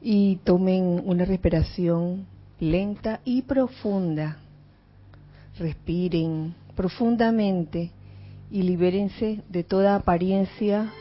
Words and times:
Y 0.00 0.36
tomen 0.44 1.02
una 1.04 1.24
respiración 1.24 2.26
lenta 2.60 3.20
y 3.24 3.42
profunda. 3.42 4.38
Respiren 5.58 6.54
profundamente 6.76 7.90
y 8.50 8.62
libérense 8.62 9.42
de 9.48 9.64
toda 9.64 9.96
apariencia 9.96 10.92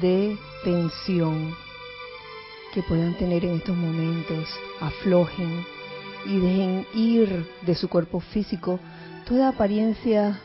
de 0.00 0.36
tensión 0.64 1.54
que 2.72 2.82
puedan 2.82 3.14
tener 3.16 3.44
en 3.44 3.56
estos 3.56 3.76
momentos. 3.76 4.48
Aflojen 4.80 5.64
y 6.26 6.38
dejen 6.38 6.86
ir 6.94 7.46
de 7.64 7.74
su 7.74 7.88
cuerpo 7.88 8.20
físico 8.20 8.80
toda 9.26 9.48
apariencia 9.48 10.40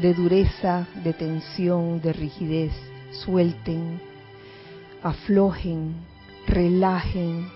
de 0.00 0.14
dureza, 0.14 0.86
de 1.02 1.12
tensión, 1.12 2.00
de 2.00 2.12
rigidez. 2.12 2.72
Suelten, 3.12 4.00
aflojen, 5.02 5.94
relajen 6.46 7.50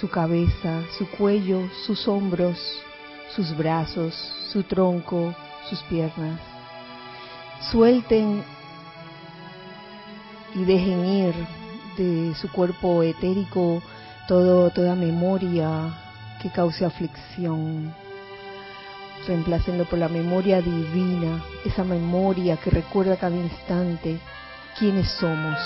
su 0.00 0.08
cabeza, 0.08 0.82
su 0.96 1.08
cuello, 1.08 1.68
sus 1.86 2.06
hombros, 2.08 2.58
sus 3.34 3.56
brazos, 3.56 4.14
su 4.52 4.62
tronco, 4.62 5.34
sus 5.68 5.80
piernas. 5.84 6.40
Suelten 7.70 8.42
y 10.54 10.64
dejen 10.64 11.04
ir 11.04 11.34
de 11.96 12.34
su 12.34 12.50
cuerpo 12.50 13.02
etérico 13.02 13.82
todo, 14.28 14.70
toda 14.70 14.94
memoria 14.94 15.94
que 16.40 16.50
cause 16.50 16.84
aflicción. 16.84 17.94
Reemplácenlo 19.26 19.84
por 19.84 19.98
la 19.98 20.08
memoria 20.08 20.60
divina, 20.60 21.44
esa 21.64 21.84
memoria 21.84 22.56
que 22.56 22.70
recuerda 22.70 23.16
cada 23.16 23.36
instante 23.36 24.18
quiénes 24.78 25.08
somos, 25.12 25.58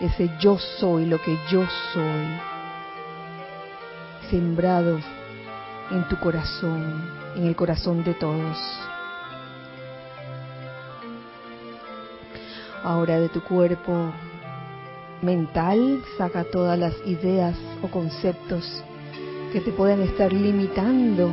ese 0.00 0.30
yo 0.38 0.58
soy 0.58 1.06
lo 1.06 1.20
que 1.20 1.36
yo 1.50 1.64
soy, 1.92 2.26
sembrado 4.30 4.98
en 5.90 6.06
tu 6.08 6.18
corazón, 6.18 7.10
en 7.36 7.46
el 7.46 7.56
corazón 7.56 8.04
de 8.04 8.14
todos. 8.14 8.58
Ahora 12.84 13.18
de 13.18 13.28
tu 13.28 13.42
cuerpo 13.42 14.12
mental 15.22 16.02
saca 16.16 16.44
todas 16.44 16.78
las 16.78 16.94
ideas 17.04 17.56
o 17.82 17.88
conceptos 17.88 18.84
que 19.52 19.60
te 19.60 19.72
pueden 19.72 20.02
estar 20.02 20.32
limitando, 20.32 21.32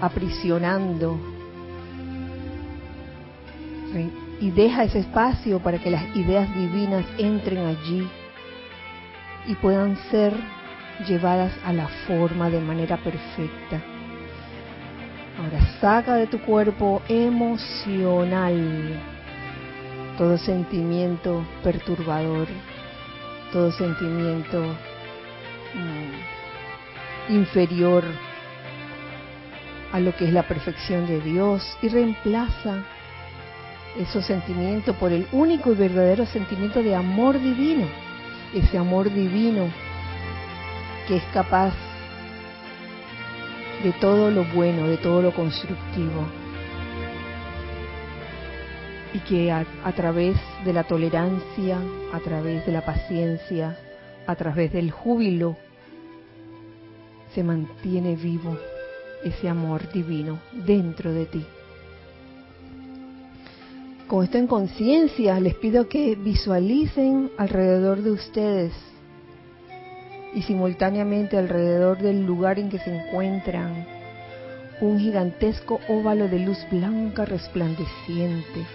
aprisionando. 0.00 1.18
Y 4.44 4.50
deja 4.50 4.84
ese 4.84 4.98
espacio 4.98 5.58
para 5.58 5.78
que 5.78 5.90
las 5.90 6.14
ideas 6.14 6.54
divinas 6.54 7.06
entren 7.16 7.64
allí 7.64 8.06
y 9.46 9.54
puedan 9.54 9.96
ser 10.10 10.34
llevadas 11.08 11.50
a 11.64 11.72
la 11.72 11.88
forma 12.06 12.50
de 12.50 12.60
manera 12.60 12.98
perfecta. 12.98 13.80
Ahora 15.38 15.64
saca 15.80 16.16
de 16.16 16.26
tu 16.26 16.40
cuerpo 16.40 17.00
emocional 17.08 19.00
todo 20.18 20.36
sentimiento 20.36 21.42
perturbador, 21.62 22.46
todo 23.50 23.72
sentimiento 23.72 24.62
mm, 25.72 27.32
inferior 27.32 28.04
a 29.90 30.00
lo 30.00 30.14
que 30.14 30.26
es 30.26 30.34
la 30.34 30.46
perfección 30.46 31.06
de 31.06 31.22
Dios 31.22 31.78
y 31.80 31.88
reemplaza 31.88 32.84
esos 33.98 34.26
sentimientos 34.26 34.96
por 34.96 35.12
el 35.12 35.26
único 35.32 35.72
y 35.72 35.76
verdadero 35.76 36.26
sentimiento 36.26 36.82
de 36.82 36.94
amor 36.94 37.40
divino, 37.40 37.86
ese 38.52 38.78
amor 38.78 39.12
divino 39.12 39.68
que 41.06 41.16
es 41.16 41.24
capaz 41.32 41.72
de 43.82 43.92
todo 44.00 44.30
lo 44.30 44.44
bueno, 44.44 44.88
de 44.88 44.96
todo 44.96 45.20
lo 45.22 45.32
constructivo 45.32 46.26
y 49.14 49.20
que 49.20 49.52
a, 49.52 49.64
través 49.94 50.36
de 50.64 50.72
la 50.72 50.82
tolerancia, 50.82 51.78
a 52.12 52.18
través 52.18 52.66
de 52.66 52.72
la 52.72 52.84
paciencia, 52.84 53.78
a 54.26 54.34
través 54.34 54.72
del 54.72 54.90
júbilo, 54.90 55.56
se 57.32 57.44
mantiene 57.44 58.16
vivo 58.16 58.58
ese 59.22 59.48
amor 59.48 59.90
divino 59.92 60.40
dentro 60.52 61.12
de 61.12 61.26
ti. 61.26 61.46
Con 64.08 64.22
esto 64.24 64.38
en 64.38 64.46
conciencia, 64.46 65.40
les 65.40 65.54
pido 65.54 65.88
que 65.88 66.14
visualicen 66.14 67.30
alrededor 67.38 68.02
de 68.02 68.10
ustedes 68.10 68.72
y 70.34 70.42
simultáneamente 70.42 71.38
alrededor 71.38 71.98
del 71.98 72.26
lugar 72.26 72.58
en 72.58 72.68
que 72.68 72.78
se 72.78 72.94
encuentran 72.94 73.86
un 74.80 74.98
gigantesco 74.98 75.80
óvalo 75.88 76.28
de 76.28 76.40
luz 76.40 76.58
blanca 76.70 77.24
resplandeciente 77.24 78.66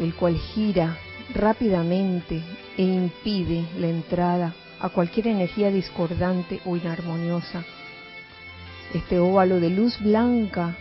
el 0.00 0.14
cual 0.14 0.36
gira 0.36 0.96
rápidamente 1.34 2.42
e 2.76 2.82
impide 2.82 3.64
la 3.78 3.88
entrada 3.88 4.54
a 4.80 4.88
cualquier 4.88 5.28
energía 5.28 5.70
discordante 5.70 6.60
o 6.66 6.76
inarmoniosa. 6.76 7.64
Este 8.92 9.18
óvalo 9.18 9.60
de 9.60 9.70
luz 9.70 9.98
blanca 10.00 10.76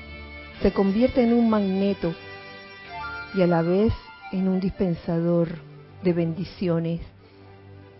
se 0.61 0.71
convierte 0.71 1.23
en 1.23 1.33
un 1.33 1.49
magneto 1.49 2.13
y 3.33 3.41
a 3.41 3.47
la 3.47 3.61
vez 3.61 3.93
en 4.31 4.47
un 4.47 4.59
dispensador 4.59 5.49
de 6.03 6.13
bendiciones 6.13 7.01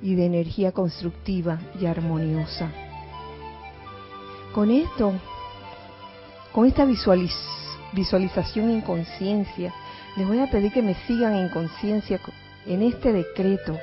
y 0.02 0.16
de 0.16 0.26
energía 0.26 0.72
constructiva 0.72 1.60
y 1.80 1.86
armoniosa. 1.86 2.70
Con 4.54 4.70
esto, 4.70 5.14
con 6.52 6.68
esta 6.68 6.86
visualización 6.86 8.70
en 8.70 8.82
conciencia, 8.82 9.74
les 10.16 10.28
voy 10.28 10.40
a 10.40 10.52
pedir 10.52 10.72
que 10.72 10.82
me 10.82 10.94
sigan 11.08 11.36
en 11.36 11.50
conciencia 11.50 12.20
en 12.66 12.84
este 12.84 13.12
decreto. 13.12 13.80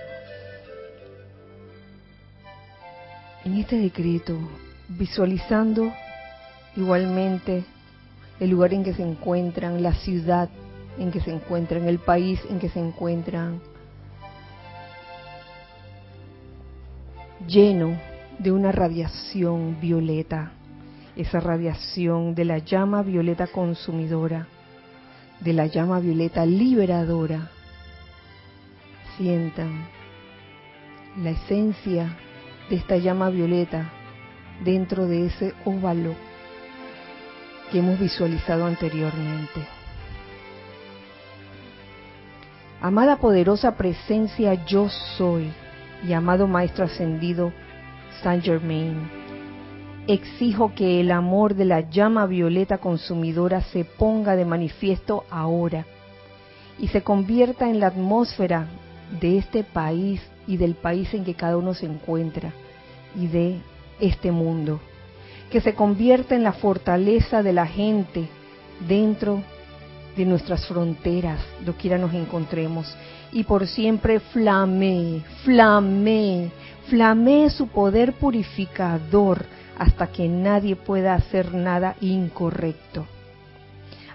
En 3.45 3.55
este 3.55 3.79
decreto, 3.79 4.39
visualizando 4.89 5.93
igualmente 6.77 7.65
el 8.41 8.51
lugar 8.51 8.75
en 8.75 8.83
que 8.83 8.95
se 8.95 9.03
encuentran, 9.03 9.83
la 9.83 9.95
ciudad 9.95 10.49
en 10.99 11.11
que 11.13 11.21
se 11.21 11.31
encuentran, 11.31 11.87
el 11.87 11.99
país 11.99 12.41
en 12.49 12.59
que 12.59 12.69
se 12.69 12.81
encuentran, 12.81 13.61
lleno 17.47 17.97
de 18.39 18.51
una 18.51 18.73
radiación 18.73 19.79
violeta, 19.81 20.53
esa 21.17 21.41
radiación 21.41 22.35
de 22.35 22.45
la 22.45 22.59
llama 22.59 23.03
violeta 23.03 23.47
consumidora 23.47 24.47
de 25.41 25.53
la 25.55 25.67
llama 25.67 26.01
violeta 26.01 26.45
liberadora. 26.47 27.51
Sientan 29.17 29.87
la 31.23 31.31
esencia 31.31 32.17
de 32.69 32.77
esta 32.77 32.97
llama 32.97 33.31
violeta 33.31 33.91
dentro 34.65 35.07
de 35.07 35.27
ese 35.27 35.55
óvalo 35.65 36.15
que 37.71 37.79
hemos 37.79 37.99
visualizado 37.99 38.67
anteriormente. 38.67 39.67
Amada 42.81 43.17
poderosa 43.17 43.77
presencia 43.77 44.55
yo 44.65 44.89
soy 44.89 45.53
y 46.07 46.13
amado 46.13 46.47
Maestro 46.47 46.85
Ascendido 46.85 47.53
Saint 48.23 48.43
Germain, 48.43 49.11
exijo 50.07 50.73
que 50.75 51.01
el 51.01 51.11
amor 51.11 51.55
de 51.55 51.67
la 51.67 51.81
llama 51.81 52.27
violeta 52.27 52.79
consumidora 52.79 53.61
se 53.61 53.85
ponga 53.85 54.35
de 54.35 54.45
manifiesto 54.45 55.25
ahora 55.31 55.87
y 56.79 56.89
se 56.89 57.03
convierta 57.03 57.69
en 57.69 57.81
la 57.81 57.89
atmósfera 57.89 58.67
de 59.21 59.39
este 59.39 59.63
país 59.63 60.23
y 60.47 60.57
del 60.57 60.75
país 60.75 61.13
en 61.15 61.25
que 61.25 61.35
cada 61.35 61.57
uno 61.57 61.75
se 61.75 61.87
encuentra 61.87 62.53
y 63.15 63.27
de 63.27 63.61
este 64.01 64.33
mundo. 64.33 64.81
Que 65.51 65.61
se 65.61 65.75
convierta 65.75 66.35
en 66.35 66.43
la 66.43 66.53
fortaleza 66.53 67.43
de 67.43 67.53
la 67.53 67.67
gente 67.67 68.29
dentro 68.87 69.43
de 70.17 70.25
nuestras 70.25 70.67
fronteras, 70.67 71.41
doquiera 71.65 71.99
nos 71.99 72.15
encontremos. 72.15 72.95
Y 73.33 73.45
por 73.45 73.67
siempre 73.67 74.21
flame, 74.21 75.23
flame, 75.45 76.51
flame 76.89 77.51
su 77.51 77.69
poder 77.69 78.15
purificador 78.15 79.45
hasta 79.79 80.09
que 80.09 80.29
nadie 80.29 80.77
pueda 80.77 81.15
hacer 81.15 81.55
nada 81.55 81.97
incorrecto. 82.01 83.07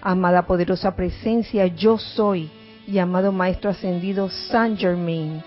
Amada 0.01 0.45
poderosa 0.45 0.95
presencia, 0.95 1.65
yo 1.65 1.97
soy, 1.97 2.49
y 2.87 2.99
amado 2.99 3.31
Maestro 3.31 3.71
Ascendido 3.71 4.29
Saint 4.29 4.79
Germain, 4.79 5.41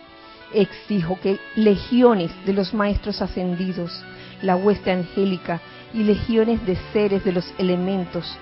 exijo 0.53 1.19
que 1.23 1.39
legiones 1.55 2.33
de 2.45 2.53
los 2.53 2.75
Maestros 2.75 3.23
Ascendidos, 3.23 4.03
la 4.43 4.57
hueste 4.57 4.91
angélica 4.91 5.61
y 5.95 6.03
legiones 6.03 6.65
de 6.67 6.77
seres 6.93 7.25
de 7.25 7.33
los 7.33 7.53
elementos 7.59 8.37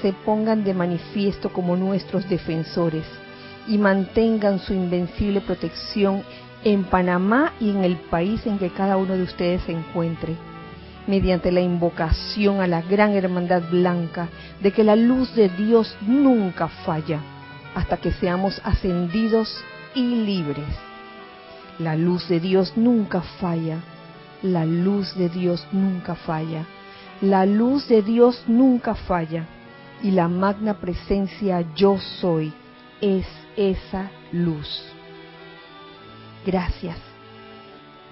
se 0.00 0.12
pongan 0.12 0.64
de 0.64 0.74
manifiesto 0.74 1.52
como 1.52 1.76
nuestros 1.76 2.28
defensores 2.28 3.04
y 3.66 3.78
mantengan 3.78 4.58
su 4.58 4.72
invencible 4.72 5.40
protección 5.40 6.22
en 6.64 6.84
Panamá 6.84 7.52
y 7.60 7.70
en 7.70 7.84
el 7.84 7.96
país 7.96 8.46
en 8.46 8.58
que 8.58 8.70
cada 8.70 8.96
uno 8.96 9.14
de 9.14 9.22
ustedes 9.22 9.62
se 9.62 9.72
encuentre, 9.72 10.36
mediante 11.06 11.50
la 11.50 11.60
invocación 11.60 12.60
a 12.60 12.66
la 12.66 12.82
gran 12.82 13.12
hermandad 13.12 13.62
blanca 13.70 14.28
de 14.60 14.72
que 14.72 14.84
la 14.84 14.96
luz 14.96 15.34
de 15.34 15.48
Dios 15.48 15.96
nunca 16.02 16.68
falla 16.68 17.20
hasta 17.74 17.96
que 17.96 18.12
seamos 18.12 18.60
ascendidos 18.64 19.62
y 19.94 20.02
libres. 20.02 20.68
La 21.78 21.96
luz 21.96 22.28
de 22.28 22.38
Dios 22.38 22.74
nunca 22.76 23.22
falla, 23.22 23.78
la 24.42 24.64
luz 24.64 25.14
de 25.16 25.28
Dios 25.28 25.66
nunca 25.72 26.14
falla, 26.14 26.66
la 27.22 27.46
luz 27.46 27.88
de 27.88 28.02
Dios 28.02 28.42
nunca 28.48 28.96
falla 28.96 29.46
y 30.02 30.10
la 30.10 30.26
magna 30.26 30.80
presencia 30.80 31.64
yo 31.76 31.98
soy 31.98 32.52
es 33.00 33.26
esa 33.56 34.10
luz. 34.32 34.82
Gracias. 36.44 36.98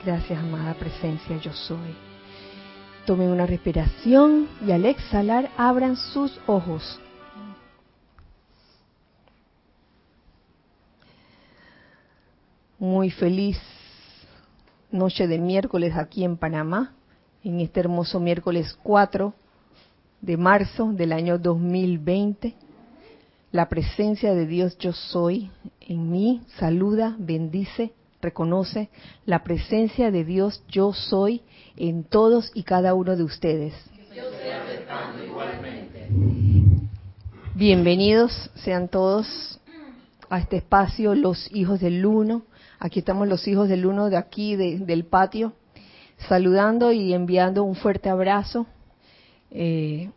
Gracias, 0.04 0.38
amada 0.38 0.74
presencia, 0.74 1.36
yo 1.38 1.52
soy. 1.52 1.94
Tomen 3.04 3.30
una 3.30 3.46
respiración 3.46 4.48
y 4.64 4.70
al 4.70 4.86
exhalar 4.86 5.50
abran 5.56 5.96
sus 5.96 6.38
ojos. 6.46 7.00
Muy 12.78 13.10
feliz 13.10 13.58
noche 14.92 15.26
de 15.26 15.38
miércoles 15.38 15.96
aquí 15.96 16.24
en 16.24 16.36
Panamá, 16.36 16.94
en 17.44 17.60
este 17.60 17.80
hermoso 17.80 18.20
miércoles 18.20 18.76
4 18.82 19.32
de 20.20 20.36
marzo 20.36 20.92
del 20.92 21.12
año 21.12 21.38
2020. 21.38 22.54
La 23.52 23.68
presencia 23.68 24.34
de 24.34 24.46
Dios 24.46 24.76
yo 24.78 24.92
soy 24.92 25.50
en 25.80 26.10
mí 26.10 26.42
saluda, 26.58 27.16
bendice 27.18 27.92
reconoce 28.20 28.90
la 29.24 29.42
presencia 29.42 30.10
de 30.10 30.24
Dios 30.24 30.62
yo 30.68 30.92
soy 30.92 31.42
en 31.76 32.04
todos 32.04 32.50
y 32.54 32.64
cada 32.64 32.94
uno 32.94 33.16
de 33.16 33.22
ustedes. 33.22 33.74
Bienvenidos 37.54 38.50
sean 38.56 38.88
todos 38.88 39.60
a 40.28 40.38
este 40.38 40.58
espacio, 40.58 41.14
los 41.14 41.50
hijos 41.54 41.80
del 41.80 42.04
uno. 42.04 42.42
Aquí 42.78 43.00
estamos 43.00 43.28
los 43.28 43.46
hijos 43.48 43.68
del 43.68 43.86
uno 43.86 44.08
de 44.10 44.16
aquí, 44.16 44.56
del 44.56 45.04
patio, 45.04 45.52
saludando 46.28 46.92
y 46.92 47.12
enviando 47.12 47.64
un 47.64 47.74
fuerte 47.74 48.08
abrazo 48.08 48.66
eh, 49.50 50.10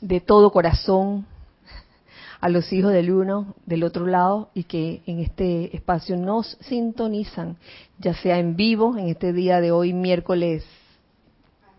de 0.00 0.20
todo 0.20 0.50
corazón 0.50 1.26
a 2.40 2.48
los 2.48 2.72
hijos 2.72 2.92
del 2.92 3.10
uno 3.10 3.54
del 3.66 3.82
otro 3.84 4.06
lado 4.06 4.50
y 4.54 4.64
que 4.64 5.02
en 5.06 5.20
este 5.20 5.74
espacio 5.76 6.16
nos 6.16 6.56
sintonizan, 6.60 7.56
ya 7.98 8.14
sea 8.14 8.38
en 8.38 8.56
vivo, 8.56 8.96
en 8.96 9.08
este 9.08 9.32
día 9.32 9.60
de 9.60 9.72
hoy, 9.72 9.92
miércoles 9.92 10.64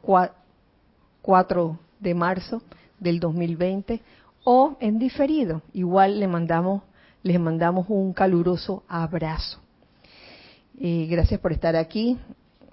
4 0.02 1.80
de 2.00 2.14
marzo 2.14 2.62
del 3.00 3.20
2020, 3.20 4.02
o 4.44 4.78
en 4.80 5.00
diferido. 5.00 5.62
Igual 5.74 6.20
le 6.20 6.28
mandamos, 6.28 6.84
les 7.24 7.40
mandamos 7.40 7.86
un 7.90 8.14
caluroso 8.14 8.84
abrazo. 8.88 9.60
Y 10.78 11.08
gracias 11.08 11.40
por 11.40 11.52
estar 11.52 11.76
aquí, 11.76 12.18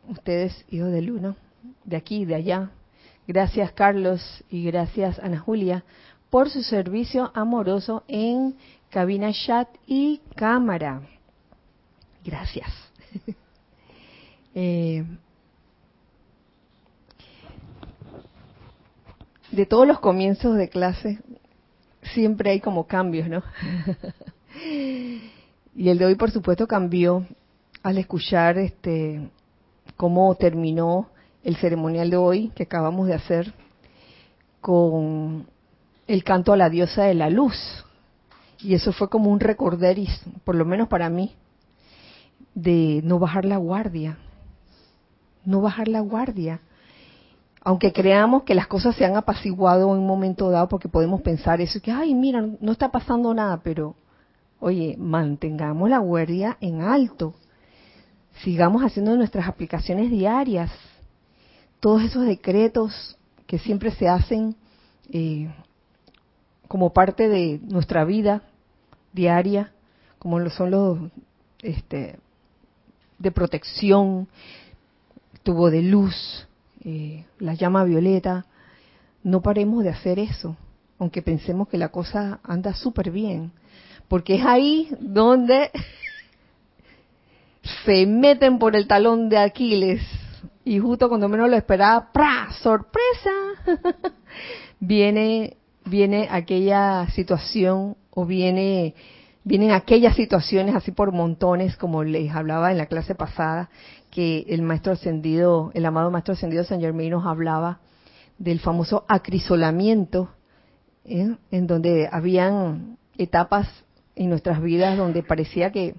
ustedes, 0.08 0.64
hijos 0.70 0.90
del 0.92 1.10
uno, 1.10 1.36
de 1.84 1.96
aquí 1.96 2.22
y 2.22 2.24
de 2.24 2.34
allá. 2.34 2.70
Gracias, 3.26 3.72
Carlos, 3.72 4.44
y 4.50 4.64
gracias, 4.64 5.18
Ana 5.18 5.38
Julia, 5.38 5.84
por 6.30 6.50
su 6.50 6.62
servicio 6.62 7.30
amoroso 7.34 8.04
en 8.08 8.56
cabina 8.90 9.32
chat 9.32 9.68
y 9.86 10.20
cámara. 10.34 11.02
Gracias. 12.24 12.70
Eh, 14.58 15.04
de 19.50 19.66
todos 19.66 19.86
los 19.86 20.00
comienzos 20.00 20.56
de 20.56 20.70
clase 20.70 21.18
siempre 22.14 22.50
hay 22.50 22.60
como 22.60 22.86
cambios, 22.86 23.28
¿no? 23.28 23.42
y 25.74 25.88
el 25.90 25.98
de 25.98 26.06
hoy, 26.06 26.14
por 26.14 26.30
supuesto, 26.30 26.66
cambió 26.66 27.26
al 27.82 27.98
escuchar 27.98 28.56
este 28.56 29.28
cómo 29.96 30.34
terminó 30.34 31.08
el 31.43 31.56
ceremonial 31.56 32.10
de 32.10 32.16
hoy 32.16 32.48
que 32.54 32.64
acabamos 32.64 33.06
de 33.06 33.14
hacer 33.14 33.54
con 34.60 35.46
el 36.06 36.25
canto 36.25 36.52
a 36.52 36.56
la 36.56 36.70
diosa 36.70 37.04
de 37.04 37.14
la 37.14 37.31
luz. 37.31 37.54
Y 38.58 38.75
eso 38.75 38.93
fue 38.93 39.08
como 39.08 39.31
un 39.31 39.40
recorderis, 39.40 40.22
por 40.44 40.54
lo 40.54 40.64
menos 40.64 40.88
para 40.88 41.08
mí, 41.08 41.34
de 42.54 43.00
no 43.04 43.19
bajar 43.19 43.44
la 43.44 43.58
guardia. 43.58 44.19
No 45.44 45.60
bajar 45.60 45.88
la 45.88 46.00
guardia. 46.00 46.60
Aunque 47.62 47.92
creamos 47.92 48.44
que 48.44 48.54
las 48.54 48.66
cosas 48.66 48.96
se 48.96 49.04
han 49.04 49.16
apaciguado 49.16 49.92
en 49.92 50.00
un 50.00 50.06
momento 50.06 50.50
dado, 50.50 50.69
porque 50.69 50.88
podemos 50.88 51.20
pensar 51.22 51.60
eso, 51.60 51.81
que, 51.81 51.90
ay, 51.90 52.14
mira, 52.14 52.44
no 52.60 52.72
está 52.72 52.90
pasando 52.90 53.34
nada, 53.34 53.60
pero, 53.62 53.94
oye, 54.60 54.96
mantengamos 54.99 55.90
la 55.90 55.99
guardia 55.99 56.56
en 56.60 56.81
alto. 56.81 57.34
Sigamos 58.42 58.82
haciendo 58.82 59.16
nuestras 59.16 59.48
aplicaciones 59.48 60.10
diarias. 60.10 60.70
Todos 61.80 62.02
esos 62.02 62.26
decretos 62.26 63.16
que 63.46 63.58
siempre 63.58 63.90
se 63.92 64.08
hacen 64.08 64.56
eh, 65.10 65.52
como 66.68 66.92
parte 66.92 67.28
de 67.28 67.60
nuestra 67.62 68.04
vida 68.04 68.42
diaria, 69.12 69.72
como 70.18 70.38
lo 70.38 70.50
son 70.50 70.70
los 70.70 70.98
este, 71.60 72.18
de 73.18 73.30
protección, 73.30 74.28
tubo 75.42 75.70
de 75.70 75.82
luz, 75.82 76.46
eh, 76.84 77.24
la 77.38 77.54
llama 77.54 77.84
violeta, 77.84 78.46
no 79.22 79.42
paremos 79.42 79.84
de 79.84 79.90
hacer 79.90 80.18
eso, 80.18 80.56
aunque 80.98 81.22
pensemos 81.22 81.68
que 81.68 81.78
la 81.78 81.88
cosa 81.88 82.40
anda 82.42 82.74
súper 82.74 83.10
bien, 83.10 83.52
porque 84.08 84.36
es 84.36 84.44
ahí 84.44 84.88
donde 85.00 85.70
se 87.84 88.06
meten 88.06 88.58
por 88.58 88.76
el 88.76 88.86
talón 88.86 89.28
de 89.28 89.38
Aquiles 89.38 90.02
y 90.64 90.78
justo 90.78 91.08
cuando 91.08 91.28
menos 91.28 91.48
lo 91.48 91.56
esperaba, 91.56 92.12
¡pra! 92.12 92.48
¡Sorpresa! 92.60 93.30
viene 94.80 95.56
viene 95.84 96.28
aquella 96.30 97.08
situación 97.10 97.96
o 98.10 98.26
viene 98.26 98.94
vienen 99.44 99.70
aquellas 99.70 100.16
situaciones 100.16 100.74
así 100.74 100.90
por 100.90 101.12
montones 101.12 101.76
como 101.76 102.02
les 102.02 102.34
hablaba 102.34 102.72
en 102.72 102.78
la 102.78 102.86
clase 102.86 103.14
pasada 103.14 103.70
que 104.10 104.44
el 104.48 104.62
maestro 104.62 104.92
ascendido, 104.92 105.70
el 105.75 105.87
amado 105.87 106.11
maestro 106.11 106.35
ascendido 106.35 106.64
San 106.64 106.80
Germain 106.80 107.11
nos 107.11 107.26
hablaba 107.26 107.78
del 108.38 108.58
famoso 108.58 109.04
acrisolamiento 109.08 110.30
¿eh? 111.04 111.37
en 111.52 111.66
donde 111.66 112.08
habían 112.11 112.99
etapas 113.16 113.68
en 114.16 114.30
nuestras 114.30 114.61
vidas 114.61 114.99
donde 114.99 115.23
parecía 115.23 115.70
que 115.70 115.94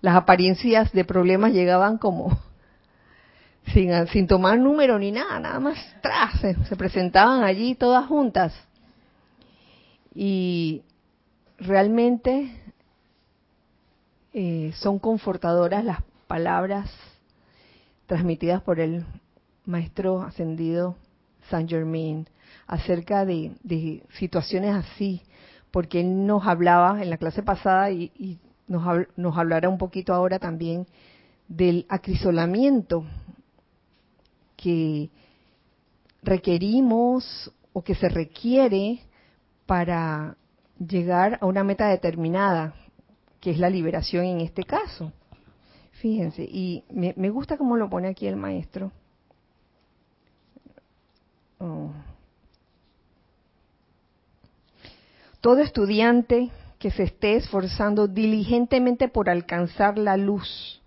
las 0.00 0.16
apariencias 0.16 0.92
de 0.92 1.04
problemas 1.04 1.52
llegaban 1.52 1.98
como 1.98 2.38
sin, 3.72 4.06
sin 4.08 4.26
tomar 4.26 4.58
número 4.58 4.98
ni 4.98 5.12
nada, 5.12 5.38
nada 5.40 5.60
más 5.60 5.78
tras, 6.02 6.40
se 6.40 6.76
presentaban 6.76 7.42
allí 7.42 7.74
todas 7.74 8.06
juntas. 8.06 8.54
Y 10.14 10.82
realmente 11.58 12.50
eh, 14.32 14.72
son 14.76 14.98
confortadoras 14.98 15.84
las 15.84 15.98
palabras 16.26 16.90
transmitidas 18.06 18.62
por 18.62 18.80
el 18.80 19.04
maestro 19.66 20.22
ascendido 20.22 20.96
Saint 21.48 21.68
Germain 21.68 22.28
acerca 22.66 23.24
de, 23.24 24.02
situaciones 24.18 24.74
así, 24.74 25.22
porque 25.70 26.00
él 26.00 26.26
nos 26.26 26.46
hablaba 26.46 27.02
en 27.02 27.10
la 27.10 27.18
clase 27.18 27.42
pasada 27.42 27.90
y, 27.90 28.12
y 28.16 28.38
nos, 28.70 29.08
nos 29.16 29.36
hablará 29.36 29.68
un 29.68 29.78
poquito 29.78 30.14
ahora 30.14 30.38
también 30.38 30.86
del 31.48 31.84
acrisolamiento 31.88 33.04
que 34.56 35.10
requerimos 36.22 37.52
o 37.72 37.82
que 37.82 37.96
se 37.96 38.08
requiere 38.08 39.00
para 39.66 40.36
llegar 40.78 41.38
a 41.40 41.46
una 41.46 41.64
meta 41.64 41.88
determinada, 41.88 42.74
que 43.40 43.50
es 43.50 43.58
la 43.58 43.70
liberación 43.70 44.24
en 44.24 44.40
este 44.40 44.62
caso. 44.62 45.12
Fíjense, 45.92 46.42
y 46.44 46.84
me, 46.90 47.30
gusta 47.30 47.58
cómo 47.58 47.76
lo 47.76 47.90
pone 47.90 48.08
aquí 48.08 48.26
el 48.26 48.36
maestro. 48.36 48.92
Oh. 51.58 51.90
Todo 55.40 55.58
estudiante 55.58 56.50
que 56.80 56.90
se 56.90 57.02
esté 57.04 57.36
esforzando 57.36 58.08
diligentemente 58.08 59.06
por 59.06 59.28
alcanzar 59.28 59.98
la 59.98 60.16
luz. 60.16 60.80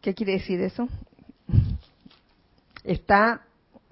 ¿Qué 0.00 0.14
quiere 0.14 0.34
decir 0.34 0.60
eso? 0.60 0.88
Está 2.84 3.42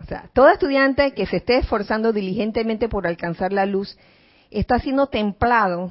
o 0.00 0.04
sea, 0.04 0.30
todo 0.32 0.48
estudiante 0.48 1.12
que 1.12 1.26
se 1.26 1.38
esté 1.38 1.58
esforzando 1.58 2.12
diligentemente 2.12 2.88
por 2.88 3.06
alcanzar 3.06 3.52
la 3.52 3.66
luz 3.66 3.98
está 4.50 4.78
siendo 4.78 5.08
templado 5.08 5.90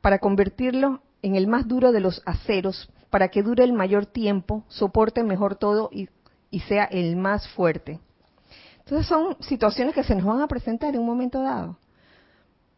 para 0.00 0.18
convertirlo 0.18 1.02
en 1.22 1.34
el 1.34 1.48
más 1.48 1.66
duro 1.66 1.90
de 1.90 2.00
los 2.00 2.22
aceros 2.24 2.88
para 3.10 3.28
que 3.28 3.42
dure 3.42 3.64
el 3.64 3.72
mayor 3.72 4.06
tiempo, 4.06 4.64
soporte 4.68 5.24
mejor 5.24 5.56
todo 5.56 5.90
y, 5.92 6.08
y 6.50 6.60
sea 6.60 6.84
el 6.84 7.16
más 7.16 7.48
fuerte. 7.48 7.98
Entonces 8.78 9.06
son 9.06 9.36
situaciones 9.40 9.94
que 9.94 10.04
se 10.04 10.14
nos 10.14 10.24
van 10.24 10.40
a 10.40 10.48
presentar 10.48 10.94
en 10.94 11.00
un 11.00 11.06
momento 11.06 11.42
dado. 11.42 11.78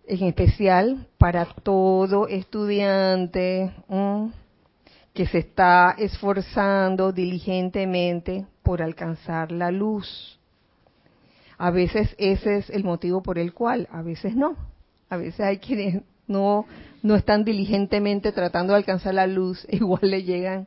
En 0.07 0.25
especial 0.25 1.07
para 1.17 1.47
todo 1.47 2.29
estudiante 2.29 3.73
que 5.15 5.27
se 5.27 5.39
está 5.39 5.95
esforzando 5.97 7.13
diligentemente 7.13 8.47
por 8.63 8.83
alcanzar 8.83 9.51
la 9.51 9.71
luz. 9.71 10.39
A 11.57 11.71
veces 11.71 12.15
ese 12.19 12.59
es 12.59 12.71
el 12.71 12.85
motivo 12.85 13.23
por 13.23 13.39
el 13.39 13.55
cual, 13.55 13.89
a 13.93 14.03
veces 14.03 14.35
no. 14.37 14.57
A 15.09 15.17
veces 15.17 15.41
hay 15.41 15.59
quienes 15.59 16.03
no, 16.27 16.67
no 17.03 17.15
están 17.15 17.45
diligentemente 17.45 18.33
tratando 18.33 18.73
de 18.73 18.79
alcanzar 18.79 19.15
la 19.15 19.27
luz, 19.27 19.67
igual 19.71 20.01
le 20.03 20.23
llegan 20.23 20.67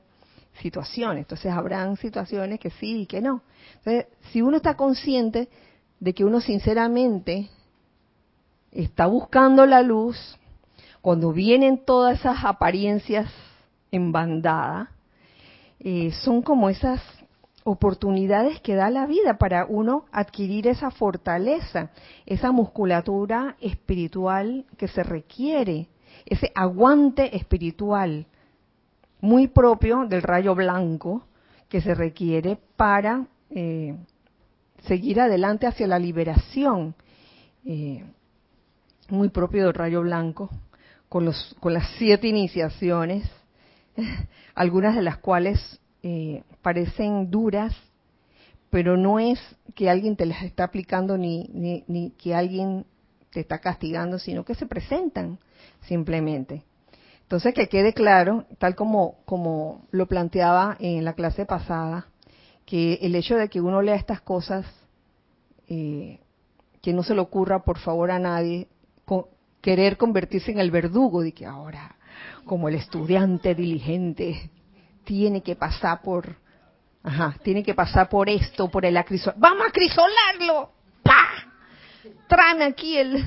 situaciones. 0.62 1.20
Entonces 1.20 1.52
habrán 1.52 1.98
situaciones 1.98 2.60
que 2.60 2.72
sí 2.72 3.02
y 3.02 3.06
que 3.06 3.22
no. 3.22 3.44
Entonces, 3.80 4.08
si 4.32 4.42
uno 4.42 4.58
está 4.58 4.76
consciente 4.76 5.50
de 6.00 6.14
que 6.14 6.24
uno 6.24 6.42
sinceramente 6.42 7.50
está 8.84 9.08
buscando 9.08 9.66
la 9.66 9.82
luz, 9.82 10.38
cuando 11.02 11.32
vienen 11.32 11.84
todas 11.84 12.20
esas 12.20 12.44
apariencias 12.44 13.28
en 13.92 14.12
bandada, 14.12 14.92
eh, 15.80 16.12
son 16.12 16.42
como 16.42 16.70
esas 16.70 17.02
oportunidades 17.64 18.62
que 18.62 18.76
da 18.76 18.90
la 18.90 19.06
vida 19.08 19.38
para 19.38 19.66
uno 19.66 20.06
adquirir 20.12 20.68
esa 20.68 20.92
fortaleza, 20.92 21.90
esa 22.26 22.52
musculatura 22.52 23.56
espiritual 23.60 24.66
que 24.78 24.88
se 24.88 25.04
requiere, 25.04 25.88
ese 26.26 26.52
aguante 26.56 27.36
espiritual 27.36 28.26
muy 29.20 29.48
propio 29.48 30.06
del 30.06 30.22
rayo 30.22 30.56
blanco 30.56 31.24
que 31.68 31.82
se 31.82 31.96
requiere 31.96 32.58
para 32.76 33.26
eh, 33.50 33.96
seguir 34.84 35.20
adelante 35.20 35.68
hacia 35.68 35.88
la 35.88 36.00
liberación, 36.00 36.96
eh, 37.66 38.06
muy 39.10 39.30
propio 39.30 39.66
del 39.66 39.74
rayo 39.74 40.02
blanco, 40.02 40.50
con, 41.10 41.26
los, 41.26 41.56
con 41.60 41.74
las 41.74 41.88
siete 41.98 42.28
iniciaciones, 42.28 43.30
algunas 44.56 44.96
de 44.96 45.02
las 45.02 45.18
cuales 45.18 45.80
eh, 46.04 46.44
parecen 46.62 47.32
duras, 47.32 47.76
pero 48.70 48.98
no 48.98 49.20
es 49.20 49.40
que 49.76 49.90
alguien 49.90 50.16
te 50.16 50.26
las 50.26 50.44
está 50.44 50.66
aplicando 50.66 51.18
ni, 51.18 51.84
ni, 51.88 52.12
que 52.12 52.36
alguien 52.36 52.86
te 53.32 53.40
está 53.40 53.60
castigando, 53.60 54.20
sino 54.20 54.44
que 54.44 54.56
se 54.56 54.66
presentan 54.66 55.40
simplemente. 55.82 56.64
Entonces, 57.22 57.54
que 57.54 57.68
quede 57.68 57.94
claro, 57.94 58.46
tal 58.58 58.76
como, 58.76 59.18
como 59.26 59.86
lo 59.92 60.08
planteaba 60.08 60.78
en 60.80 61.04
la 61.04 61.14
clase 61.14 61.46
pasada, 61.46 62.08
que 62.66 62.96
el 63.02 63.16
hecho 63.16 63.36
de 63.36 63.50
que 63.50 63.62
uno 63.62 63.82
lea 63.82 63.96
estas 63.96 64.22
cosas, 64.22 64.66
eh, 65.68 66.20
que 66.82 66.94
no 66.94 67.04
se 67.04 67.16
le 67.16 67.22
ocurra, 67.22 67.64
por 67.64 67.80
favor, 67.80 68.12
a 68.12 68.20
nadie, 68.20 68.68
querer 69.62 69.98
convertirse 69.98 70.52
en 70.52 70.60
el 70.60 70.72
verdugo 70.72 71.22
de 71.22 71.34
que 71.34 71.46
ahora, 71.46 71.96
como 72.46 72.70
el 72.70 72.76
estudiante 72.76 73.56
diligente, 73.56 74.50
tiene 75.04 75.42
que 75.42 75.56
pasar 75.56 76.02
por, 76.02 76.36
ajá, 77.04 77.36
tiene 77.44 77.64
que 77.64 77.74
pasar 77.74 78.10
por 78.10 78.30
esto, 78.30 78.70
por 78.70 78.86
el 78.86 78.96
acrisol. 78.98 79.34
¡Vamos 79.38 79.66
a 79.66 79.70
acrisolarlo! 79.70 80.72
¡Pah! 81.04 81.52
Tráeme 82.28 82.66
aquí 82.66 82.98
el, 82.98 83.26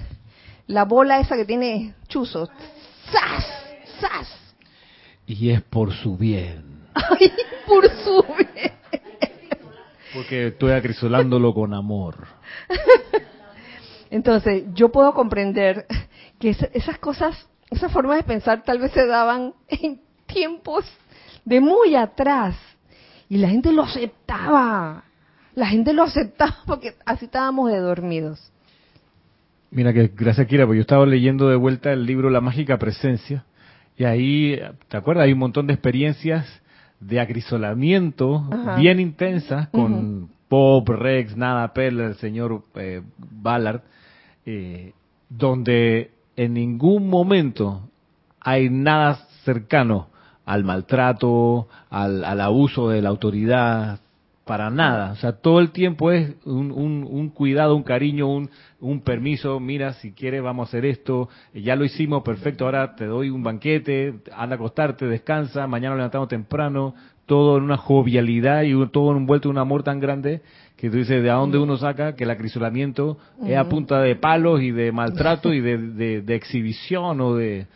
la 0.67 0.85
bola 0.85 1.21
esa 1.21 1.37
que 1.37 1.45
tiene 1.45 1.95
chuzos. 2.09 2.49
¡Sas! 3.11 3.47
¡Sas! 4.01 4.55
Y 5.27 5.51
es 5.51 5.63
por 5.63 5.93
su 5.93 6.17
bien. 6.17 6.89
¡Ay, 6.95 7.33
por 7.67 7.89
su 7.89 8.25
bien! 8.37 8.73
Porque 10.15 10.49
estoy 10.49 10.73
acrisolándolo 10.73 11.55
con 11.55 11.73
amor. 11.73 12.27
Entonces, 14.11 14.65
yo 14.75 14.91
puedo 14.91 15.15
comprender 15.15 15.87
que 16.39 16.51
esas 16.51 16.99
cosas, 16.99 17.49
esas 17.71 17.93
formas 17.93 18.19
de 18.19 18.25
pensar 18.25 18.63
tal 18.65 18.79
vez 18.79 18.93
se 18.93 19.07
daban 19.07 19.55
en 19.69 20.01
tiempos 20.27 20.85
de 21.45 21.61
muy 21.61 21.95
atrás. 21.95 22.57
Y 23.29 23.39
la 23.39 23.49
gente 23.49 23.73
lo 23.73 23.83
aceptaba. 23.83 25.05
La 25.55 25.67
gente 25.67 25.93
lo 25.93 26.03
aceptaba 26.03 26.57
porque 26.67 26.95
así 27.05 27.27
estábamos 27.27 27.71
de 27.71 27.79
dormidos. 27.79 28.53
Mira 29.71 29.93
que 29.93 30.09
gracias 30.09 30.49
Kira, 30.49 30.67
porque 30.67 30.79
yo 30.79 30.83
estaba 30.83 31.07
leyendo 31.07 31.49
de 31.49 31.55
vuelta 31.55 31.93
el 31.93 32.05
libro 32.05 32.29
La 32.29 32.41
mágica 32.41 32.77
presencia 32.77 33.45
y 34.01 34.05
ahí, 34.05 34.59
¿te 34.89 34.97
acuerdas? 34.97 35.27
Hay 35.27 35.35
un 35.35 35.39
montón 35.41 35.67
de 35.67 35.75
experiencias 35.75 36.47
de 37.01 37.21
acrisolamiento 37.21 38.49
bien 38.79 38.99
intensas 38.99 39.69
con 39.69 40.31
Pop, 40.49 40.89
Rex, 40.89 41.37
Nada, 41.37 41.73
Perla, 41.75 42.07
el 42.07 42.15
señor 42.17 42.65
eh, 42.77 43.03
Ballard, 43.19 43.83
eh, 44.47 44.93
donde 45.29 46.11
en 46.37 46.55
ningún 46.55 47.09
momento 47.09 47.83
hay 48.41 48.71
nada 48.71 49.27
cercano 49.45 50.09
al 50.45 50.65
maltrato, 50.65 51.69
al, 51.91 52.41
abuso 52.41 52.89
de 52.89 53.03
la 53.03 53.11
autoridad, 53.11 54.01
para 54.45 54.69
nada. 54.69 55.13
O 55.13 55.17
sea, 55.17 55.33
todo 55.33 55.61
el 55.61 55.71
tiempo 55.71 56.11
es 56.11 56.35
un, 56.45 57.31
cuidado, 57.33 57.77
un 57.77 57.85
cariño, 57.85 58.27
un, 58.27 58.51
un, 58.81 59.01
permiso. 59.03 59.61
Mira, 59.61 59.93
si 59.95 60.13
quieres, 60.13 60.43
vamos 60.43 60.67
a 60.67 60.69
hacer 60.71 60.87
esto. 60.87 61.29
Ya 61.55 61.77
lo 61.77 61.85
hicimos, 61.85 62.25
perfecto. 62.25 62.65
Ahora 62.65 62.97
te 62.97 63.05
doy 63.07 63.31
un 63.31 63.45
banquete, 63.45 64.15
anda 64.35 64.55
a 64.55 64.57
acostarte, 64.57 65.07
descansa. 65.07 65.69
Mañana 65.69 65.95
levantamos 65.95 66.29
temprano. 66.29 66.95
Todo 67.27 67.59
en 67.59 67.63
una 67.63 67.77
jovialidad 67.77 68.63
y 68.63 68.73
todo 68.89 69.17
envuelto 69.17 69.49
en 69.49 69.53
un 69.53 69.59
amor 69.59 69.85
tan 69.85 70.01
grande 70.01 70.43
que 70.81 70.89
tú 70.89 70.97
dices, 70.97 71.23
¿de 71.23 71.29
dónde 71.29 71.59
uno 71.59 71.77
saca 71.77 72.15
que 72.15 72.25
el 72.25 72.31
acrisolamiento 72.31 73.19
es 73.45 73.55
a 73.55 73.69
punta 73.69 74.01
de 74.01 74.17
palos 74.17 74.63
y 74.63 74.71
de 74.71 74.93
maltrato 74.93 75.53
y 75.53 75.61
de, 75.61 76.23
de 76.23 76.35
exhibición 76.35 77.21
o 77.21 77.35
de, 77.35 77.67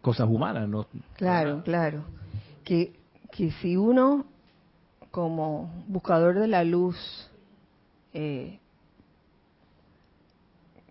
cosas 0.00 0.28
humanas, 0.28 0.68
¿no? 0.68 0.88
Claro, 1.16 1.62
claro. 1.62 2.02
Que, 2.64 2.92
que 3.30 3.52
si 3.52 3.76
uno, 3.76 4.26
como 5.12 5.70
buscador 5.86 6.40
de 6.40 6.48
la 6.48 6.64
luz, 6.64 6.96
eh, 8.12 8.58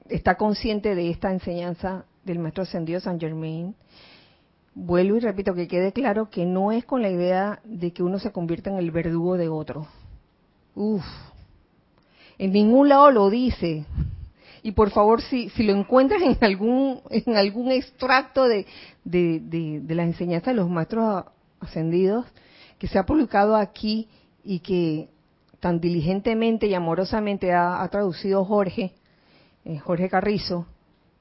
está 0.08 0.36
consciente 0.36 0.96
de 0.96 1.10
esta 1.10 1.34
enseñanza 1.34 2.06
del 2.24 2.40
maestro 2.40 2.64
ascendido 2.64 3.02
San 3.02 3.20
Germain, 3.20 3.76
vuelvo 4.74 5.18
y 5.18 5.20
repito 5.20 5.54
que 5.54 5.68
quede 5.68 5.92
claro 5.92 6.30
que 6.30 6.46
no 6.46 6.72
es 6.72 6.86
con 6.86 7.02
la 7.02 7.10
idea 7.10 7.60
de 7.66 7.92
que 7.92 8.04
uno 8.04 8.20
se 8.20 8.32
convierta 8.32 8.70
en 8.70 8.78
el 8.78 8.92
verdugo 8.92 9.36
de 9.36 9.50
otro. 9.50 9.86
Uf, 10.76 11.04
en 12.38 12.54
ningún 12.54 12.90
lado 12.90 13.12
lo 13.12 13.30
dice. 13.30 13.86
Y 14.64 14.74
por 14.74 14.92
favor 14.92 15.22
si, 15.22 15.50
lo 15.64 15.74
encuentras 15.74 16.22
en 16.22 16.38
algún 16.42 17.02
en 17.10 17.36
algún 17.36 17.72
extracto 17.72 18.48
de, 18.48 18.66
de, 19.04 19.40
de, 19.82 19.96
la 19.96 20.04
enseñanza 20.04 20.52
de 20.52 20.58
los 20.58 20.70
maestros 20.70 21.26
ascendidos 21.60 22.26
que 22.78 22.88
se 22.88 23.00
ha 23.00 23.06
publicado 23.06 23.56
aquí 23.56 24.08
y 24.44 24.60
que 24.60 25.10
tan 25.60 25.80
diligentemente 25.80 26.66
y 26.66 26.74
amorosamente 26.74 27.54
ha, 27.54 27.88
traducido 27.90 28.44
Jorge, 28.44 28.94
eh, 29.64 29.78
Jorge 29.78 30.10
Carrizo, 30.10 30.66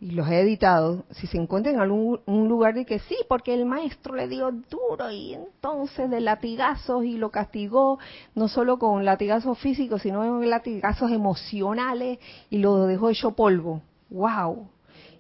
y 0.00 0.12
los 0.12 0.26
he 0.28 0.40
editado, 0.40 1.04
si 1.10 1.26
se 1.26 1.36
encuentran 1.36 1.74
en 1.74 1.80
algún 1.82 2.20
un 2.24 2.48
lugar 2.48 2.72
de 2.72 2.86
que 2.86 3.00
sí, 3.00 3.16
porque 3.28 3.52
el 3.52 3.66
maestro 3.66 4.14
le 4.14 4.28
dio 4.28 4.50
duro 4.50 5.10
y 5.10 5.34
entonces 5.34 6.08
de 6.08 6.20
latigazos 6.20 7.04
y 7.04 7.18
lo 7.18 7.30
castigó, 7.30 7.98
no 8.34 8.48
solo 8.48 8.78
con 8.78 9.04
latigazos 9.04 9.58
físicos, 9.58 10.00
sino 10.00 10.20
con 10.20 10.48
latigazos 10.48 11.10
emocionales 11.12 12.18
y 12.48 12.58
lo 12.58 12.86
dejó 12.86 13.10
hecho 13.10 13.32
polvo. 13.32 13.82
¡Wow! 14.08 14.70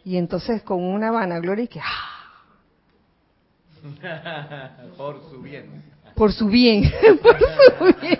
Y 0.02 0.16
entonces 0.16 0.62
con 0.62 0.82
una 0.82 1.10
vanagloria 1.10 1.64
y 1.64 1.68
que 1.68 1.80
¡ah! 1.80 2.20
Por 4.96 5.20
su 5.28 5.42
bien. 5.42 5.84
Por 6.14 6.32
su 6.32 6.48
bien, 6.48 6.90
por 7.22 7.38
su 7.38 8.00
bien. 8.00 8.18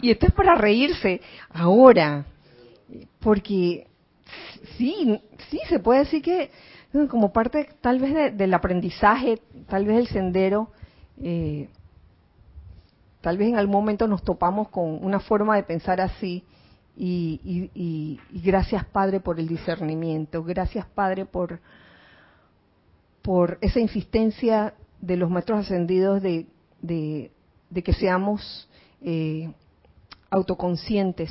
Y 0.00 0.10
esto 0.10 0.26
es 0.26 0.32
para 0.32 0.54
reírse 0.54 1.20
ahora, 1.50 2.24
porque 3.20 3.86
sí, 4.76 5.20
sí, 5.50 5.60
se 5.68 5.78
puede 5.78 6.00
decir 6.00 6.22
que 6.22 6.50
como 7.10 7.32
parte 7.32 7.68
tal 7.80 7.98
vez 7.98 8.36
del 8.36 8.54
aprendizaje, 8.54 9.40
tal 9.68 9.84
vez 9.84 9.98
el 9.98 10.06
sendero, 10.08 10.70
eh, 11.20 11.68
tal 13.20 13.38
vez 13.38 13.48
en 13.48 13.56
algún 13.56 13.74
momento 13.74 14.06
nos 14.08 14.22
topamos 14.22 14.68
con 14.68 15.04
una 15.04 15.20
forma 15.20 15.56
de 15.56 15.62
pensar 15.62 16.00
así 16.00 16.44
y, 16.96 18.18
gracias 18.32 18.84
Padre 18.86 19.20
por 19.20 19.38
el 19.38 19.46
discernimiento, 19.46 20.42
gracias 20.42 20.86
Padre 20.86 21.26
por, 21.26 21.60
por 23.22 23.58
esa 23.60 23.80
insistencia 23.80 24.74
de 25.00 25.16
los 25.16 25.30
maestros 25.30 25.60
ascendidos 25.60 26.22
de, 26.22 26.46
de, 26.80 27.30
que 27.82 27.92
seamos 27.92 28.68
eh, 29.02 29.52
autoconscientes 30.30 31.30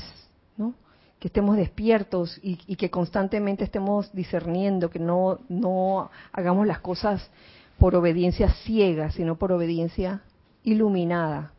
que 1.26 1.30
estemos 1.30 1.58
despiertos 1.58 2.40
y, 2.44 2.76
que 2.76 2.92
constantemente 2.92 3.64
estemos 3.64 4.14
discerniendo, 4.14 4.92
que 4.92 5.00
no, 5.00 5.40
no 5.50 6.12
hagamos 6.32 6.68
las 6.68 6.82
cosas 6.82 7.32
por 7.80 7.96
obediencia 7.96 8.50
ciega, 8.64 9.10
sino 9.10 9.36
por 9.36 9.52
obediencia 9.52 10.22
iluminada. 10.64 11.52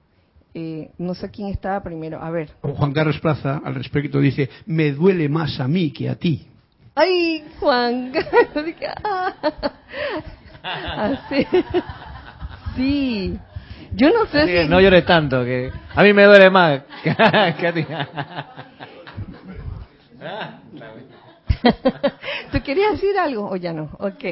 Eh, 0.54 0.92
no 0.99 1.16
sé 1.16 1.32
quién 1.32 1.49
estaba 1.49 1.82
primero. 1.82 2.23
A 2.23 2.30
ver. 2.30 2.50
Juan 2.61 2.92
Carlos 2.92 3.18
Plaza 3.18 3.61
al 3.64 3.75
respecto 3.75 4.20
dice, 4.20 4.49
me 4.66 4.92
duele 4.92 5.28
más 5.28 5.58
a 5.58 5.66
mí 5.66 5.90
que 5.90 6.11
a 6.11 6.14
ti. 6.14 6.46
Ay, 6.94 7.42
Juan. 7.58 8.12
Así. 10.62 11.44
Sí. 12.76 13.37
Yo 13.94 14.11
no 14.12 14.26
sé 14.26 14.62
si... 14.64 14.68
No 14.68 14.80
llores 14.80 15.06
tanto, 15.06 15.42
que 15.42 15.73
a 15.94 16.02
mí 16.02 16.12
me 16.12 16.25
duele 16.25 16.50
más 16.50 16.82
que 17.02 17.11
a 17.66 17.73
ti. 17.73 17.87
¿Tú 22.52 22.62
querías 22.62 22.92
decir 22.92 23.18
algo 23.18 23.50
o 23.50 23.56
ya 23.56 23.73
no? 23.73 23.90
Ok. 23.99 24.25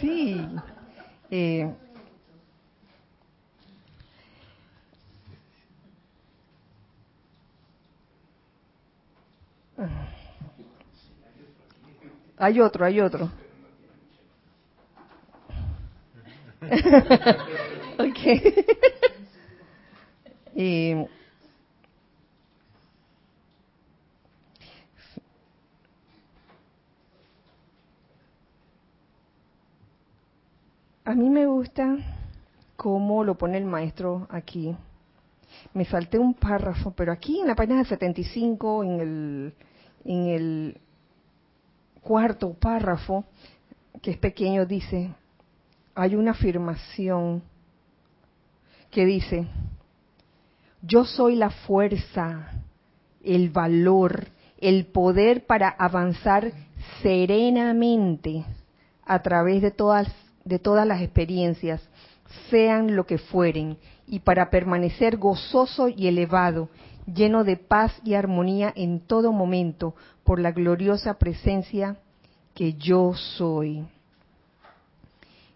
Sí. 0.00 0.46
Eh, 1.30 1.72
hay 12.38 12.60
otro, 12.60 12.84
hay 12.84 13.00
otro. 13.00 13.30
ok. 17.98 18.18
y, 20.54 20.94
a 31.08 31.14
mí 31.14 31.30
me 31.30 31.46
gusta 31.46 31.96
cómo 32.76 33.24
lo 33.24 33.38
pone 33.38 33.56
el 33.56 33.64
maestro 33.64 34.26
aquí. 34.28 34.76
Me 35.72 35.86
salté 35.86 36.18
un 36.18 36.34
párrafo, 36.34 36.90
pero 36.90 37.12
aquí 37.12 37.40
en 37.40 37.46
la 37.46 37.54
página 37.54 37.82
75, 37.82 38.84
en 38.84 39.00
el, 39.00 39.54
en 40.04 40.26
el 40.26 40.80
cuarto 42.02 42.52
párrafo, 42.52 43.24
que 44.02 44.10
es 44.10 44.18
pequeño, 44.18 44.66
dice, 44.66 45.10
hay 45.94 46.14
una 46.14 46.32
afirmación 46.32 47.42
que 48.90 49.06
dice, 49.06 49.48
yo 50.82 51.06
soy 51.06 51.36
la 51.36 51.48
fuerza, 51.48 52.50
el 53.24 53.48
valor, 53.48 54.26
el 54.58 54.84
poder 54.84 55.46
para 55.46 55.70
avanzar 55.70 56.52
serenamente 57.02 58.44
a 59.06 59.22
través 59.22 59.62
de 59.62 59.70
todas, 59.70 60.06
de 60.48 60.58
todas 60.58 60.86
las 60.86 61.02
experiencias, 61.02 61.86
sean 62.50 62.96
lo 62.96 63.06
que 63.06 63.18
fueren, 63.18 63.78
y 64.06 64.20
para 64.20 64.50
permanecer 64.50 65.18
gozoso 65.18 65.88
y 65.88 66.08
elevado, 66.08 66.70
lleno 67.06 67.44
de 67.44 67.56
paz 67.56 67.92
y 68.04 68.14
armonía 68.14 68.72
en 68.74 69.00
todo 69.00 69.32
momento, 69.32 69.94
por 70.24 70.40
la 70.40 70.52
gloriosa 70.52 71.14
presencia 71.14 71.96
que 72.54 72.74
yo 72.74 73.14
soy. 73.14 73.86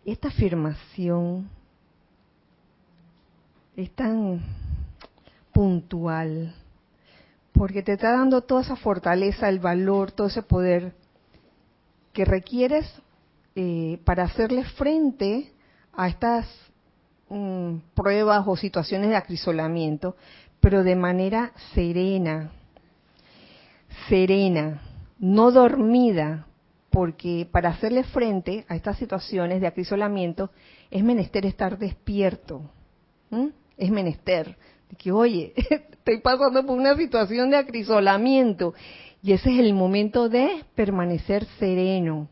Esta 0.05 0.29
afirmación 0.29 1.49
es 3.77 3.91
tan 3.93 4.41
puntual, 5.53 6.55
porque 7.53 7.83
te 7.83 7.93
está 7.93 8.13
dando 8.13 8.43
toda 8.43 8.63
esa 8.63 8.77
fortaleza, 8.77 9.49
el 9.49 9.59
valor, 9.59 10.13
todo 10.13 10.27
ese 10.27 10.43
poder 10.43 10.93
que 12.13 12.25
requieres 12.25 12.87
eh, 13.55 13.99
para 14.05 14.25
hacerle 14.25 14.65
frente 14.65 15.53
a 15.93 16.09
estas 16.09 16.47
mm, 17.29 17.77
pruebas 17.95 18.45
o 18.47 18.57
situaciones 18.57 19.11
de 19.11 19.17
acrisolamiento, 19.17 20.17
pero 20.61 20.85
de 20.85 20.97
manera 20.97 21.53
serena, 21.75 22.51
serena, 24.09 24.81
no 25.19 25.51
dormida, 25.51 26.47
porque 26.91 27.49
para 27.51 27.71
hacerle 27.71 28.05
frente 28.05 28.65
a 28.69 28.77
estas 28.77 28.99
situaciones 28.99 29.61
de 29.61 29.67
acrisolamiento 29.67 30.51
es 30.91 31.03
menester 31.03 31.47
estar 31.47 31.79
despierto, 31.79 32.71
es 33.77 33.91
menester 33.91 34.57
de 34.89 34.97
que, 34.97 35.11
oye, 35.11 35.53
estoy 35.57 36.21
pasando 36.21 36.65
por 36.65 36.79
una 36.79 36.97
situación 36.97 37.51
de 37.51 37.57
acrisolamiento 37.57 38.75
y 39.23 39.33
ese 39.33 39.53
es 39.53 39.61
el 39.61 39.73
momento 39.73 40.29
de 40.29 40.65
permanecer 40.75 41.45
sereno. 41.59 42.29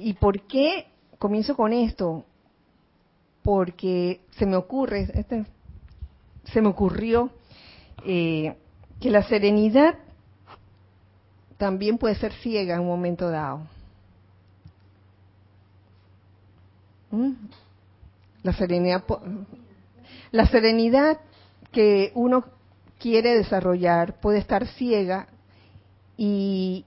¿Y 0.00 0.14
por 0.14 0.40
qué 0.42 0.86
comienzo 1.18 1.54
con 1.54 1.72
esto? 1.72 2.24
Porque 3.42 4.20
se 4.32 4.46
me 4.46 4.56
ocurre, 4.56 5.08
este, 5.14 5.44
se 6.44 6.60
me 6.62 6.68
ocurrió 6.68 7.30
eh, 8.04 8.56
que 9.00 9.10
la 9.10 9.22
serenidad 9.22 9.94
también 11.58 11.98
puede 11.98 12.14
ser 12.14 12.32
ciega 12.32 12.74
en 12.74 12.80
un 12.80 12.86
momento 12.86 13.28
dado. 13.28 13.60
¿Mm? 17.10 17.32
La 18.42 18.52
serenidad, 18.54 19.04
la 20.30 20.46
serenidad 20.46 21.20
que 21.72 22.12
uno 22.14 22.44
quiere 22.98 23.36
desarrollar 23.36 24.18
puede 24.20 24.38
estar 24.38 24.66
ciega 24.66 25.28
y, 26.16 26.84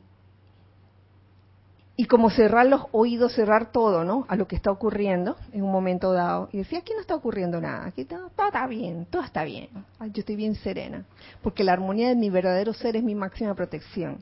y 2.03 2.05
como 2.05 2.29
cerrar 2.29 2.65
los 2.65 2.81
oídos, 2.91 3.31
cerrar 3.31 3.71
todo, 3.71 4.03
¿no? 4.03 4.25
A 4.27 4.35
lo 4.35 4.45
que 4.45 4.57
está 4.57 4.69
ocurriendo 4.69 5.37
en 5.53 5.63
un 5.63 5.71
momento 5.71 6.11
dado. 6.11 6.49
Y 6.51 6.57
decir, 6.57 6.79
aquí 6.79 6.91
no 6.93 6.99
está 6.99 7.15
ocurriendo 7.15 7.61
nada, 7.61 7.85
aquí 7.85 8.03
todo, 8.03 8.27
está 8.27 8.67
bien, 8.67 9.07
todo 9.09 9.21
está 9.21 9.45
bien. 9.45 9.69
yo 10.01 10.19
estoy 10.19 10.35
bien 10.35 10.53
serena, 10.55 11.05
porque 11.41 11.63
la 11.63 11.71
armonía 11.71 12.09
de 12.09 12.15
mi 12.15 12.29
verdadero 12.29 12.73
ser 12.73 12.97
es 12.97 13.03
mi 13.03 13.15
máxima 13.15 13.55
protección. 13.55 14.17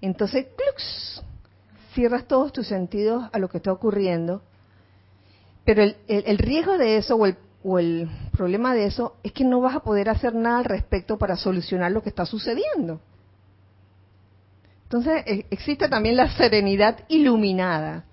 Entonces, 0.00 0.46
¡clux! 0.56 1.22
cierras 1.92 2.24
todos 2.24 2.50
tus 2.50 2.66
sentidos 2.66 3.28
a 3.30 3.38
lo 3.38 3.50
que 3.50 3.58
está 3.58 3.72
ocurriendo, 3.72 4.40
pero 5.66 5.82
el, 5.82 6.38
riesgo 6.38 6.78
de 6.78 6.96
eso 6.96 7.14
o 7.16 7.26
el, 7.26 7.36
o 7.62 7.78
el 7.78 8.08
problema 8.32 8.72
de 8.72 8.86
eso 8.86 9.16
es 9.22 9.32
que 9.32 9.44
no 9.44 9.60
vas 9.60 9.76
a 9.76 9.80
poder 9.80 10.08
hacer 10.08 10.34
nada 10.34 10.60
al 10.60 10.64
respecto 10.64 11.18
para 11.18 11.36
solucionar 11.36 11.92
lo 11.92 12.02
que 12.02 12.08
está 12.08 12.24
sucediendo. 12.24 13.02
Entonces, 14.88 15.22
e, 15.26 15.44
existe 15.50 15.86
también 15.88 16.16
la 16.16 16.30
serenidad 16.30 17.00
iluminada, 17.08 18.04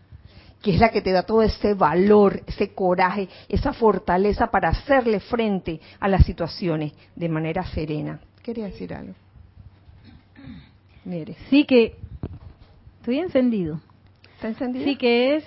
que 0.61 0.73
es 0.73 0.79
la 0.81 0.89
que 0.89 1.01
te 1.01 1.13
da 1.13 1.23
todo 1.23 1.41
ese 1.41 1.73
valor, 1.73 2.41
ese 2.47 2.73
coraje, 2.73 3.29
esa 3.47 3.71
fortaleza 3.71 4.51
para 4.51 4.69
hacerle 4.69 5.21
frente 5.21 5.79
a 6.01 6.09
las 6.09 6.25
situaciones 6.25 6.91
de 7.15 7.29
manera 7.29 7.63
serena. 7.67 8.19
Quería 8.43 8.65
decir 8.65 8.93
algo. 8.93 9.13
Sí 11.49 11.63
que 11.63 11.95
estoy 12.99 13.19
encendido. 13.19 13.79
¿Está 14.35 14.49
encendido? 14.49 14.83
Sí 14.83 14.97
que 14.97 15.37
es 15.37 15.45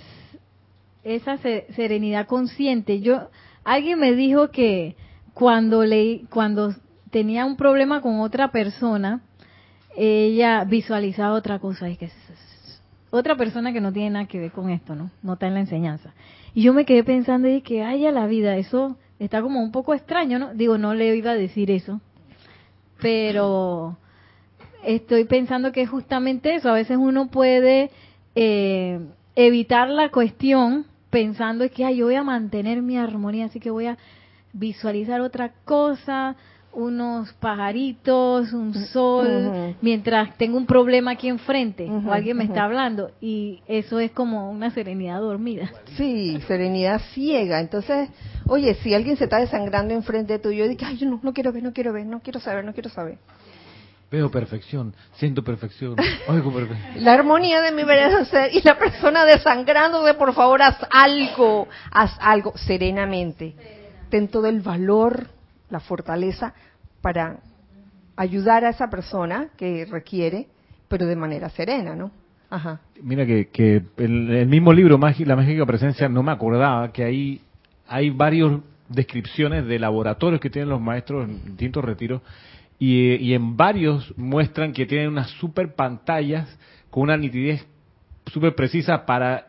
esa 1.04 1.36
serenidad 1.36 2.26
consciente. 2.26 3.00
Yo 3.00 3.28
alguien 3.64 3.98
me 3.98 4.14
dijo 4.14 4.50
que 4.50 4.96
cuando 5.34 5.84
leí 5.84 6.26
cuando 6.30 6.74
tenía 7.10 7.44
un 7.44 7.56
problema 7.56 8.00
con 8.00 8.20
otra 8.20 8.50
persona, 8.50 9.20
ella 9.98 10.64
visualizaba 10.64 11.34
otra 11.34 11.58
cosa, 11.58 11.88
es 11.88 11.98
que 11.98 12.10
otra 13.10 13.36
persona 13.36 13.72
que 13.72 13.80
no 13.80 13.92
tiene 13.92 14.10
nada 14.10 14.26
que 14.26 14.38
ver 14.38 14.52
con 14.52 14.70
esto, 14.70 14.94
¿no? 14.94 15.10
No 15.22 15.34
está 15.34 15.46
en 15.46 15.54
la 15.54 15.60
enseñanza. 15.60 16.12
Y 16.54 16.62
yo 16.62 16.72
me 16.72 16.84
quedé 16.84 17.04
pensando 17.04 17.48
y 17.48 17.62
que 17.62 17.82
haya 17.82 18.12
la 18.12 18.26
vida, 18.26 18.56
eso 18.56 18.96
está 19.18 19.42
como 19.42 19.60
un 19.60 19.72
poco 19.72 19.94
extraño, 19.94 20.38
¿no? 20.38 20.54
Digo, 20.54 20.78
no 20.78 20.94
le 20.94 21.16
iba 21.16 21.32
a 21.32 21.34
decir 21.34 21.70
eso, 21.70 22.00
pero 23.00 23.96
estoy 24.84 25.24
pensando 25.24 25.72
que 25.72 25.82
es 25.82 25.90
justamente 25.90 26.54
eso. 26.54 26.68
A 26.68 26.74
veces 26.74 26.96
uno 26.96 27.28
puede 27.28 27.90
eh, 28.34 29.00
evitar 29.34 29.88
la 29.88 30.10
cuestión 30.10 30.86
pensando 31.10 31.68
que 31.70 31.96
yo 31.96 32.06
voy 32.06 32.14
a 32.14 32.22
mantener 32.22 32.82
mi 32.82 32.98
armonía, 32.98 33.46
así 33.46 33.58
que 33.58 33.70
voy 33.70 33.86
a 33.86 33.98
visualizar 34.52 35.20
otra 35.20 35.52
cosa, 35.64 36.36
unos 36.78 37.32
pajaritos, 37.34 38.52
un 38.52 38.72
sol, 38.72 39.74
mientras 39.80 40.36
tengo 40.38 40.56
un 40.56 40.64
problema 40.64 41.12
aquí 41.12 41.28
enfrente 41.28 41.90
o 41.90 42.12
alguien 42.12 42.36
me 42.36 42.44
está 42.44 42.64
hablando 42.64 43.10
y 43.20 43.60
eso 43.66 43.98
es 43.98 44.12
como 44.12 44.48
una 44.52 44.70
serenidad 44.70 45.20
dormida. 45.20 45.72
Sí, 45.96 46.40
serenidad 46.46 47.00
ciega. 47.12 47.58
Entonces, 47.58 48.08
oye, 48.46 48.74
si 48.76 48.94
alguien 48.94 49.16
se 49.16 49.24
está 49.24 49.40
desangrando 49.40 49.92
enfrente 49.92 50.38
tuyo, 50.38 50.64
yo 50.64 50.68
digo, 50.68 50.82
ay, 50.86 50.98
yo 50.98 51.10
no, 51.10 51.18
no 51.20 51.32
quiero 51.32 51.52
ver, 51.52 51.64
no 51.64 51.72
quiero 51.72 51.92
ver, 51.92 52.06
no 52.06 52.20
quiero 52.20 52.38
saber, 52.38 52.64
no 52.64 52.72
quiero 52.72 52.90
saber. 52.90 53.18
Veo 54.08 54.30
perfección, 54.30 54.94
siento 55.14 55.42
perfección, 55.42 55.96
oigo 56.28 56.54
perfección. 56.54 56.94
La 57.04 57.14
armonía 57.14 57.60
de 57.60 57.72
mi 57.72 57.82
verdadero 57.82 58.24
ser 58.24 58.54
y 58.54 58.62
la 58.62 58.78
persona 58.78 59.24
desangrándose, 59.24 60.14
por 60.14 60.32
favor, 60.32 60.62
haz 60.62 60.78
algo, 60.92 61.66
haz 61.90 62.16
algo 62.20 62.56
serenamente. 62.56 63.54
Ten 64.10 64.28
todo 64.28 64.46
el 64.46 64.60
valor, 64.60 65.26
la 65.70 65.80
fortaleza 65.80 66.54
para 67.00 67.38
ayudar 68.16 68.64
a 68.64 68.70
esa 68.70 68.90
persona 68.90 69.48
que 69.56 69.84
requiere, 69.84 70.46
pero 70.88 71.06
de 71.06 71.16
manera 71.16 71.48
serena, 71.50 71.94
¿no? 71.94 72.10
Ajá. 72.50 72.80
Mira 73.02 73.26
que, 73.26 73.48
que 73.48 73.82
el, 73.98 74.30
el 74.30 74.48
mismo 74.48 74.72
libro, 74.72 74.98
La 74.98 75.36
Mágica 75.36 75.66
Presencia, 75.66 76.08
no 76.08 76.22
me 76.22 76.32
acordaba 76.32 76.92
que 76.92 77.04
ahí 77.04 77.40
hay 77.86 78.10
varias 78.10 78.52
descripciones 78.88 79.66
de 79.66 79.78
laboratorios 79.78 80.40
que 80.40 80.50
tienen 80.50 80.70
los 80.70 80.80
maestros 80.80 81.28
en 81.28 81.44
distintos 81.44 81.84
retiros 81.84 82.22
y, 82.78 83.32
en 83.32 83.56
varios 83.56 84.14
muestran 84.16 84.72
que 84.72 84.86
tienen 84.86 85.08
unas 85.08 85.30
super 85.32 85.74
pantallas 85.74 86.48
con 86.90 87.04
una 87.04 87.16
nitidez 87.16 87.66
súper 88.26 88.54
precisa 88.54 89.04
para 89.04 89.48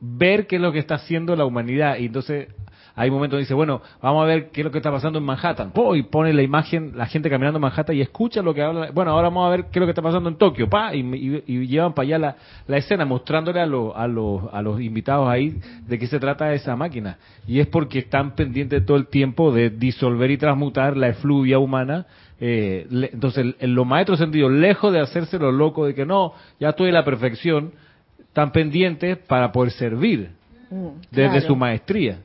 ver 0.00 0.46
qué 0.46 0.56
es 0.56 0.62
lo 0.62 0.72
que 0.72 0.78
está 0.78 0.94
haciendo 0.94 1.34
la 1.34 1.44
humanidad. 1.44 1.98
Y 1.98 2.06
entonces 2.06 2.48
hay 2.94 3.10
momentos 3.10 3.32
donde 3.32 3.44
dice, 3.44 3.54
bueno, 3.54 3.82
vamos 4.02 4.22
a 4.22 4.26
ver 4.26 4.50
qué 4.50 4.60
es 4.60 4.64
lo 4.64 4.70
que 4.70 4.78
está 4.78 4.90
pasando 4.90 5.18
en 5.18 5.24
Manhattan. 5.24 5.72
y 5.94 6.02
pone 6.04 6.32
la 6.32 6.42
imagen, 6.42 6.92
la 6.96 7.06
gente 7.06 7.30
caminando 7.30 7.58
en 7.58 7.62
Manhattan 7.62 7.96
y 7.96 8.00
escucha 8.00 8.42
lo 8.42 8.54
que 8.54 8.62
habla. 8.62 8.90
Bueno, 8.92 9.12
ahora 9.12 9.28
vamos 9.28 9.46
a 9.46 9.50
ver 9.50 9.64
qué 9.64 9.78
es 9.78 9.80
lo 9.80 9.86
que 9.86 9.90
está 9.90 10.02
pasando 10.02 10.28
en 10.28 10.36
Tokio. 10.36 10.68
Pa, 10.68 10.94
y, 10.94 11.66
llevan 11.66 11.92
para 11.92 12.06
allá 12.06 12.18
la, 12.18 12.36
la 12.66 12.76
escena 12.76 13.04
mostrándole 13.04 13.60
a, 13.60 13.64
a, 13.64 13.66
los, 13.66 14.42
a 14.52 14.62
los 14.62 14.80
invitados 14.80 15.28
ahí 15.28 15.60
de 15.86 15.98
qué 15.98 16.06
se 16.06 16.18
trata 16.18 16.52
esa 16.52 16.76
máquina. 16.76 17.18
Y 17.46 17.60
es 17.60 17.66
porque 17.66 18.00
están 18.00 18.34
pendientes 18.34 18.84
todo 18.84 18.96
el 18.96 19.06
tiempo 19.06 19.52
de 19.52 19.70
disolver 19.70 20.30
y 20.30 20.36
transmutar 20.36 20.96
la 20.96 21.08
efluvia 21.08 21.58
humana 21.58 22.06
eh, 22.40 22.86
entonces, 23.12 23.54
en 23.58 23.74
los 23.74 23.86
maestros 23.86 24.18
sentidos, 24.18 24.50
lejos 24.50 24.92
de 24.92 25.00
hacerse 25.00 25.38
lo 25.38 25.52
loco 25.52 25.84
de 25.86 25.94
que 25.94 26.06
no, 26.06 26.32
ya 26.58 26.70
estoy 26.70 26.88
en 26.88 26.94
la 26.94 27.04
perfección, 27.04 27.72
están 28.18 28.50
pendientes 28.50 29.18
para 29.18 29.52
poder 29.52 29.72
servir 29.72 30.30
mm, 30.70 30.88
desde 31.10 31.42
su 31.42 31.54
maestría. 31.54 32.20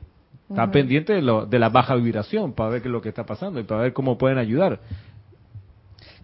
Están 0.48 0.70
pendientes 0.70 1.24
de, 1.24 1.46
de 1.48 1.58
la 1.58 1.68
baja 1.68 1.94
vibración 1.96 2.52
para 2.52 2.70
ver 2.70 2.82
qué 2.82 2.88
es 2.88 2.92
lo 2.92 3.02
que 3.02 3.08
está 3.08 3.24
pasando 3.24 3.58
y 3.58 3.64
para 3.64 3.82
ver 3.82 3.92
cómo 3.92 4.16
pueden 4.16 4.38
ayudar. 4.38 4.80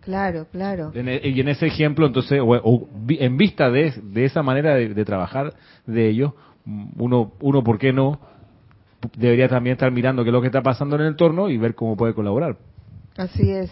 Claro, 0.02 0.46
claro. 0.50 0.92
E, 0.94 1.28
y 1.28 1.40
en 1.40 1.48
ese 1.48 1.66
ejemplo, 1.66 2.06
entonces, 2.06 2.40
o, 2.42 2.88
en 3.08 3.36
vista 3.36 3.70
de, 3.70 3.92
de 4.02 4.24
esa 4.24 4.42
manera 4.42 4.74
de, 4.74 5.04
trabajar 5.04 5.54
de 5.86 6.08
ellos, 6.08 6.32
uno, 6.96 7.32
uno, 7.40 7.62
¿por 7.62 7.78
qué 7.78 7.92
no? 7.92 8.18
Debería 9.16 9.48
también 9.48 9.74
estar 9.74 9.90
mirando 9.90 10.24
qué 10.24 10.30
es 10.30 10.32
lo 10.32 10.40
que 10.40 10.48
está 10.48 10.62
pasando 10.62 10.96
en 10.96 11.02
el 11.02 11.08
entorno 11.08 11.48
y 11.48 11.56
ver 11.56 11.74
cómo 11.74 11.96
puede 11.96 12.14
colaborar. 12.14 12.56
Así 13.16 13.50
es. 13.50 13.70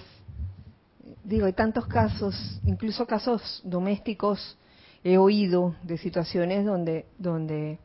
Digo, 1.25 1.47
hay 1.47 1.53
tantos 1.53 1.87
casos, 1.87 2.61
incluso 2.65 3.07
casos 3.07 3.61
domésticos 3.65 4.57
he 5.03 5.19
oído 5.19 5.75
de 5.83 5.99
situaciones 5.99 6.65
donde, 6.65 7.07
donde, 7.19 7.79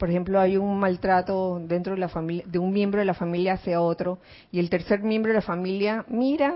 por 0.00 0.08
ejemplo, 0.08 0.40
hay 0.40 0.56
un 0.56 0.80
maltrato 0.80 1.60
dentro 1.62 1.92
de 1.92 2.00
la 2.00 2.08
familia, 2.08 2.42
de 2.46 2.58
un 2.58 2.72
miembro 2.72 3.00
de 3.00 3.04
la 3.04 3.12
familia 3.12 3.52
hacia 3.52 3.82
otro, 3.82 4.18
y 4.50 4.58
el 4.58 4.70
tercer 4.70 5.02
miembro 5.02 5.30
de 5.30 5.34
la 5.34 5.42
familia 5.42 6.06
mira, 6.08 6.54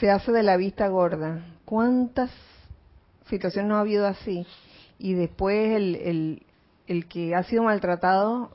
se 0.00 0.10
hace 0.10 0.32
de 0.32 0.42
la 0.42 0.56
vista 0.56 0.88
gorda. 0.88 1.38
¿Cuántas 1.64 2.32
situaciones 3.28 3.68
no 3.68 3.76
ha 3.76 3.80
habido 3.82 4.08
así? 4.08 4.44
Y 4.98 5.14
después 5.14 5.70
el, 5.76 6.42
el, 6.88 7.06
que 7.06 7.36
ha 7.36 7.44
sido 7.44 7.62
maltratado 7.62 8.50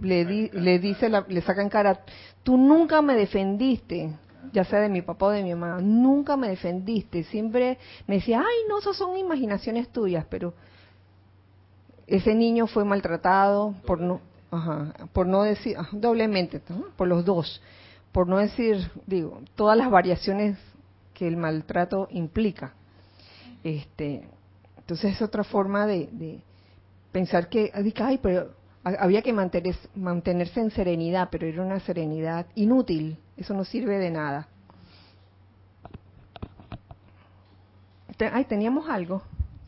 le, 0.00 0.52
le 0.52 0.78
dice, 0.78 1.10
le 1.10 1.40
saca 1.40 1.60
en 1.60 1.70
cara, 1.70 2.04
tú 2.44 2.56
nunca 2.56 3.02
me 3.02 3.16
defendiste, 3.16 4.14
ya 4.52 4.62
sea 4.62 4.78
de 4.78 4.88
mi 4.88 5.02
papá 5.02 5.26
o 5.26 5.30
de 5.30 5.42
mi 5.42 5.52
mamá, 5.56 5.80
nunca 5.80 6.36
me 6.36 6.50
defendiste, 6.50 7.24
siempre 7.24 7.78
me 8.06 8.16
decía, 8.16 8.38
ay, 8.38 8.68
no, 8.68 8.78
eso 8.78 8.94
son 8.94 9.16
imaginaciones 9.16 9.88
tuyas, 9.88 10.24
pero 10.30 10.54
ese 12.06 12.34
niño 12.34 12.66
fue 12.66 12.84
maltratado 12.84 13.74
por 13.86 14.00
no, 14.00 14.20
ajá, 14.50 14.92
por 15.12 15.26
no 15.26 15.42
decir, 15.42 15.76
doblemente, 15.92 16.60
por 16.96 17.08
los 17.08 17.24
dos, 17.24 17.60
por 18.12 18.28
no 18.28 18.38
decir, 18.38 18.90
digo, 19.06 19.40
todas 19.54 19.76
las 19.76 19.90
variaciones 19.90 20.58
que 21.14 21.26
el 21.26 21.36
maltrato 21.36 22.08
implica. 22.10 22.74
Este, 23.64 24.28
entonces 24.78 25.14
es 25.16 25.22
otra 25.22 25.42
forma 25.42 25.86
de, 25.86 26.08
de 26.12 26.40
pensar 27.10 27.48
que, 27.48 27.72
ay, 27.98 28.18
pero 28.22 28.52
había 28.84 29.22
que 29.22 29.32
mantenerse 29.32 30.60
en 30.60 30.70
serenidad, 30.70 31.28
pero 31.30 31.46
era 31.46 31.62
una 31.62 31.80
serenidad 31.80 32.46
inútil, 32.54 33.18
eso 33.36 33.52
no 33.52 33.64
sirve 33.64 33.98
de 33.98 34.10
nada. 34.10 34.48
Ay, 38.32 38.44
teníamos 38.44 38.88
algo. 38.88 39.22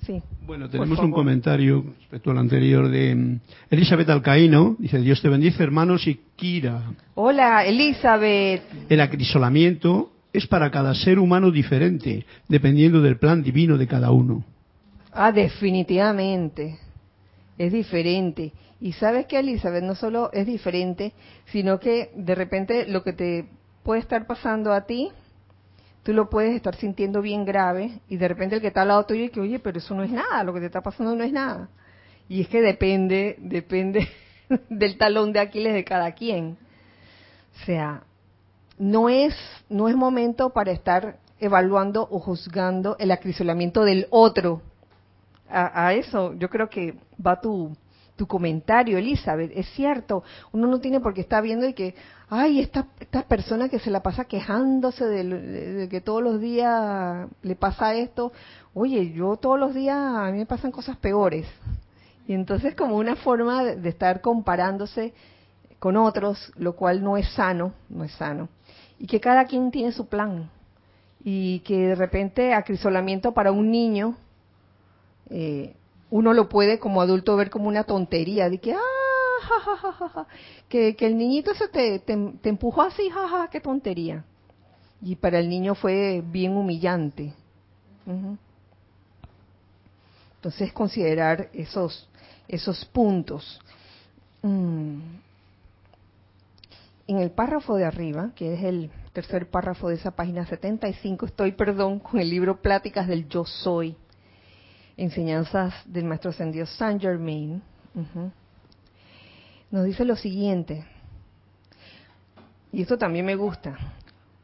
Sí. 0.09 0.23
Bueno, 0.47 0.71
tenemos 0.71 0.99
un 1.01 1.13
comentario 1.13 1.85
respecto 1.99 2.31
al 2.31 2.39
anterior 2.39 2.89
de 2.89 3.15
mm, 3.15 3.41
Elizabeth 3.69 4.09
Alcaíno. 4.09 4.75
Dice, 4.79 5.01
Dios 5.01 5.21
te 5.21 5.29
bendice, 5.29 5.63
hermanos, 5.63 6.07
y 6.07 6.19
Kira. 6.35 6.81
Hola, 7.15 7.67
Elizabeth. 7.67 8.63
El 8.89 9.03
acrisolamiento 9.03 10.11
es 10.33 10.47
para 10.47 10.71
cada 10.71 10.95
ser 10.95 11.19
humano 11.19 11.51
diferente, 11.51 12.25
dependiendo 12.49 13.03
del 13.03 13.19
plan 13.19 13.43
divino 13.43 13.77
de 13.77 13.87
cada 13.87 14.11
uno. 14.11 14.43
Ah, 15.13 15.31
definitivamente. 15.31 16.79
Es 17.59 17.71
diferente. 17.71 18.55
Y 18.81 18.93
sabes 18.93 19.27
que 19.27 19.39
Elizabeth 19.39 19.85
no 19.85 19.95
solo 19.95 20.33
es 20.33 20.47
diferente, 20.47 21.13
sino 21.53 21.79
que 21.81 22.13
de 22.17 22.35
repente 22.35 22.87
lo 22.89 23.03
que 23.03 23.13
te 23.13 23.45
puede 23.83 24.01
estar 24.01 24.27
pasando 24.27 24.73
a 24.73 24.87
ti, 24.87 25.11
tú 26.09 26.15
lo 26.15 26.31
puedes 26.31 26.57
estar 26.57 26.75
sintiendo 26.75 27.21
bien 27.21 27.45
grave 27.45 28.01
y 28.09 28.17
de 28.17 28.29
repente 28.29 28.55
el 28.55 28.63
que 28.63 28.69
está 28.69 28.81
al 28.81 28.89
lado 28.89 29.05
tuyo 29.05 29.21
dice 29.21 29.33
que, 29.35 29.41
oye, 29.41 29.59
pero 29.59 29.77
eso 29.77 29.95
no 29.95 30.03
es 30.03 30.11
nada, 30.11 30.43
lo 30.43 30.55
que 30.55 30.61
te 30.61 30.65
está 30.65 30.81
pasando 30.81 31.15
no 31.15 31.23
es 31.23 31.31
nada. 31.31 31.69
Y 32.31 32.41
es 32.41 32.49
que 32.49 32.63
depende, 32.63 33.37
depende 33.39 34.09
del 34.71 34.97
talón 34.97 35.35
de 35.35 35.41
Aquiles 35.41 35.75
de 35.75 35.85
cada 35.85 36.13
quien. 36.13 36.57
O 37.61 37.67
sea, 37.67 38.05
no 38.79 39.11
es, 39.11 39.35
no 39.69 39.87
es 39.87 39.97
momento 39.97 40.49
para 40.49 40.73
estar 40.73 41.19
evaluando 41.41 42.09
o 42.11 42.21
juzgando 42.21 42.97
el 42.99 43.11
acrisolamiento 43.11 43.85
del 43.85 44.07
otro. 44.09 44.63
A, 45.47 45.89
a 45.89 45.93
eso 45.93 46.33
yo 46.39 46.49
creo 46.49 46.71
que 46.71 46.95
va 47.21 47.39
tu, 47.39 47.77
tu 48.19 48.27
comentario, 48.27 48.99
Elizabeth. 48.99 49.53
Es 49.55 49.71
cierto, 49.71 50.25
uno 50.53 50.67
no 50.67 50.81
tiene 50.81 51.01
por 51.01 51.15
qué 51.15 51.21
estar 51.23 51.41
viendo 51.41 51.67
y 51.67 51.73
que, 51.73 51.95
ay, 52.29 52.61
esta, 52.61 52.89
esta 52.99 53.23
persona 53.23 53.69
que 53.69 53.79
se 53.79 53.93
la 53.93 54.03
pasa 54.03 54.25
quejándose 54.25 55.07
de, 55.07 55.89
que 55.89 56.01
todos 56.01 56.21
los 56.21 56.41
días 56.41 57.29
le 57.43 57.55
pasa 57.55 57.95
esto. 57.95 58.33
Oye, 58.75 59.13
yo 59.13 59.37
todos 59.37 59.59
los 59.59 59.73
días 59.73 59.97
a 59.97 60.31
mí 60.33 60.39
me 60.39 60.47
pasan 60.47 60.73
cosas 60.73 60.97
peores. 60.97 61.47
Y 62.27 62.35
entonces 62.35 62.75
como 62.75 62.97
una 62.97 63.15
forma 63.15 63.63
de, 63.63 63.89
estar 63.89 64.21
comparándose 64.21 65.15
con 65.79 65.97
otros, 65.97 66.53
lo 66.57 66.75
cual 66.75 67.03
no 67.03 67.17
es 67.17 67.29
sano, 67.35 67.73
no 67.89 68.03
es 68.03 68.13
sano. 68.13 68.49
Y 68.99 69.07
que 69.07 69.21
cada 69.21 69.45
quien 69.45 69.71
tiene 69.71 69.93
su 69.93 70.09
plan. 70.09 70.51
Y 71.23 71.61
que 71.61 71.89
de 71.89 71.95
repente 71.95 72.53
acrisolamiento 72.53 73.33
para 73.33 73.53
un 73.53 73.71
niño 73.71 74.17
eh, 75.31 75.77
uno 76.11 76.33
lo 76.33 76.49
puede 76.49 76.79
como 76.79 77.01
adulto 77.01 77.37
ver 77.37 77.51
como 77.51 77.69
una 77.69 77.85
tontería, 77.85 78.49
de 78.49 78.59
que, 78.59 78.75
ah, 78.75 80.27
que, 80.69 80.97
que, 80.97 81.07
el 81.07 81.17
niñito 81.19 81.55
se 81.55 81.69
te, 81.69 81.99
te, 81.99 82.13
empujó 82.49 82.83
así, 82.83 83.09
jaja, 83.11 83.49
qué 83.51 83.61
tontería. 83.61 84.25
Y 85.03 85.17
para 85.17 85.39
el 85.39 85.49
niño 85.49 85.75
fue 85.75 86.23
bien 86.25 86.57
humillante. 86.57 87.33
Entonces 90.37 90.73
considerar 90.73 91.51
esos, 91.53 92.09
esos 92.49 92.85
puntos. 92.87 93.61
Mm. 94.43 94.99
En 97.07 97.19
el 97.19 97.31
párrafo 97.31 97.77
de 97.77 97.85
arriba, 97.85 98.33
que 98.35 98.55
es 98.55 98.65
el 98.65 98.91
tercer 99.13 99.49
párrafo 99.49 99.89
de 99.89 99.95
esa 99.95 100.11
página 100.11 100.47
75, 100.47 101.27
estoy, 101.27 101.53
perdón, 101.53 102.01
con 102.01 102.21
el 102.21 102.29
libro 102.29 102.61
Pláticas 102.61 103.07
del 103.09 103.29
Yo 103.29 103.45
Soy 103.45 103.97
enseñanzas 104.99 105.73
del 105.87 106.05
maestro 106.05 106.31
ascendido 106.31 106.67
Saint 106.67 107.01
Germain, 107.01 107.63
nos 109.71 109.85
dice 109.85 110.05
lo 110.05 110.17
siguiente, 110.17 110.85
y 112.73 112.83
esto 112.83 112.99
también 112.99 113.25
me 113.25 113.37
gusta, 113.37 113.79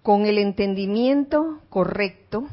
con 0.02 0.24
el 0.26 0.38
entendimiento 0.38 1.60
correcto, 1.68 2.48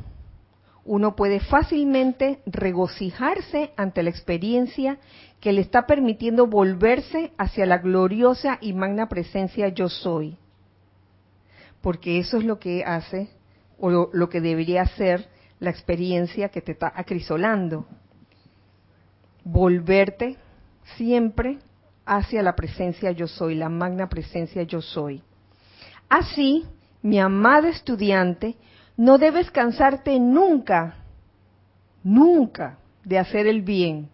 uno 0.84 1.16
puede 1.16 1.40
fácilmente 1.40 2.42
regocijarse 2.46 3.72
ante 3.78 4.02
la 4.02 4.10
experiencia 4.10 4.98
que 5.40 5.54
le 5.54 5.62
está 5.62 5.86
permitiendo 5.86 6.48
volverse 6.48 7.32
hacia 7.38 7.68
la 7.68 7.78
gloriosa 7.78 8.58
y 8.62 8.74
magna 8.74 9.08
presencia 9.08 9.70
yo 9.70 9.90
soy. 9.90 10.38
Porque 11.82 12.20
eso 12.20 12.38
es 12.38 12.46
lo 12.46 12.60
que 12.60 12.84
hace, 12.84 13.30
o 13.80 13.92
lo, 13.92 14.10
lo 14.12 14.30
que 14.30 14.42
debería 14.42 14.82
hacer 14.82 15.30
la 15.62 15.69
experiencia 15.69 16.50
que 16.50 16.60
te 16.60 16.74
está 16.74 16.91
acrisolando. 16.93 17.86
Volverte 19.45 20.36
siempre 20.97 21.60
hacia 22.04 22.41
la 22.41 22.56
presencia 22.56 23.12
yo 23.12 23.28
soy, 23.28 23.56
la 23.56 23.69
magna 23.69 24.10
presencia 24.10 24.63
yo 24.63 24.82
soy. 24.82 25.24
Así, 26.10 26.65
mi 27.04 27.19
amado 27.19 27.67
estudiante, 27.67 28.58
no 28.97 29.19
debes 29.19 29.52
cansarte 29.52 30.19
nunca, 30.19 30.95
nunca 32.04 32.80
de 33.06 33.19
hacer 33.19 33.45
el 33.45 33.62
bien, 33.62 34.10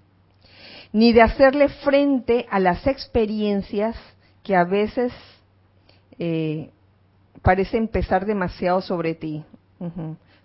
ni 0.91 1.13
de 1.13 1.21
hacerle 1.21 1.69
frente 1.69 2.45
a 2.51 2.59
las 2.59 2.85
experiencias 2.85 3.95
que 4.43 4.53
a 4.53 4.65
veces 4.65 5.13
eh, 6.19 6.71
parece 7.41 7.77
empezar 7.77 8.25
demasiado 8.25 8.81
sobre 8.81 9.15
ti. 9.15 9.45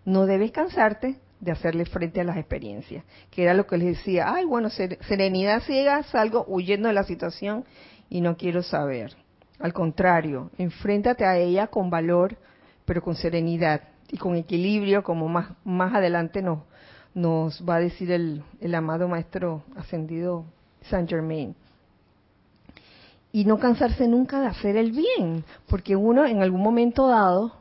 No 0.05 0.27
debes 0.27 0.51
cansarte 0.51 1.21
de 1.43 1.51
hacerle 1.51 1.85
frente 1.87 2.21
a 2.21 2.25
las 2.25 2.37
experiencias, 2.37 3.05
que 3.31 3.43
era 3.43 3.53
lo 3.53 3.67
que 3.67 3.77
les 3.77 3.99
decía, 3.99 4.33
ay, 4.33 4.45
bueno, 4.45 4.71
serenidad 4.71 5.63
ciega, 5.63 6.03
salgo 6.05 6.45
huyendo 6.47 6.89
de 6.89 6.95
la 6.95 7.03
situación 7.03 7.65
y 8.09 8.21
no 8.21 8.37
quiero 8.37 8.63
saber. 8.63 9.17
Al 9.59 9.73
contrario, 9.73 10.51
enfréntate 10.59 11.25
a 11.25 11.37
ella 11.37 11.67
con 11.67 11.91
valor, 11.91 12.37
pero 12.85 13.03
con 13.03 13.17
serenidad 13.17 13.83
y 14.11 14.19
con 14.19 14.37
equilibrio, 14.37 15.03
como 15.03 15.29
más, 15.29 15.51
más 15.65 15.95
adelante 15.95 16.43
nos, 16.43 16.61
nos 17.15 17.63
va 17.69 17.77
a 17.77 17.81
decir 17.81 18.13
el, 18.13 18.45
el 18.61 18.75
amado 18.75 19.09
Maestro 19.09 19.65
Ascendido 19.77 20.45
Saint 20.83 21.09
Germain. 21.09 21.57
Y 23.33 23.45
no 23.47 23.59
cansarse 23.59 24.07
nunca 24.07 24.41
de 24.41 24.47
hacer 24.47 24.77
el 24.77 24.93
bien, 24.93 25.45
porque 25.69 25.97
uno 25.97 26.25
en 26.27 26.43
algún 26.43 26.61
momento 26.61 27.09
dado, 27.09 27.53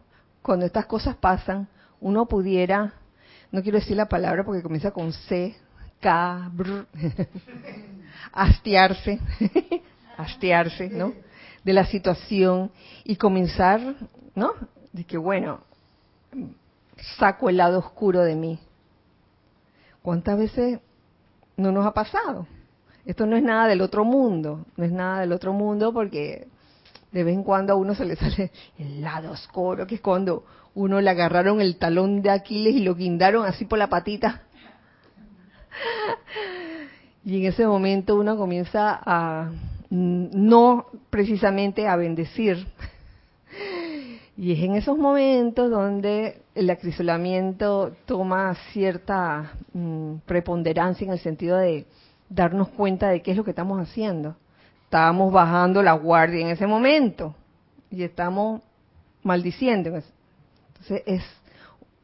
cuando 0.42 0.66
estas 0.66 0.86
cosas 0.86 1.16
pasan, 1.16 1.68
uno 2.02 2.26
pudiera, 2.26 2.94
no 3.52 3.62
quiero 3.62 3.80
decir 3.80 3.96
la 3.96 4.10
palabra 4.10 4.44
porque 4.44 4.64
comienza 4.64 4.92
con 4.92 5.14
C, 5.14 5.56
K, 6.02 6.50
brr, 6.52 6.88
hastiarse, 8.34 9.20
hastiarse, 10.18 10.90
¿no? 10.90 11.14
De 11.64 11.74
la 11.74 11.86
situación 11.86 12.72
y 13.04 13.16
comenzar, 13.16 13.96
¿no? 14.36 14.54
De 14.92 15.04
que, 15.04 15.18
bueno, 15.18 15.62
saco 17.18 17.50
el 17.50 17.58
lado 17.58 17.80
oscuro 17.80 18.22
de 18.22 18.36
mí. 18.36 18.60
¿Cuántas 20.02 20.38
veces 20.38 20.80
no 21.56 21.72
nos 21.72 21.86
ha 21.86 21.94
pasado? 21.94 22.48
Esto 23.06 23.28
no 23.28 23.36
es 23.36 23.44
nada 23.44 23.68
del 23.68 23.82
otro 23.82 24.04
mundo, 24.04 24.66
no 24.76 24.84
es 24.84 24.92
nada 24.92 25.22
del 25.22 25.32
otro 25.32 25.54
mundo 25.54 25.94
porque 25.94 26.48
de 27.12 27.24
vez 27.24 27.36
en 27.36 27.44
cuando 27.44 27.74
a 27.74 27.76
uno 27.76 27.94
se 27.94 28.06
le 28.06 28.16
sale 28.16 28.52
el 28.80 29.02
lado 29.02 29.32
oscuro, 29.32 29.86
que 29.86 29.96
es 29.96 30.02
cuando 30.02 30.46
uno 30.74 31.02
le 31.02 31.10
agarraron 31.10 31.62
el 31.62 31.78
talón 31.78 32.22
de 32.22 32.30
Aquiles 32.30 32.76
y 32.76 32.80
lo 32.80 32.96
guindaron 32.96 33.46
así 33.46 33.66
por 33.66 33.80
la 33.80 33.88
patita. 33.88 34.44
Y 37.24 37.40
en 37.40 37.46
ese 37.46 37.68
momento 37.68 38.16
uno 38.16 38.38
comienza 38.38 39.00
a 39.06 39.52
no 39.92 40.86
precisamente 41.10 41.88
a 41.88 41.96
bendecir. 41.96 42.68
Y 44.38 44.54
es 44.54 44.60
en 44.60 44.76
esos 44.76 44.98
momentos 44.98 45.70
donde 45.70 46.42
el 46.56 46.70
acrisolamiento 46.70 47.96
toma 48.06 48.56
cierta 48.72 49.52
mm, 49.74 50.16
preponderancia 50.26 51.06
en 51.06 51.12
el 51.12 51.20
sentido 51.20 51.58
de 51.58 51.86
darnos 52.30 52.70
cuenta 52.70 53.10
de 53.10 53.22
qué 53.22 53.32
es 53.32 53.38
lo 53.38 53.44
que 53.44 53.52
estamos 53.52 53.80
haciendo. 53.80 54.36
Estábamos 54.86 55.32
bajando 55.32 55.84
la 55.84 55.94
guardia 55.94 56.42
en 56.42 56.48
ese 56.48 56.66
momento 56.66 57.36
y 57.92 58.04
estamos 58.04 58.62
maldiciendo. 59.22 60.02
Entonces 60.82 61.04
es 61.06 61.24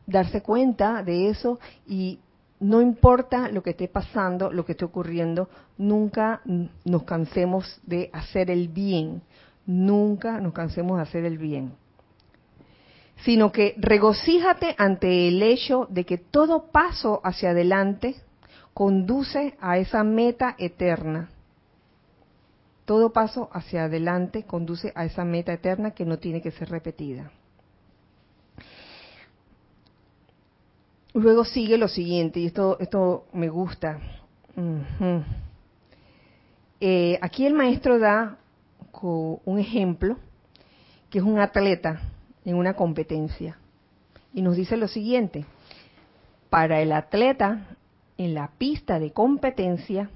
darse 0.05 0.41
cuenta 0.41 1.01
de 1.01 1.29
eso 1.29 1.59
y 1.87 2.19
no 2.59 2.81
importa 2.81 3.49
lo 3.49 3.63
que 3.63 3.71
esté 3.71 3.87
pasando, 3.87 4.51
lo 4.51 4.65
que 4.65 4.73
esté 4.73 4.85
ocurriendo, 4.85 5.49
nunca 5.77 6.41
nos 6.85 7.03
cansemos 7.03 7.79
de 7.83 8.09
hacer 8.13 8.51
el 8.51 8.67
bien, 8.67 9.21
nunca 9.65 10.39
nos 10.39 10.53
cansemos 10.53 10.97
de 10.97 11.03
hacer 11.03 11.25
el 11.25 11.39
bien, 11.39 11.73
sino 13.23 13.51
que 13.51 13.73
regocíjate 13.77 14.75
ante 14.77 15.27
el 15.27 15.41
hecho 15.41 15.87
de 15.89 16.05
que 16.05 16.19
todo 16.19 16.71
paso 16.71 17.19
hacia 17.23 17.49
adelante 17.49 18.15
conduce 18.75 19.55
a 19.59 19.79
esa 19.79 20.03
meta 20.03 20.55
eterna. 20.59 21.29
Todo 22.85 23.11
paso 23.11 23.49
hacia 23.51 23.85
adelante 23.85 24.43
conduce 24.43 24.93
a 24.95 25.03
esa 25.03 25.25
meta 25.25 25.51
eterna 25.51 25.91
que 25.91 26.05
no 26.05 26.19
tiene 26.19 26.41
que 26.41 26.51
ser 26.51 26.69
repetida. 26.69 27.31
Luego 31.17 31.45
sigue 31.45 31.79
lo 31.79 31.87
siguiente, 31.87 32.39
y 32.39 32.45
esto, 32.45 32.77
esto 32.79 33.25
me 33.33 33.49
gusta. 33.49 33.99
Eh, 36.79 37.17
aquí 37.21 37.47
el 37.47 37.55
maestro 37.55 37.97
da 37.97 38.37
un 39.01 39.57
ejemplo, 39.57 40.17
que 41.09 41.17
es 41.17 41.23
un 41.23 41.39
atleta 41.39 42.01
en 42.45 42.55
una 42.55 42.75
competencia. 42.75 43.57
Y 44.31 44.43
nos 44.43 44.55
dice 44.55 44.77
lo 44.77 44.87
siguiente, 44.87 45.45
para 46.51 46.81
el 46.81 46.91
atleta 46.91 47.65
en 48.19 48.35
la 48.35 48.51
pista 48.59 48.99
de 48.99 49.11
competencia, 49.11 50.11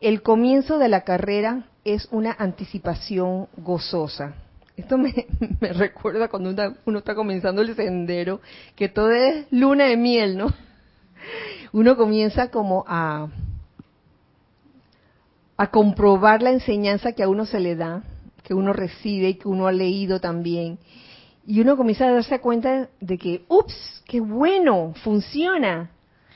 el 0.00 0.22
comienzo 0.22 0.78
de 0.78 0.88
la 0.88 1.02
carrera 1.02 1.66
es 1.84 2.08
una 2.12 2.34
anticipación 2.38 3.48
gozosa. 3.58 4.36
Esto 4.80 4.96
me, 4.98 5.12
recuerda 5.74 6.28
cuando 6.28 6.54
uno, 6.86 6.98
está 6.98 7.14
comenzando 7.14 7.60
el 7.60 7.74
sendero, 7.76 8.40
que 8.74 8.88
todo 8.88 9.10
es 9.10 9.46
luna 9.50 9.84
de 9.84 9.96
miel, 9.96 10.38
¿no? 10.38 10.52
Uno 11.72 11.96
comienza 11.96 12.50
como 12.50 12.84
a, 12.88 13.28
comprobar 15.70 16.40
la 16.40 16.50
enseñanza 16.50 17.12
que 17.12 17.22
a 17.22 17.28
uno 17.28 17.44
se 17.44 17.60
le 17.60 17.76
da, 17.76 18.02
que 18.42 18.54
uno 18.54 18.72
recibe 18.72 19.28
y 19.28 19.34
que 19.34 19.48
uno 19.48 19.66
ha 19.66 19.72
leído 19.72 20.18
también. 20.18 20.78
Y 21.46 21.60
uno 21.60 21.76
comienza 21.76 22.06
a 22.06 22.12
darse 22.12 22.40
cuenta 22.40 22.88
de 23.00 23.18
que, 23.18 23.44
ups, 23.48 24.02
qué 24.06 24.20
bueno, 24.20 24.94
funciona. 25.04 25.90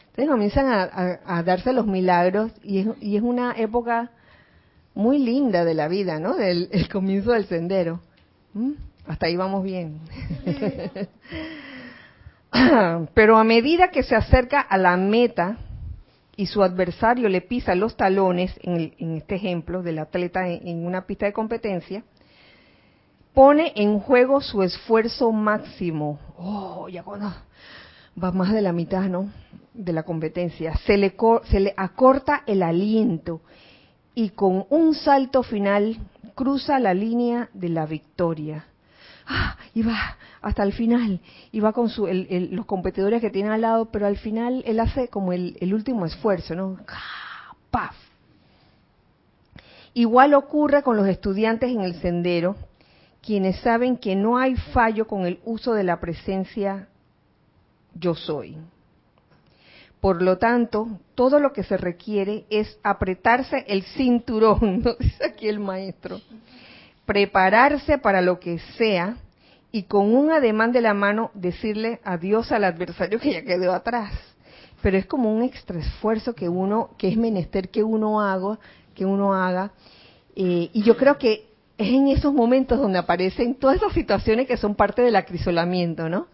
Entonces 0.09 0.30
comienzan 0.30 0.66
a, 0.68 1.42
darse 1.42 1.72
los 1.72 1.87
milagros 1.87 2.52
y 2.62 2.80
es, 2.80 2.88
y 3.00 3.16
es, 3.16 3.22
una 3.22 3.54
época 3.57 4.11
muy 4.94 5.18
linda 5.18 5.64
de 5.64 5.72
la 5.72 5.88
vida, 5.88 6.20
¿no? 6.20 6.37
Del 6.37 6.68
el 6.72 6.88
comienzo 6.90 7.33
del 7.33 7.46
sendero. 7.46 8.00
¿Mm? 8.54 8.72
Hasta 9.06 9.26
ahí 9.26 9.36
vamos 9.36 9.62
bien. 9.62 10.00
Pero 13.14 13.36
a 13.36 13.44
medida 13.44 13.90
que 13.90 14.02
se 14.02 14.14
acerca 14.14 14.60
a 14.60 14.78
la 14.78 14.96
meta 14.96 15.58
y 16.36 16.46
su 16.46 16.62
adversario 16.62 17.28
le 17.28 17.40
pisa 17.40 17.74
los 17.74 17.96
talones, 17.96 18.58
en, 18.62 19.16
este 19.16 19.34
ejemplo 19.36 19.82
del 19.82 19.98
atleta 19.98 20.48
en, 20.48 20.86
una 20.86 21.06
pista 21.06 21.26
de 21.26 21.32
competencia, 21.32 22.04
pone 23.32 23.72
en 23.76 23.98
juego 23.98 24.40
su 24.40 24.62
esfuerzo 24.62 25.32
máximo. 25.32 26.18
Oh, 26.36 26.88
ya 26.88 27.02
cuando 27.02 27.32
va 28.22 28.32
más 28.32 28.52
de 28.52 28.62
la 28.62 28.72
mitad, 28.72 29.02
¿no? 29.02 29.30
De 29.72 29.92
la 29.92 30.04
competencia. 30.04 30.76
Se 30.86 30.96
le, 30.96 31.14
se 31.50 31.60
le 31.60 31.74
acorta 31.76 32.42
el 32.46 32.62
aliento 32.62 33.40
y 34.14 34.30
con 34.30 34.64
un 34.70 34.94
salto 34.94 35.42
final 35.42 35.98
cruza 36.35 36.79
la 36.79 36.94
línea 36.94 37.49
de 37.53 37.68
la 37.68 37.87
victoria. 37.87 38.66
Ah, 39.27 39.57
y 39.75 39.83
va 39.83 40.16
hasta 40.42 40.62
el 40.62 40.75
final, 40.75 41.20
y 41.53 41.61
va 41.61 41.73
con 41.73 41.88
su, 41.88 42.07
los 42.07 42.66
competidores 42.66 43.23
que 43.23 43.31
tiene 43.31 43.49
al 43.49 43.62
lado, 43.62 43.87
pero 43.87 44.07
al 44.07 44.18
final 44.18 44.62
él 44.66 44.79
hace 44.79 45.09
como 45.09 45.33
el, 45.33 45.73
último 45.73 46.05
esfuerzo, 46.05 46.55
¿no? 46.55 46.79
¡Paf! 47.70 47.97
Igual 49.94 50.35
ocurre 50.35 50.83
con 50.83 50.99
los 50.99 51.09
estudiantes 51.09 51.70
en 51.70 51.81
el 51.81 51.94
sendero, 52.03 52.57
quienes 53.23 53.59
saben 53.61 53.97
que 53.97 54.14
no 54.14 54.37
hay 54.37 54.55
fallo 54.57 55.07
con 55.07 55.25
el 55.25 55.40
uso 55.47 55.73
de 55.73 55.85
la 55.85 55.99
presencia 55.99 56.88
yo 57.94 58.14
soy. 58.14 58.59
Por 60.04 60.20
lo 60.20 60.36
tanto, 60.36 61.00
todo 61.14 61.40
lo 61.40 61.54
que 61.54 61.62
se 61.62 61.78
requiere 61.78 62.44
es 62.50 62.78
apretarse 62.82 63.64
el 63.68 63.84
cinturón, 63.84 64.82
¿no? 64.84 64.92
dice 65.00 65.24
aquí 65.24 65.48
el 65.48 65.60
maestro, 65.60 66.20
prepararse 67.06 67.96
para 67.96 68.20
lo 68.20 68.38
que 68.38 68.58
sea 68.76 69.16
y 69.72 69.84
con 69.84 70.14
un 70.14 70.30
ademán 70.30 70.72
de 70.72 70.82
la 70.82 70.92
mano 70.92 71.30
decirle 71.32 72.00
adiós 72.04 72.52
al 72.52 72.64
adversario 72.64 73.18
que 73.18 73.32
ya 73.32 73.44
quedó 73.44 73.72
atrás. 73.72 74.12
Pero 74.82 74.98
es 74.98 75.06
como 75.06 75.34
un 75.34 75.42
extra 75.42 75.80
esfuerzo 75.80 76.34
que 76.34 76.50
uno, 76.50 76.90
que 76.98 77.08
es 77.08 77.16
menester 77.16 77.70
que 77.70 77.82
uno 77.82 78.20
haga, 78.20 78.58
que 78.94 79.06
uno 79.06 79.32
haga. 79.32 79.72
Eh, 80.36 80.68
y 80.70 80.82
yo 80.82 80.98
creo 80.98 81.16
que 81.16 81.48
es 81.78 81.88
en 81.88 82.08
esos 82.08 82.34
momentos 82.34 82.78
donde 82.78 82.98
aparecen 82.98 83.54
todas 83.54 83.76
esas 83.76 83.94
situaciones 83.94 84.46
que 84.48 84.58
son 84.58 84.74
parte 84.74 85.00
del 85.00 85.16
acrisolamiento, 85.16 86.10
¿no? 86.10 86.26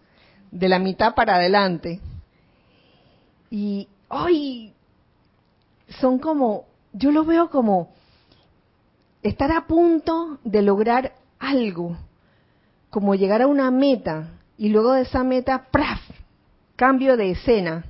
De 0.50 0.68
la 0.68 0.80
mitad 0.80 1.14
para 1.14 1.36
adelante 1.36 2.00
y 3.50 3.88
hoy 4.08 4.72
son 6.00 6.20
como, 6.20 6.66
yo 6.92 7.10
lo 7.10 7.24
veo 7.24 7.50
como 7.50 7.90
estar 9.22 9.50
a 9.50 9.66
punto 9.66 10.38
de 10.44 10.62
lograr 10.62 11.14
algo, 11.38 11.96
como 12.90 13.14
llegar 13.14 13.42
a 13.42 13.48
una 13.48 13.70
meta 13.70 14.28
y 14.56 14.68
luego 14.68 14.92
de 14.92 15.02
esa 15.02 15.24
meta, 15.24 15.66
¡praf! 15.70 16.00
Cambio 16.76 17.16
de 17.16 17.32
escena. 17.32 17.84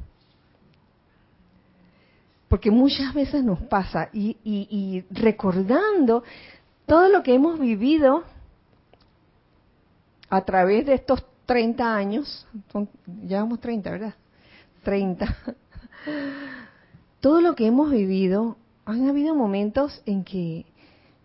Porque 2.49 2.71
muchas 2.71 3.15
veces 3.15 3.45
nos 3.45 3.61
pasa 3.61 4.09
y, 4.13 4.37
y, 4.43 5.05
recordando 5.11 6.25
todo 6.87 7.09
lo 7.09 7.23
que 7.23 7.35
hemos 7.35 7.61
vivido 7.61 8.25
a 10.29 10.41
través 10.45 10.87
de 10.87 10.95
estos 10.95 11.25
30 11.47 11.95
años, 11.95 12.47
llevamos 13.25 13.61
30, 13.61 13.91
¿verdad? 13.91 14.15
30. 14.83 15.37
Todo 17.21 17.41
lo 17.41 17.55
que 17.55 17.67
hemos 17.67 17.91
vivido, 17.91 18.57
han 18.85 19.09
habido 19.09 19.35
momentos 19.35 20.03
en 20.07 20.25
que 20.25 20.67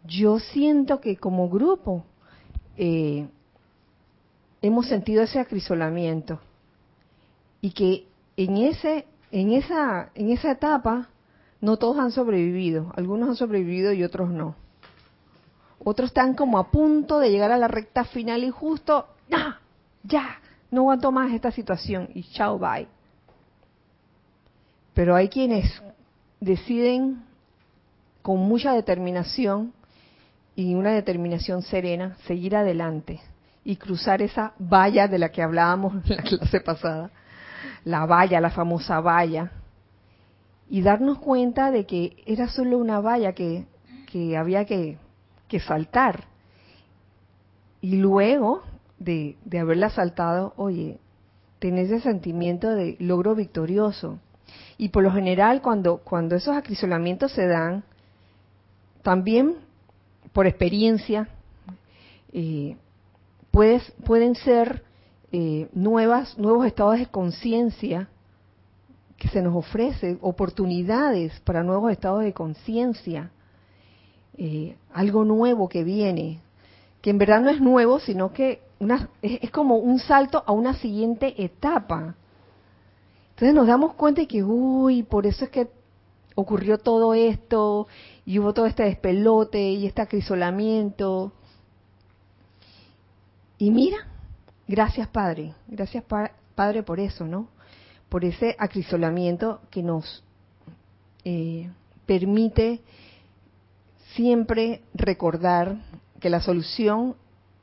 yo 0.06 0.40
siento 0.40 1.02
que 1.02 1.18
como 1.18 1.50
grupo 1.50 2.06
eh, 2.78 3.28
hemos 4.62 4.88
sentido 4.88 5.24
ese 5.24 5.40
acrisolamiento 5.40 6.40
y 7.62 7.72
que 7.72 8.08
en 8.38 8.58
ese 8.58 9.06
en 9.32 9.52
esa 9.54 10.12
en 10.14 10.30
esa 10.30 10.52
etapa 10.52 11.10
no 11.62 11.78
todos 11.78 11.98
han 11.98 12.12
sobrevivido, 12.12 12.92
algunos 12.96 13.30
han 13.30 13.36
sobrevivido 13.36 13.94
y 13.94 14.04
otros 14.04 14.30
no. 14.30 14.56
Otros 15.84 16.08
están 16.08 16.34
como 16.36 16.58
a 16.58 16.72
punto 16.72 17.20
de 17.20 17.32
llegar 17.32 17.52
a 17.52 17.58
la 17.58 17.68
recta 17.68 18.06
final 18.06 18.44
y 18.44 18.50
justo, 18.50 19.08
¡ah! 19.32 19.60
ya, 20.04 20.40
no 20.72 20.82
aguanto 20.82 21.12
más 21.12 21.32
esta 21.32 21.52
situación 21.52 22.10
y 22.14 22.24
chao, 22.24 22.60
bye. 22.60 22.88
Pero 24.96 25.16
hay 25.16 25.30
quienes 25.30 25.84
deciden 26.40 27.24
con 28.24 28.40
mucha 28.40 28.74
determinación 28.74 29.74
y 30.56 30.74
una 30.74 30.92
determinación 30.92 31.62
serena 31.62 32.18
seguir 32.26 32.56
adelante 32.56 33.20
y 33.64 33.76
cruzar 33.76 34.22
esa 34.22 34.54
valla 34.58 35.08
de 35.08 35.20
la 35.20 35.30
que 35.30 35.44
hablábamos 35.44 35.94
en 36.10 36.16
la 36.16 36.24
clase 36.24 36.62
pasada, 36.62 37.12
la 37.84 38.06
valla, 38.06 38.40
la 38.40 38.50
famosa 38.50 39.00
valla, 39.02 39.52
y 40.70 40.82
darnos 40.82 41.20
cuenta 41.20 41.72
de 41.72 41.86
que 41.86 42.24
era 42.26 42.48
solo 42.48 42.78
una 42.78 43.00
valla 43.00 43.34
que, 43.34 43.66
que 44.12 44.38
había 44.38 44.66
que, 44.66 44.98
que 45.48 45.60
saltar. 45.60 46.24
Y 47.82 47.98
luego 47.98 48.64
de, 48.98 49.36
de 49.46 49.60
haberla 49.60 49.90
saltado, 49.90 50.54
oye, 50.58 51.00
tener 51.60 51.86
ese 51.86 52.02
sentimiento 52.02 52.70
de 52.70 52.96
logro 53.00 53.36
victorioso. 53.36 54.20
Y 54.78 54.90
por 54.90 55.04
lo 55.04 55.12
general, 55.12 55.62
cuando, 55.62 55.98
cuando 55.98 56.36
esos 56.36 56.56
acrisolamientos 56.56 57.32
se 57.32 57.48
dan, 57.48 57.84
también 59.02 59.56
por 60.34 60.48
experiencia, 60.48 61.30
eh, 62.34 62.76
pueden 63.52 64.36
ser 64.36 64.84
eh, 65.32 65.70
nuevas, 65.74 66.38
nuevos 66.38 66.66
estados 66.66 67.00
de 67.00 67.08
conciencia 67.08 68.10
que 69.18 69.30
se 69.30 69.42
nos 69.42 69.56
ofrece, 69.56 70.18
oportunidades 70.22 71.40
para 71.42 71.64
nuevos 71.64 71.92
estados 71.92 72.24
de 72.24 72.34
conciencia, 72.34 73.32
eh, 74.38 74.76
algo 74.94 75.24
nuevo 75.24 75.70
que 75.70 75.84
viene, 75.84 76.42
que 77.02 77.10
en 77.12 77.18
verdad 77.18 77.42
no 77.42 77.50
es 77.50 77.62
nuevo, 77.62 78.00
sino 78.00 78.34
que 78.34 78.62
una, 78.80 79.10
es, 79.22 79.50
como 79.52 79.78
un 79.78 80.00
salto 80.00 80.44
a 80.46 80.52
una 80.52 80.74
siguiente 80.76 81.42
etapa. 81.44 82.16
Entonces 83.36 83.54
nos 83.54 83.68
damos 83.68 83.96
cuenta 83.96 84.22
de 84.22 84.28
que, 84.28 84.44
uy, 84.44 85.04
por 85.04 85.28
eso 85.28 85.44
es 85.44 85.52
que 85.52 85.68
ocurrió 86.36 86.78
todo 86.78 87.14
esto 87.14 87.88
y 88.26 88.40
hubo 88.40 88.54
todo 88.54 88.66
este 88.66 88.84
despelote 88.84 89.72
y 89.72 89.86
este 89.86 90.02
acrisolamiento. 90.02 91.34
Y 93.58 93.72
mira, 93.72 93.98
gracias 94.70 95.10
Padre, 95.10 95.54
gracias 95.68 96.06
Padre 96.56 96.84
por 96.84 97.02
eso, 97.02 97.26
¿no? 97.26 97.50
Por 98.08 98.24
ese 98.24 98.56
acrisolamiento 98.58 99.60
que 99.70 99.84
nos 99.84 100.24
eh, 101.26 101.70
permite 102.06 102.80
siempre 104.14 104.82
recordar 104.94 105.76
que 106.22 106.30
la 106.30 106.40
solución 106.40 107.16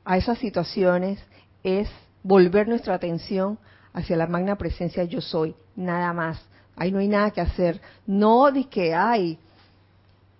a 0.05 0.17
esas 0.17 0.37
situaciones 0.37 1.19
es 1.63 1.89
volver 2.21 2.67
nuestra 2.67 2.93
atención 2.93 3.57
hacia 3.93 4.17
la 4.17 4.27
magna 4.27 4.55
presencia 4.57 5.03
yo 5.03 5.21
soy, 5.21 5.55
nada 5.75 6.13
más. 6.13 6.41
Ahí 6.75 6.91
no 6.91 6.99
hay 6.99 7.07
nada 7.07 7.31
que 7.31 7.41
hacer. 7.41 7.79
No 8.05 8.51
de 8.51 8.65
que 8.65 8.93
hay 8.93 9.37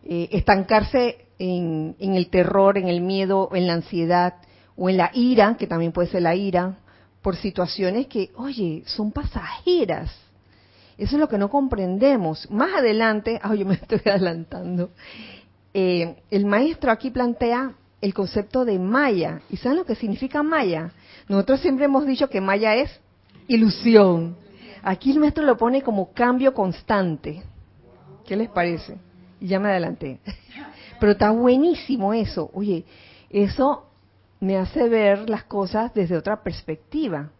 eh, 0.03 0.29
estancarse 0.31 1.27
en, 1.37 1.95
el 1.99 2.27
terror, 2.29 2.77
en 2.77 2.87
el 2.87 3.01
miedo, 3.01 3.49
en 3.53 3.67
la 3.67 3.73
ansiedad 3.73 4.35
o 4.75 4.89
en 4.89 4.97
la 4.97 5.11
ira, 5.13 5.55
que 5.57 5.67
también 5.67 5.91
puede 5.91 6.09
ser 6.09 6.23
la 6.23 6.35
ira, 6.35 6.77
por 7.21 7.35
situaciones 7.35 8.07
que, 8.07 8.31
oye, 8.35 8.83
son 8.85 9.11
pasajeras. 9.11 10.11
Eso 10.97 11.15
es 11.15 11.19
lo 11.19 11.27
que 11.29 11.37
no 11.37 11.49
comprendemos. 11.49 12.49
Más 12.49 12.73
adelante, 12.75 13.39
ah, 13.43 13.55
yo 13.55 13.65
me 13.65 13.75
estoy 13.75 14.01
adelantando, 14.05 14.89
eh, 15.73 16.17
el 16.29 16.45
maestro 16.45 16.91
aquí 16.91 17.09
plantea 17.09 17.73
el 18.01 18.13
concepto 18.13 18.65
de 18.65 18.77
Maya. 18.79 19.41
¿Y 19.49 19.57
saben 19.57 19.77
lo 19.79 19.85
que 19.85 19.95
significa 19.95 20.43
Maya? 20.43 20.91
Nosotros 21.29 21.61
siempre 21.61 21.85
hemos 21.85 22.05
dicho 22.05 22.29
que 22.29 22.41
Maya 22.41 22.75
es 22.75 22.99
ilusión. 23.47 24.35
Aquí 24.81 25.11
el 25.11 25.19
maestro 25.19 25.43
lo 25.43 25.57
pone 25.57 25.81
como 25.81 26.11
cambio 26.13 26.53
constante. 26.53 27.43
¿Qué 28.25 28.35
les 28.35 28.49
parece? 28.49 28.97
Y 29.39 29.47
ya 29.47 29.59
me 29.59 29.69
adelanté. 29.69 30.19
Pero 30.99 31.13
está 31.13 31.31
buenísimo 31.31 32.13
eso. 32.13 32.49
Oye, 32.53 32.85
eso 33.29 33.85
me 34.39 34.57
hace 34.57 34.89
ver 34.89 35.29
las 35.29 35.45
cosas 35.45 35.93
desde 35.93 36.17
otra 36.17 36.43
perspectiva. 36.43 37.31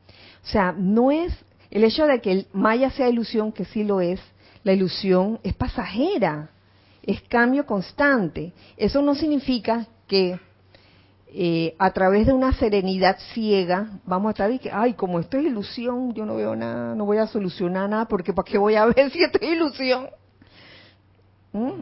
O 0.44 0.48
sea, 0.48 0.74
no 0.78 1.12
es 1.12 1.34
el 1.70 1.84
hecho 1.84 2.06
de 2.06 2.22
que 2.22 2.32
el 2.32 2.48
Maya 2.54 2.92
sea 2.92 3.10
ilusión, 3.10 3.52
que 3.52 3.66
sí 3.66 3.84
lo 3.84 4.00
es, 4.02 4.20
la 4.64 4.74
ilusión 4.74 5.40
es 5.44 5.54
pasajera, 5.54 6.50
es 7.02 7.22
cambio 7.24 7.66
constante. 7.66 8.54
Eso 8.78 9.02
no 9.02 9.16
significa 9.16 9.88
que 10.08 10.40
eh, 11.36 11.74
a 11.80 11.90
través 11.92 12.28
de 12.28 12.34
una 12.34 12.54
serenidad 12.54 13.18
ciega, 13.34 13.88
vamos 14.06 14.30
a 14.30 14.32
estar 14.34 14.52
y 14.52 14.60
que, 14.60 14.70
ay, 14.72 14.94
como 14.94 15.20
esto 15.20 15.38
es 15.38 15.46
ilusión, 15.46 16.14
yo 16.14 16.28
no 16.28 16.36
veo 16.36 16.56
nada, 16.56 16.94
no 16.94 17.06
voy 17.06 17.18
a 17.18 17.26
solucionar 17.26 17.90
nada, 17.90 18.06
porque 18.06 18.34
¿para 18.34 18.46
qué 18.46 18.60
voy 18.60 18.76
a 18.76 18.86
ver 18.96 19.10
si 19.10 19.24
esto 19.24 19.40
es 19.42 19.50
ilusión? 19.50 20.10
¿Mm? 21.52 21.80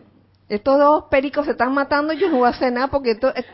Estos 0.47 0.79
dos 0.79 1.03
pericos 1.09 1.45
se 1.45 1.51
están 1.51 1.73
matando, 1.73 2.13
yo 2.13 2.29
no 2.29 2.37
voy 2.37 2.47
a 2.47 2.51
hacer 2.51 2.71
nada 2.71 2.87
porque 2.87 3.11
esto, 3.11 3.35
es, 3.35 3.45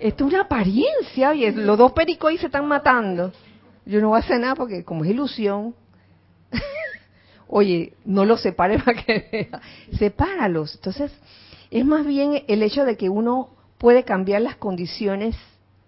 esto 0.00 0.26
es 0.26 0.32
una 0.32 0.42
apariencia, 0.42 1.34
los 1.34 1.76
dos 1.76 1.90
pericos 1.90 2.30
ahí 2.30 2.38
se 2.38 2.46
están 2.46 2.68
matando. 2.68 3.32
Yo 3.84 4.00
no 4.00 4.10
voy 4.10 4.18
a 4.18 4.20
hacer 4.20 4.38
nada 4.38 4.54
porque 4.54 4.84
como 4.84 5.04
es 5.04 5.10
ilusión, 5.10 5.74
oye, 7.48 7.94
no 8.04 8.24
los 8.24 8.42
separes 8.42 8.80
para 8.84 9.02
que 9.02 9.28
vea, 9.32 9.60
sepáralos. 9.98 10.76
Entonces, 10.76 11.12
es 11.72 11.84
más 11.84 12.06
bien 12.06 12.44
el 12.46 12.62
hecho 12.62 12.84
de 12.84 12.96
que 12.96 13.08
uno 13.08 13.55
puede 13.78 14.04
cambiar 14.04 14.42
las 14.42 14.56
condiciones 14.56 15.36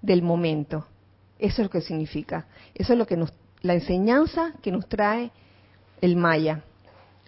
del 0.02 0.22
momento. 0.22 0.86
Eso 1.38 1.62
es 1.62 1.66
lo 1.66 1.70
que 1.70 1.80
significa. 1.80 2.46
Eso 2.74 2.92
es 2.92 2.98
lo 2.98 3.06
que 3.06 3.16
nos, 3.16 3.32
la 3.62 3.74
enseñanza 3.74 4.54
que 4.62 4.72
nos 4.72 4.88
trae 4.88 5.30
el 6.00 6.16
Maya, 6.16 6.62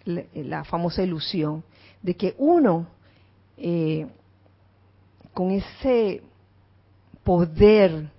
la, 0.05 0.65
famosa 0.65 1.03
ilusión, 1.03 1.65
de 2.03 2.17
que 2.17 2.35
uno, 2.39 2.87
eh, 3.57 4.07
con 5.35 5.51
ese 5.51 6.23
poder 7.25 8.11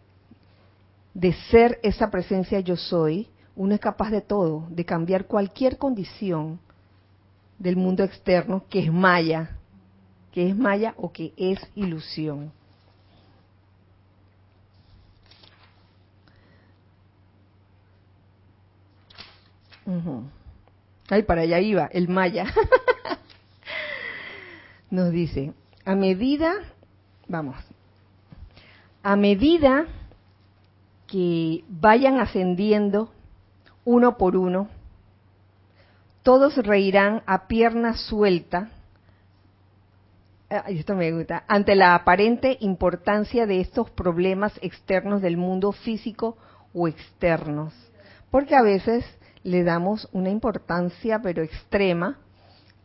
de 1.13 1.33
ser 1.49 1.79
esa 1.83 2.09
presencia 2.09 2.59
yo 2.59 2.77
soy, 2.77 3.27
uno 3.55 3.73
es 3.73 3.81
capaz 3.81 4.11
de 4.11 4.21
todo, 4.21 4.65
de 4.69 4.85
cambiar 4.85 5.25
cualquier 5.25 5.77
condición 5.77 6.59
del 7.59 7.75
mundo 7.75 8.03
externo 8.03 8.63
que 8.69 8.79
es 8.79 8.91
Maya, 8.91 9.57
que 10.31 10.49
es 10.49 10.55
maya 10.55 10.93
o 10.97 11.11
que 11.11 11.33
es 11.37 11.59
ilusión. 11.75 12.51
Ay, 21.09 21.23
para 21.23 21.41
allá 21.41 21.59
iba, 21.59 21.85
el 21.87 22.07
maya. 22.07 22.45
Nos 24.89 25.11
dice, 25.11 25.53
a 25.83 25.95
medida, 25.95 26.53
vamos, 27.27 27.57
a 29.03 29.15
medida 29.15 29.87
que 31.07 31.63
vayan 31.67 32.19
ascendiendo 32.19 33.11
uno 33.83 34.17
por 34.17 34.37
uno, 34.37 34.69
todos 36.23 36.55
reirán 36.57 37.23
a 37.25 37.47
pierna 37.47 37.97
suelta 37.97 38.69
esto 40.67 40.95
me 40.95 41.11
gusta, 41.11 41.43
ante 41.47 41.75
la 41.75 41.95
aparente 41.95 42.57
importancia 42.59 43.45
de 43.45 43.61
estos 43.61 43.89
problemas 43.89 44.53
externos 44.61 45.21
del 45.21 45.37
mundo 45.37 45.71
físico 45.71 46.37
o 46.73 46.87
externos. 46.87 47.73
Porque 48.29 48.55
a 48.55 48.61
veces 48.61 49.05
le 49.43 49.63
damos 49.63 50.09
una 50.11 50.29
importancia, 50.29 51.19
pero 51.21 51.41
extrema, 51.41 52.17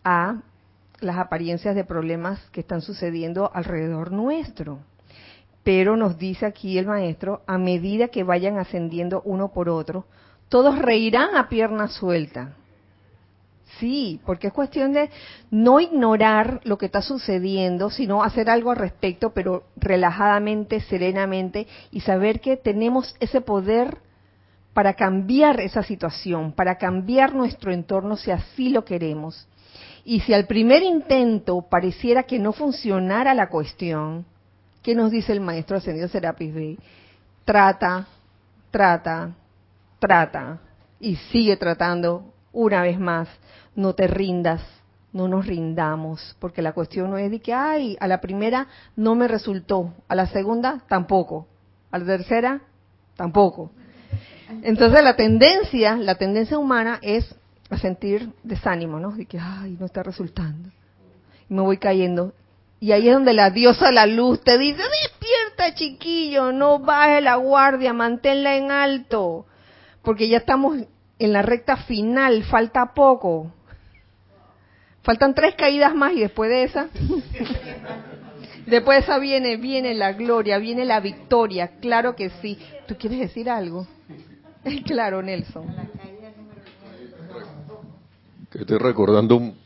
a 0.04 0.42
las 1.00 1.16
apariencias 1.16 1.74
de 1.74 1.84
problemas 1.84 2.40
que 2.50 2.60
están 2.60 2.80
sucediendo 2.80 3.50
alrededor 3.52 4.12
nuestro. 4.12 4.78
Pero 5.64 5.96
nos 5.96 6.16
dice 6.16 6.46
aquí 6.46 6.78
el 6.78 6.86
maestro, 6.86 7.42
a 7.46 7.58
medida 7.58 8.08
que 8.08 8.22
vayan 8.22 8.58
ascendiendo 8.58 9.20
uno 9.24 9.52
por 9.52 9.68
otro, 9.68 10.06
todos 10.48 10.78
reirán 10.78 11.36
a 11.36 11.48
pierna 11.48 11.88
suelta. 11.88 12.54
Sí, 13.78 14.20
porque 14.24 14.48
es 14.48 14.52
cuestión 14.52 14.92
de 14.92 15.10
no 15.50 15.80
ignorar 15.80 16.60
lo 16.64 16.78
que 16.78 16.86
está 16.86 17.02
sucediendo, 17.02 17.90
sino 17.90 18.22
hacer 18.22 18.48
algo 18.48 18.70
al 18.70 18.78
respecto, 18.78 19.30
pero 19.30 19.64
relajadamente, 19.76 20.80
serenamente, 20.80 21.66
y 21.90 22.00
saber 22.00 22.40
que 22.40 22.56
tenemos 22.56 23.14
ese 23.20 23.40
poder 23.40 23.98
para 24.72 24.94
cambiar 24.94 25.60
esa 25.60 25.82
situación, 25.82 26.52
para 26.52 26.76
cambiar 26.76 27.34
nuestro 27.34 27.72
entorno 27.72 28.16
si 28.16 28.30
así 28.30 28.68
lo 28.68 28.84
queremos. 28.84 29.48
Y 30.04 30.20
si 30.20 30.32
al 30.32 30.46
primer 30.46 30.82
intento 30.82 31.62
pareciera 31.62 32.22
que 32.22 32.38
no 32.38 32.52
funcionara 32.52 33.34
la 33.34 33.48
cuestión, 33.48 34.24
¿qué 34.82 34.94
nos 34.94 35.10
dice 35.10 35.32
el 35.32 35.40
maestro 35.40 35.78
ascendido 35.78 36.08
Serapis 36.08 36.54
Bey? 36.54 36.78
Trata, 37.44 38.06
trata, 38.70 39.34
trata 39.98 40.60
y 41.00 41.16
sigue 41.16 41.56
tratando 41.56 42.32
una 42.52 42.82
vez 42.82 42.98
más. 42.98 43.28
No 43.76 43.94
te 43.94 44.08
rindas, 44.08 44.62
no 45.12 45.28
nos 45.28 45.46
rindamos, 45.46 46.36
porque 46.40 46.62
la 46.62 46.72
cuestión 46.72 47.10
no 47.10 47.18
es 47.18 47.30
de 47.30 47.40
que, 47.40 47.54
ay, 47.54 47.96
a 48.00 48.08
la 48.08 48.20
primera 48.20 48.66
no 48.96 49.14
me 49.14 49.28
resultó, 49.28 49.94
a 50.08 50.14
la 50.14 50.26
segunda 50.26 50.82
tampoco, 50.88 51.46
a 51.90 51.98
la 51.98 52.04
tercera 52.04 52.60
tampoco. 53.16 53.70
Entonces 54.62 55.02
la 55.02 55.16
tendencia, 55.16 55.96
la 55.96 56.16
tendencia 56.16 56.58
humana 56.58 56.98
es 57.02 57.34
a 57.70 57.78
sentir 57.78 58.30
desánimo, 58.42 59.00
¿no? 59.00 59.12
De 59.12 59.26
que, 59.26 59.38
ay, 59.38 59.76
no 59.78 59.86
está 59.86 60.02
resultando. 60.02 60.68
Y 61.48 61.54
me 61.54 61.62
voy 61.62 61.78
cayendo. 61.78 62.32
Y 62.78 62.92
ahí 62.92 63.08
es 63.08 63.14
donde 63.14 63.32
la 63.32 63.50
diosa 63.50 63.90
la 63.90 64.06
luz 64.06 64.40
te 64.42 64.58
dice, 64.58 64.82
despierta 64.82 65.74
chiquillo, 65.74 66.52
no 66.52 66.78
bajes 66.78 67.22
la 67.22 67.36
guardia, 67.36 67.92
manténla 67.92 68.56
en 68.56 68.70
alto, 68.70 69.46
porque 70.02 70.28
ya 70.28 70.38
estamos 70.38 70.76
en 71.18 71.32
la 71.32 71.42
recta 71.42 71.78
final, 71.78 72.44
falta 72.44 72.92
poco. 72.92 73.52
Faltan 75.06 75.34
tres 75.34 75.54
caídas 75.54 75.94
más 75.94 76.14
y 76.14 76.18
después 76.18 76.50
de 76.50 76.64
esa, 76.64 76.88
después 78.66 78.98
de 78.98 79.04
esa 79.04 79.20
viene, 79.20 79.56
viene 79.56 79.94
la 79.94 80.12
gloria, 80.14 80.58
viene 80.58 80.84
la 80.84 80.98
victoria, 80.98 81.78
claro 81.80 82.16
que 82.16 82.30
sí. 82.42 82.58
¿Tú 82.88 82.96
quieres 82.96 83.20
decir 83.20 83.48
algo? 83.48 83.86
Claro, 84.84 85.22
Nelson. 85.22 85.64
estoy 88.52 88.78
recordando 88.78 89.36
un, 89.36 89.56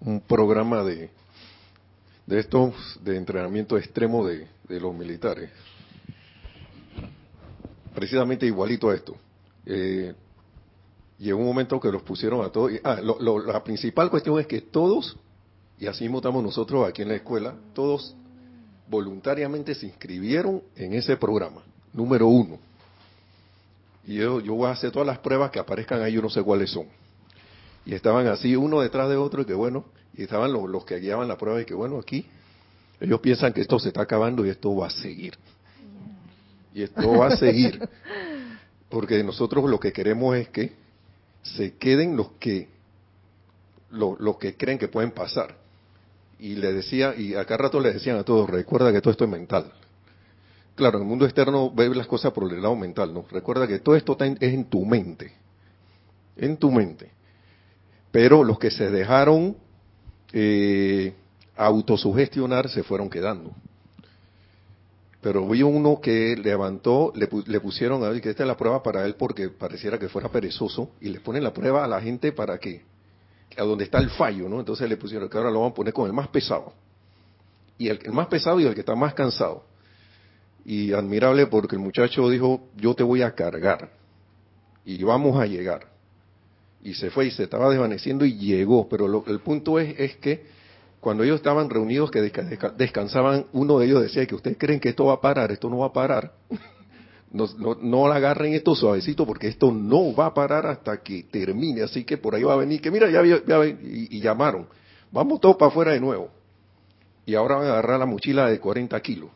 un 0.00 0.20
programa 0.20 0.84
de, 0.84 1.08
de 2.26 2.38
estos 2.38 2.74
de 3.02 3.16
entrenamiento 3.16 3.78
extremo 3.78 4.26
de, 4.26 4.46
los 4.68 4.94
militares. 4.94 5.50
Precisamente 7.94 8.44
igualito 8.44 8.90
a 8.90 8.94
esto. 8.94 9.16
Eh, 9.64 10.14
llegó 11.20 11.38
un 11.38 11.46
momento 11.46 11.78
que 11.78 11.92
los 11.92 12.02
pusieron 12.02 12.44
a 12.44 12.50
todos. 12.50 12.72
ah, 12.82 13.00
la 13.00 13.62
principal 13.62 14.10
cuestión 14.10 14.40
es 14.40 14.46
que 14.46 14.60
todos, 14.60 15.16
y 15.78 15.86
así 15.86 16.04
mismo 16.04 16.18
estamos 16.18 16.42
nosotros 16.42 16.88
aquí 16.88 17.02
en 17.02 17.08
la 17.08 17.16
escuela, 17.16 17.54
todos 17.74 18.16
voluntariamente 18.88 19.74
se 19.74 19.86
inscribieron 19.86 20.62
en 20.74 20.94
ese 20.94 21.16
programa, 21.16 21.62
número 21.92 22.26
uno. 22.26 22.58
Y 24.06 24.16
yo, 24.16 24.40
yo 24.40 24.54
voy 24.54 24.68
a 24.68 24.72
hacer 24.72 24.90
todas 24.90 25.06
las 25.06 25.18
pruebas 25.18 25.50
que 25.50 25.58
aparezcan 25.58 26.02
ahí, 26.02 26.14
yo 26.14 26.22
no 26.22 26.30
sé 26.30 26.42
cuáles 26.42 26.70
son. 26.70 26.86
Y 27.84 27.94
estaban 27.94 28.26
así, 28.26 28.56
uno 28.56 28.80
detrás 28.80 29.08
de 29.08 29.16
otro, 29.16 29.42
y 29.42 29.44
que 29.44 29.54
bueno, 29.54 29.84
y 30.14 30.22
estaban 30.22 30.52
los, 30.52 30.68
los 30.68 30.84
que 30.84 30.98
guiaban 30.98 31.28
la 31.28 31.36
prueba, 31.36 31.60
y 31.60 31.64
que 31.64 31.74
bueno, 31.74 31.98
aquí 31.98 32.26
ellos 32.98 33.20
piensan 33.20 33.52
que 33.52 33.60
esto 33.60 33.78
se 33.78 33.88
está 33.88 34.02
acabando 34.02 34.44
y 34.44 34.50
esto 34.50 34.74
va 34.74 34.88
a 34.88 34.90
seguir. 34.90 35.34
Y 36.74 36.82
esto 36.82 37.12
va 37.12 37.28
a 37.28 37.36
seguir. 37.36 37.88
Porque 38.88 39.22
nosotros 39.22 39.68
lo 39.68 39.78
que 39.78 39.92
queremos 39.92 40.36
es 40.36 40.48
que 40.48 40.72
se 41.42 41.76
queden 41.76 42.16
los 42.16 42.32
que 42.32 42.68
los 43.90 44.36
que 44.38 44.56
creen 44.56 44.78
que 44.78 44.88
pueden 44.88 45.10
pasar. 45.10 45.56
Y 46.38 46.54
le 46.54 46.72
decía, 46.72 47.14
y 47.16 47.34
acá 47.34 47.56
rato 47.56 47.80
le 47.80 47.92
decían 47.92 48.16
a 48.16 48.24
todos, 48.24 48.48
recuerda 48.48 48.92
que 48.92 49.00
todo 49.00 49.10
esto 49.10 49.24
es 49.24 49.30
mental. 49.30 49.72
Claro, 50.74 50.96
en 50.98 51.02
el 51.02 51.08
mundo 51.08 51.26
externo 51.26 51.70
ve 51.70 51.94
las 51.94 52.06
cosas 52.06 52.32
por 52.32 52.50
el 52.50 52.62
lado 52.62 52.76
mental, 52.76 53.12
¿no? 53.12 53.26
Recuerda 53.30 53.66
que 53.66 53.80
todo 53.80 53.96
esto 53.96 54.16
es 54.18 54.38
en 54.40 54.64
tu 54.64 54.86
mente. 54.86 55.32
En 56.36 56.56
tu 56.56 56.70
mente. 56.70 57.10
Pero 58.10 58.42
los 58.44 58.58
que 58.58 58.70
se 58.70 58.90
dejaron 58.90 59.56
eh, 60.32 61.12
autosugestionar 61.56 62.70
se 62.70 62.82
fueron 62.82 63.10
quedando. 63.10 63.52
Pero 65.20 65.46
vi 65.46 65.62
uno 65.62 66.00
que 66.00 66.34
levantó, 66.36 67.12
le, 67.14 67.28
le 67.46 67.60
pusieron, 67.60 68.02
a 68.04 68.20
que 68.20 68.30
esta 68.30 68.42
es 68.42 68.46
la 68.46 68.56
prueba 68.56 68.82
para 68.82 69.04
él 69.04 69.16
porque 69.16 69.50
pareciera 69.50 69.98
que 69.98 70.08
fuera 70.08 70.30
perezoso, 70.30 70.92
y 71.00 71.08
le 71.08 71.20
ponen 71.20 71.44
la 71.44 71.52
prueba 71.52 71.84
a 71.84 71.88
la 71.88 72.00
gente 72.00 72.32
para 72.32 72.58
que, 72.58 72.82
a 73.56 73.62
donde 73.62 73.84
está 73.84 73.98
el 73.98 74.10
fallo, 74.10 74.48
¿no? 74.48 74.60
Entonces 74.60 74.88
le 74.88 74.96
pusieron 74.96 75.28
que 75.28 75.36
ahora 75.36 75.50
lo 75.50 75.60
van 75.60 75.72
a 75.72 75.74
poner 75.74 75.92
con 75.92 76.06
el 76.06 76.12
más 76.14 76.28
pesado. 76.28 76.72
Y 77.76 77.88
el, 77.88 78.00
el 78.02 78.12
más 78.12 78.28
pesado 78.28 78.60
y 78.60 78.64
el 78.64 78.74
que 78.74 78.80
está 78.80 78.94
más 78.94 79.12
cansado. 79.12 79.64
Y 80.64 80.92
admirable 80.92 81.46
porque 81.46 81.76
el 81.76 81.82
muchacho 81.82 82.28
dijo, 82.30 82.68
yo 82.76 82.94
te 82.94 83.02
voy 83.02 83.22
a 83.22 83.34
cargar. 83.34 83.90
Y 84.86 85.02
vamos 85.02 85.38
a 85.38 85.46
llegar. 85.46 85.88
Y 86.82 86.94
se 86.94 87.10
fue 87.10 87.26
y 87.26 87.30
se 87.30 87.44
estaba 87.44 87.68
desvaneciendo 87.68 88.24
y 88.24 88.36
llegó. 88.36 88.88
Pero 88.88 89.24
el 89.26 89.40
punto 89.40 89.78
es, 89.78 89.98
es 89.98 90.16
que 90.16 90.59
cuando 91.00 91.24
ellos 91.24 91.36
estaban 91.36 91.70
reunidos 91.70 92.10
que 92.10 92.20
descansaban, 92.76 93.46
uno 93.52 93.78
de 93.78 93.86
ellos 93.86 94.02
decía 94.02 94.26
que 94.26 94.34
ustedes 94.34 94.58
creen 94.58 94.80
que 94.80 94.90
esto 94.90 95.06
va 95.06 95.14
a 95.14 95.20
parar, 95.20 95.50
esto 95.50 95.70
no 95.70 95.78
va 95.78 95.86
a 95.86 95.92
parar. 95.92 96.32
No, 97.32 97.46
no, 97.58 97.76
no 97.80 98.06
agarren 98.12 98.54
esto 98.54 98.74
suavecito 98.74 99.24
porque 99.24 99.46
esto 99.46 99.70
no 99.70 100.12
va 100.12 100.26
a 100.26 100.34
parar 100.34 100.66
hasta 100.66 101.00
que 101.00 101.22
termine. 101.22 101.82
Así 101.82 102.02
que 102.02 102.18
por 102.18 102.34
ahí 102.34 102.42
va 102.42 102.54
a 102.54 102.56
venir, 102.56 102.80
que 102.80 102.90
mira, 102.90 103.08
ya, 103.08 103.22
ya 103.24 103.66
y, 103.66 104.08
y, 104.10 104.20
llamaron. 104.20 104.66
Vamos 105.12 105.40
todos 105.40 105.54
para 105.54 105.68
afuera 105.68 105.92
de 105.92 106.00
nuevo. 106.00 106.28
Y 107.24 107.36
ahora 107.36 107.54
van 107.54 107.66
a 107.68 107.70
agarrar 107.70 108.00
la 108.00 108.06
mochila 108.06 108.48
de 108.48 108.58
40 108.58 109.00
kilos. 109.00 109.30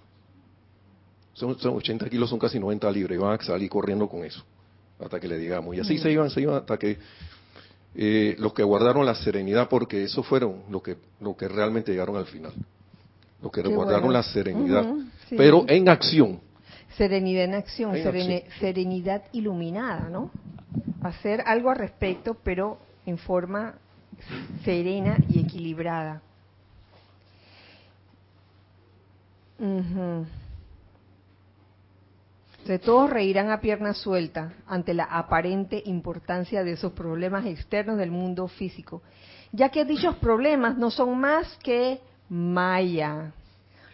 Son, 1.34 1.56
son 1.60 1.76
80 1.76 2.10
kilos, 2.10 2.28
son 2.28 2.40
casi 2.40 2.58
90 2.58 2.90
libras 2.90 3.16
y 3.16 3.22
van 3.22 3.38
a 3.38 3.44
salir 3.44 3.70
corriendo 3.70 4.08
con 4.08 4.24
eso. 4.24 4.44
Hasta 4.98 5.20
que 5.20 5.28
le 5.28 5.38
digamos. 5.38 5.76
Y 5.76 5.78
así 5.78 5.96
se 5.98 6.10
iban, 6.10 6.30
se 6.30 6.40
iban 6.40 6.56
hasta 6.56 6.76
que 6.76 6.98
eh, 7.94 8.34
los 8.38 8.52
que 8.52 8.62
guardaron 8.62 9.06
la 9.06 9.14
serenidad, 9.14 9.68
porque 9.68 10.02
eso 10.02 10.22
fueron 10.22 10.62
los 10.68 10.82
que, 10.82 10.96
lo 11.20 11.36
que 11.36 11.48
realmente 11.48 11.92
llegaron 11.92 12.16
al 12.16 12.26
final. 12.26 12.52
Los 13.42 13.52
que 13.52 13.62
guardaron 13.62 14.12
la 14.12 14.22
serenidad, 14.22 14.86
pero 15.30 15.64
en 15.68 15.88
acción. 15.88 16.40
Serenidad 16.96 17.44
en 17.44 17.54
acción, 17.54 17.94
serenidad 18.60 19.24
iluminada, 19.32 20.08
¿no? 20.08 20.30
Hacer 21.02 21.42
algo 21.44 21.70
al 21.70 21.76
respecto, 21.76 22.36
pero 22.42 22.78
en 23.04 23.18
forma 23.18 23.74
serena 24.64 25.16
y 25.28 25.40
equilibrada. 25.40 26.22
De 32.66 32.78
todos 32.78 33.10
reirán 33.10 33.50
a 33.50 33.60
pierna 33.60 33.92
suelta 33.92 34.54
ante 34.66 34.94
la 34.94 35.04
aparente 35.04 35.82
importancia 35.84 36.64
de 36.64 36.72
esos 36.72 36.92
problemas 36.92 37.44
externos 37.44 37.98
del 37.98 38.10
mundo 38.10 38.48
físico, 38.48 39.02
ya 39.52 39.68
que 39.68 39.84
dichos 39.84 40.16
problemas 40.16 40.78
no 40.78 40.90
son 40.90 41.18
más 41.18 41.58
que 41.62 42.00
maya, 42.30 43.34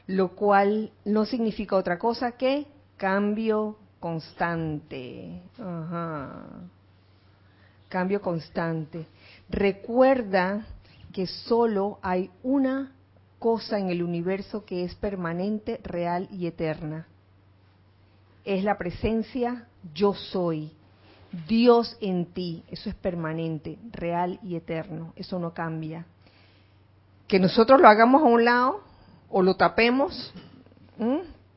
lo 0.06 0.36
cual 0.36 0.92
no 1.04 1.24
significa 1.24 1.74
otra 1.74 1.98
cosa 1.98 2.32
que 2.32 2.68
cambio 2.96 3.76
constante. 3.98 5.42
Cambio 7.88 8.20
constante. 8.20 9.04
Recuerda 9.48 10.64
que 11.12 11.26
solo 11.26 11.98
hay 12.02 12.30
una 12.44 12.92
cosa 13.40 13.80
en 13.80 13.90
el 13.90 14.00
universo 14.00 14.64
que 14.64 14.84
es 14.84 14.94
permanente, 14.94 15.80
real 15.82 16.28
y 16.30 16.46
eterna 16.46 17.08
es 18.44 18.64
la 18.64 18.78
presencia 18.78 19.66
yo 19.94 20.14
soy. 20.14 20.72
Dios 21.46 21.96
en 22.00 22.26
ti, 22.26 22.64
eso 22.68 22.88
es 22.88 22.96
permanente, 22.96 23.78
real 23.92 24.40
y 24.42 24.56
eterno, 24.56 25.12
eso 25.14 25.38
no 25.38 25.54
cambia. 25.54 26.06
Que 27.28 27.38
nosotros 27.38 27.80
lo 27.80 27.88
hagamos 27.88 28.22
a 28.22 28.26
un 28.26 28.44
lado 28.44 28.80
o 29.28 29.42
lo 29.42 29.54
tapemos 29.54 30.34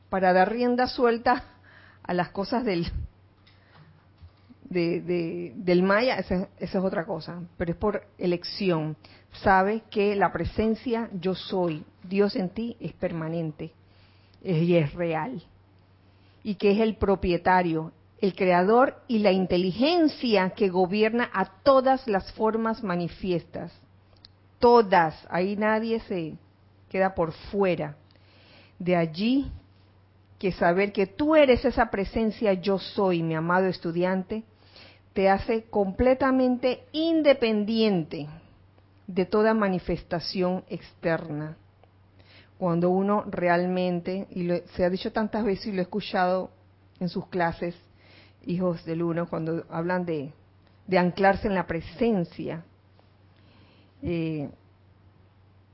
para 0.09 0.31
dar 0.31 0.51
rienda 0.51 0.87
suelta 0.87 1.43
a 2.03 2.13
las 2.13 2.29
cosas 2.29 2.63
del, 2.63 2.85
del 4.69 5.83
Maya, 5.83 6.17
esa, 6.17 6.49
esa, 6.59 6.77
es 6.77 6.83
otra 6.83 7.05
cosa, 7.05 7.41
pero 7.57 7.71
es 7.71 7.77
por 7.77 8.05
elección. 8.19 8.95
Sabe 9.41 9.81
que 9.89 10.15
la 10.15 10.31
presencia 10.31 11.09
yo 11.19 11.33
soy, 11.33 11.83
Dios 12.03 12.35
en 12.35 12.49
ti, 12.49 12.77
es 12.79 12.93
permanente 12.93 13.71
y 14.43 14.75
es 14.75 14.93
real 14.93 15.43
y 16.43 16.55
que 16.55 16.71
es 16.71 16.79
el 16.79 16.95
propietario, 16.97 17.93
el 18.19 18.35
creador 18.35 19.01
y 19.07 19.19
la 19.19 19.31
inteligencia 19.31 20.51
que 20.51 20.69
gobierna 20.69 21.29
a 21.33 21.45
todas 21.63 22.07
las 22.07 22.31
formas 22.33 22.83
manifiestas. 22.83 23.71
Todas, 24.59 25.15
ahí 25.29 25.55
nadie 25.55 25.99
se 26.01 26.35
queda 26.89 27.15
por 27.15 27.31
fuera. 27.31 27.97
De 28.79 28.95
allí 28.95 29.51
que 30.39 30.51
saber 30.51 30.91
que 30.91 31.07
tú 31.07 31.35
eres 31.35 31.63
esa 31.65 31.89
presencia 31.89 32.53
yo 32.53 32.77
soy, 32.77 33.23
mi 33.23 33.35
amado 33.35 33.67
estudiante, 33.67 34.43
te 35.13 35.29
hace 35.29 35.63
completamente 35.63 36.83
independiente 36.91 38.27
de 39.07 39.25
toda 39.25 39.53
manifestación 39.53 40.63
externa 40.69 41.57
cuando 42.63 42.91
uno 42.91 43.25
realmente, 43.27 44.25
y 44.29 44.47
se 44.73 44.85
ha 44.85 44.89
dicho 44.89 45.11
tantas 45.11 45.43
veces 45.43 45.67
y 45.67 45.71
lo 45.73 45.79
he 45.79 45.81
escuchado 45.81 46.49
en 47.01 47.09
sus 47.09 47.27
clases, 47.27 47.75
hijos 48.45 48.85
del 48.85 49.03
uno, 49.03 49.27
cuando 49.27 49.65
hablan 49.69 50.05
de, 50.05 50.31
anclarse 50.97 51.49
en 51.49 51.55
la 51.55 51.67
presencia. 51.67 52.63
Eh, 54.01 54.49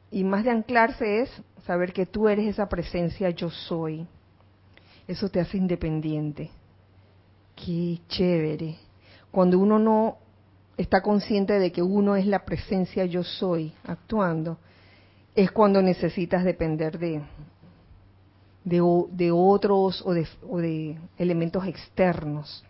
y 0.09 0.23
más 0.23 0.43
de 0.43 0.49
anclarse 0.49 1.21
es 1.21 1.29
saber 1.63 1.93
que 1.93 2.07
tú 2.07 2.27
eres 2.27 2.47
esa 2.47 2.67
presencia, 2.67 3.29
yo 3.29 3.51
soy. 3.51 4.07
Eso 5.07 5.29
te 5.29 5.39
hace 5.39 5.57
independiente. 5.57 6.49
Qué 7.55 7.99
chévere. 8.07 8.77
Cuando 9.29 9.59
uno 9.59 9.77
no 9.77 10.17
está 10.75 11.03
consciente 11.03 11.59
de 11.59 11.71
que 11.71 11.83
uno 11.83 12.15
es 12.15 12.25
la 12.25 12.45
presencia 12.45 13.05
yo 13.05 13.23
soy 13.23 13.75
actuando, 13.83 14.57
es 15.39 15.51
cuando 15.51 15.81
necesitas 15.81 16.43
depender 16.43 16.99
de, 16.99 17.21
de, 18.65 19.31
otros 19.31 20.03
o 20.05 20.13
de, 20.13 20.27
o 20.49 20.57
de, 20.57 20.97
elementos 21.17 21.65
externos. 21.65 22.65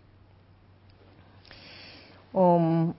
Um, 2.32 2.94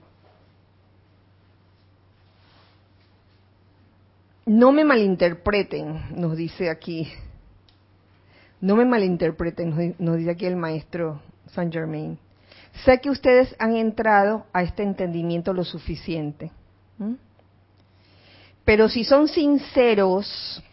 no 4.45 4.73
me 4.73 4.83
malinterpreten, 4.83 6.17
nos 6.17 6.35
dice 6.35 6.69
aquí. 6.69 7.07
No 8.59 8.75
me 8.75 8.83
malinterpreten, 8.83 9.95
nos 9.99 10.17
dice 10.17 10.31
aquí 10.31 10.47
el 10.47 10.57
maestro 10.57 11.21
Saint 11.47 11.71
Germain. 11.71 12.19
Sé 12.83 12.99
que 12.99 13.09
ustedes 13.09 13.55
han 13.57 13.77
entrado 13.77 14.45
a 14.51 14.63
este 14.63 14.83
entendimiento 14.83 15.53
lo 15.53 15.63
suficiente. 15.63 16.51
Pero 18.71 18.87
si 18.87 19.03
son 19.03 19.27
sinceros, 19.27 20.63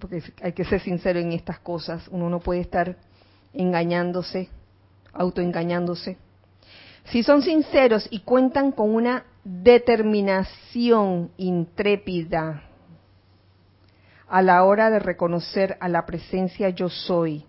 porque 0.00 0.20
hay 0.42 0.52
que 0.52 0.64
ser 0.64 0.80
sincero 0.80 1.20
en 1.20 1.30
estas 1.30 1.60
cosas, 1.60 2.08
uno 2.08 2.28
no 2.28 2.40
puede 2.40 2.62
estar 2.62 2.96
engañándose, 3.54 4.48
autoengañándose. 5.12 6.16
Si 7.04 7.22
son 7.22 7.42
sinceros 7.42 8.08
y 8.10 8.22
cuentan 8.22 8.72
con 8.72 8.92
una 8.92 9.26
determinación 9.44 11.30
intrépida 11.36 12.64
a 14.28 14.42
la 14.42 14.64
hora 14.64 14.90
de 14.90 14.98
reconocer 14.98 15.76
a 15.78 15.88
la 15.88 16.04
presencia 16.04 16.70
yo 16.70 16.88
soy, 16.88 17.44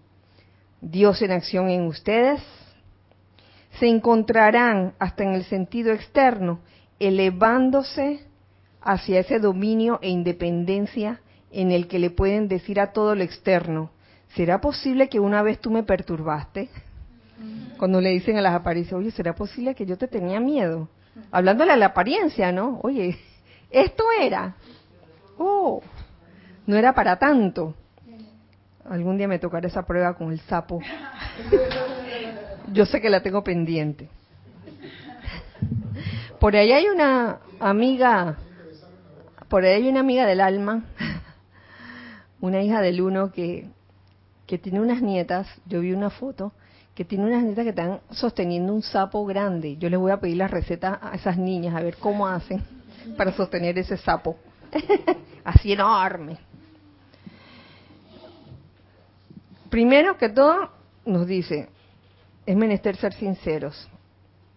Dios 0.80 1.24
en 1.24 1.32
acción 1.32 1.72
en 1.72 1.88
ustedes, 1.88 2.40
se 3.80 3.88
encontrarán 3.88 4.94
hasta 5.00 5.24
en 5.24 5.34
el 5.34 5.46
sentido 5.46 5.92
externo, 5.92 6.60
elevándose 7.00 8.27
hacia 8.88 9.20
ese 9.20 9.40
dominio 9.40 10.00
e 10.02 10.10
independencia 10.10 11.20
en 11.52 11.72
el 11.72 11.88
que 11.90 12.00
le 12.00 12.10
pueden 12.10 12.48
decir 12.48 12.80
a 12.80 12.94
todo 12.94 13.16
lo 13.16 13.24
externo, 13.24 13.92
¿será 14.34 14.62
posible 14.62 15.10
que 15.10 15.20
una 15.20 15.42
vez 15.42 15.60
tú 15.60 15.70
me 15.70 15.84
perturbaste? 15.84 16.70
Cuando 17.78 18.00
le 18.00 18.10
dicen 18.12 18.38
a 18.38 18.42
las 18.42 18.56
apariencias, 18.56 18.98
oye, 18.98 19.12
¿será 19.12 19.36
posible 19.36 19.76
que 19.76 19.86
yo 19.86 19.98
te 19.98 20.08
tenía 20.08 20.40
miedo? 20.40 20.88
Hablándole 21.32 21.74
a 21.74 21.78
la 21.78 21.88
apariencia, 21.88 22.54
¿no? 22.54 22.80
Oye, 22.82 23.20
esto 23.70 24.06
era. 24.22 24.56
Oh, 25.38 25.82
no 26.66 26.78
era 26.78 26.94
para 26.94 27.20
tanto. 27.20 27.76
Algún 28.90 29.18
día 29.18 29.28
me 29.28 29.38
tocará 29.38 29.68
esa 29.68 29.86
prueba 29.86 30.16
con 30.16 30.32
el 30.32 30.40
sapo. 30.40 30.80
Yo 32.72 32.86
sé 32.86 33.02
que 33.02 33.10
la 33.10 33.22
tengo 33.22 33.44
pendiente. 33.44 34.10
Por 36.40 36.56
ahí 36.56 36.72
hay 36.72 36.88
una 36.88 37.40
amiga, 37.60 38.38
por 39.50 39.64
ahí 39.64 39.84
hay 39.84 39.90
una 39.90 40.02
amiga 40.02 40.26
del 40.26 40.42
alma, 40.42 40.84
una 42.42 42.62
hija 42.62 42.82
del 42.82 43.02
uno 43.02 43.32
que, 43.32 43.68
que 44.46 44.58
tiene 44.58 44.80
unas 44.80 45.02
nietas, 45.02 45.48
yo 45.66 45.82
vi 45.82 45.94
una 45.94 46.10
foto, 46.10 46.54
que 46.96 47.06
tiene 47.06 47.26
unas 47.26 47.44
nietas 47.44 47.64
que 47.64 47.70
están 47.70 48.02
sosteniendo 48.10 48.74
un 48.74 48.82
sapo 48.82 49.24
grande. 49.26 49.78
Yo 49.78 49.90
les 49.90 50.00
voy 50.00 50.12
a 50.12 50.20
pedir 50.20 50.38
la 50.38 50.48
receta 50.48 51.00
a 51.02 51.16
esas 51.16 51.38
niñas, 51.38 51.76
a 51.76 51.82
ver 51.82 51.98
cómo 51.98 52.28
hacen 52.28 52.64
para 53.16 53.32
sostener 53.34 53.78
ese 53.78 53.98
sapo. 53.98 54.38
Así 55.44 55.72
enorme. 55.72 56.40
Primero 59.70 60.18
que 60.18 60.30
todo, 60.30 60.72
nos 61.06 61.28
dice, 61.28 61.70
es 62.46 62.56
menester 62.56 62.96
ser 62.96 63.14
sinceros 63.14 63.88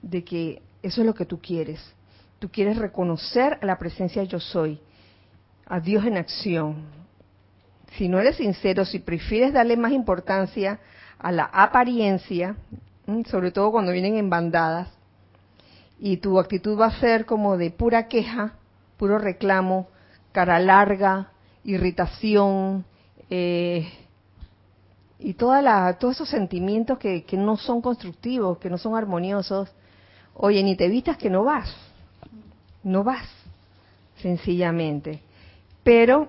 de 0.01 0.25
que 0.25 0.63
eso 0.83 1.03
es 1.03 1.07
lo 1.07 1.15
que 1.15 1.27
tú 1.27 1.41
quieres. 1.41 1.81
Tú 2.41 2.49
quieres 2.49 2.79
reconocer 2.79 3.59
a 3.61 3.67
la 3.67 3.79
presencia 3.79 4.25
yo 4.25 4.41
soy, 4.41 4.81
a 5.67 5.79
Dios 5.79 6.07
en 6.07 6.17
acción. 6.17 6.87
Si 7.99 8.09
no 8.09 8.19
eres 8.19 8.37
sincero, 8.37 8.87
si 8.87 8.99
prefieres 8.99 9.53
darle 9.53 9.77
más 9.77 9.93
importancia 9.93 10.81
a 11.19 11.31
la 11.33 11.45
apariencia, 11.45 12.57
sobre 13.27 13.51
todo 13.51 13.71
cuando 13.71 13.93
vienen 13.93 14.17
en 14.17 14.31
bandadas, 14.31 14.89
y 15.99 16.17
tu 16.17 16.41
actitud 16.41 16.81
va 16.81 16.87
a 16.87 16.99
ser 16.99 17.27
como 17.27 17.59
de 17.59 17.71
pura 17.71 18.09
queja, 18.09 18.55
puro 18.97 19.19
reclamo, 19.19 19.89
cara 20.33 20.59
larga, 20.61 21.33
irritación, 21.63 22.87
eh, 23.29 23.87
y 25.19 25.35
toda 25.35 25.61
la, 25.61 25.99
todos 25.99 26.15
esos 26.15 26.31
sentimientos 26.31 26.99
que, 26.99 27.25
que 27.25 27.37
no 27.37 27.59
son 27.59 27.83
constructivos, 27.83 28.57
que 28.57 28.71
no 28.71 28.79
son 28.79 28.97
armoniosos, 28.97 29.69
oye, 30.33 30.63
ni 30.63 30.75
te 30.75 30.89
vistas 30.89 31.19
que 31.19 31.29
no 31.29 31.45
vas, 31.45 31.69
no 32.83 33.05
vas, 33.05 33.27
sencillamente. 34.17 35.21
Pero 35.83 36.29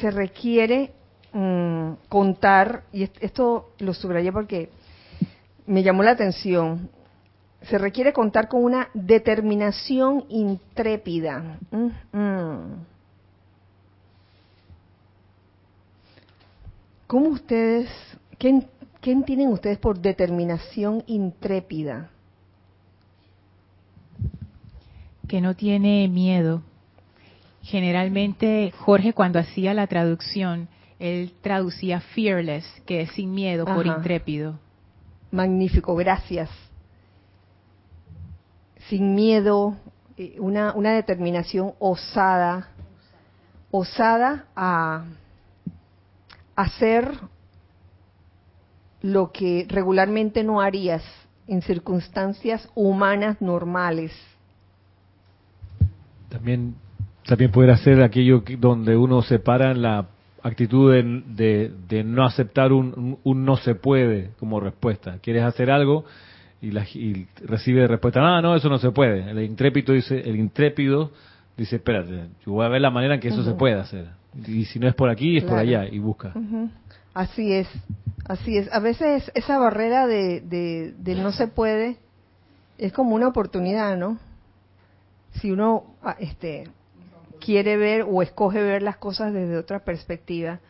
se 0.00 0.10
requiere 0.10 0.92
mm, 1.32 1.92
contar, 2.08 2.84
y 2.92 3.04
esto 3.20 3.70
lo 3.78 3.94
subrayé 3.94 4.32
porque 4.32 4.70
me 5.66 5.82
llamó 5.82 6.02
la 6.02 6.12
atención, 6.12 6.88
se 7.62 7.78
requiere 7.78 8.12
contar 8.12 8.48
con 8.48 8.64
una 8.64 8.88
determinación 8.94 10.24
intrépida. 10.28 11.58
Mm. 11.70 12.72
¿Cómo 17.06 17.30
ustedes 17.30 17.88
¿Qué, 18.40 18.66
entienden 19.12 19.48
ustedes 19.48 19.76
por 19.76 19.98
determinación 20.00 21.04
intrépida? 21.06 22.08
Que 25.30 25.40
no 25.40 25.54
tiene 25.54 26.08
miedo. 26.08 26.60
Generalmente 27.62 28.72
Jorge 28.76 29.12
cuando 29.12 29.38
hacía 29.38 29.74
la 29.74 29.86
traducción, 29.86 30.66
él 30.98 31.32
traducía 31.40 32.00
fearless, 32.00 32.64
que 32.84 33.02
es 33.02 33.12
sin 33.12 33.32
miedo, 33.32 33.64
por 33.64 33.86
intrépido. 33.86 34.58
Magnífico, 35.30 35.94
gracias. 35.94 36.50
Sin 38.88 39.14
miedo, 39.14 39.76
eh, 40.16 40.34
una, 40.40 40.72
una 40.74 40.94
determinación 40.94 41.74
osada, 41.78 42.70
osada 43.70 44.46
a 44.56 45.04
hacer 46.56 47.08
lo 49.00 49.30
que 49.30 49.64
regularmente 49.68 50.42
no 50.42 50.60
harías 50.60 51.04
en 51.46 51.62
circunstancias 51.62 52.68
humanas 52.74 53.40
normales. 53.40 54.10
También, 56.30 56.74
también 57.26 57.50
poder 57.50 57.70
hacer 57.70 58.02
aquello 58.02 58.42
donde 58.58 58.96
uno 58.96 59.20
separa 59.20 59.74
la 59.74 60.06
actitud 60.42 60.92
de, 60.92 61.70
de, 61.88 62.04
no 62.04 62.24
aceptar 62.24 62.72
un, 62.72 63.18
un, 63.22 63.44
no 63.44 63.56
se 63.56 63.74
puede 63.74 64.30
como 64.38 64.60
respuesta. 64.60 65.18
Quieres 65.22 65.42
hacer 65.42 65.70
algo 65.70 66.04
y, 66.62 66.70
la, 66.70 66.84
y 66.94 67.26
recibe 67.44 67.86
respuesta, 67.86 68.20
no, 68.20 68.40
no, 68.40 68.56
eso 68.56 68.68
no 68.68 68.78
se 68.78 68.90
puede. 68.90 69.30
El 69.30 69.42
intrépido 69.42 69.92
dice, 69.92 70.18
el 70.18 70.36
intrépido 70.36 71.10
dice, 71.56 71.76
espérate, 71.76 72.28
yo 72.46 72.52
voy 72.52 72.64
a 72.64 72.68
ver 72.68 72.80
la 72.80 72.90
manera 72.90 73.14
en 73.14 73.20
que 73.20 73.28
eso 73.28 73.44
se 73.44 73.52
puede 73.52 73.74
hacer. 73.74 74.08
Y 74.46 74.64
si 74.66 74.78
no 74.78 74.88
es 74.88 74.94
por 74.94 75.10
aquí, 75.10 75.36
es 75.36 75.44
por 75.44 75.58
allá, 75.58 75.86
y 75.86 75.98
busca. 75.98 76.32
Así 77.12 77.52
es, 77.52 77.68
así 78.26 78.56
es. 78.56 78.72
A 78.72 78.78
veces 78.78 79.30
esa 79.34 79.58
barrera 79.58 80.06
de, 80.06 80.40
de, 80.40 81.14
no 81.16 81.32
se 81.32 81.48
puede 81.48 81.96
es 82.78 82.92
como 82.92 83.14
una 83.14 83.28
oportunidad, 83.28 83.96
¿no? 83.96 84.18
Si 85.34 85.50
uno 85.50 85.96
ah, 86.02 86.16
este, 86.18 86.68
quiere 87.40 87.76
ver 87.76 88.04
o 88.08 88.22
escoge 88.22 88.62
ver 88.62 88.82
las 88.82 88.96
cosas 88.96 89.32
desde 89.32 89.56
otra 89.56 89.80
perspectiva, 89.80 90.60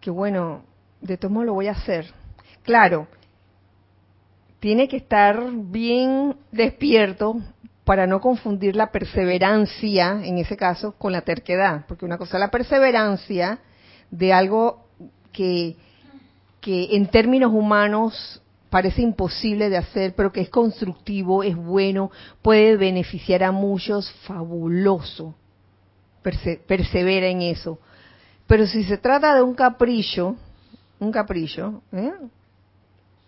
que 0.00 0.10
bueno, 0.10 0.62
de 1.00 1.16
todos 1.16 1.32
modos 1.32 1.46
lo 1.46 1.54
voy 1.54 1.68
a 1.68 1.72
hacer. 1.72 2.12
Claro, 2.62 3.06
tiene 4.60 4.88
que 4.88 4.96
estar 4.96 5.40
bien 5.52 6.36
despierto 6.50 7.36
para 7.84 8.06
no 8.06 8.20
confundir 8.20 8.76
la 8.76 8.90
perseverancia, 8.90 10.24
en 10.24 10.38
ese 10.38 10.56
caso, 10.56 10.92
con 10.92 11.12
la 11.12 11.20
terquedad, 11.20 11.84
porque 11.86 12.06
una 12.06 12.16
cosa 12.16 12.38
es 12.38 12.40
la 12.40 12.50
perseverancia 12.50 13.58
de 14.10 14.32
algo 14.32 14.86
que, 15.32 15.76
que 16.60 16.96
en 16.96 17.08
términos 17.08 17.52
humanos 17.52 18.42
parece 18.74 19.02
imposible 19.02 19.70
de 19.70 19.76
hacer, 19.76 20.16
pero 20.16 20.32
que 20.32 20.40
es 20.40 20.48
constructivo, 20.48 21.44
es 21.44 21.54
bueno, 21.54 22.10
puede 22.42 22.76
beneficiar 22.76 23.44
a 23.44 23.52
muchos, 23.52 24.10
fabuloso. 24.26 25.32
persevera 26.22 27.28
en 27.28 27.42
eso. 27.42 27.78
Pero 28.48 28.66
si 28.66 28.82
se 28.82 28.98
trata 28.98 29.32
de 29.36 29.42
un 29.42 29.54
capricho, 29.54 30.34
un 30.98 31.12
capricho, 31.12 31.82
¿eh? 31.92 32.14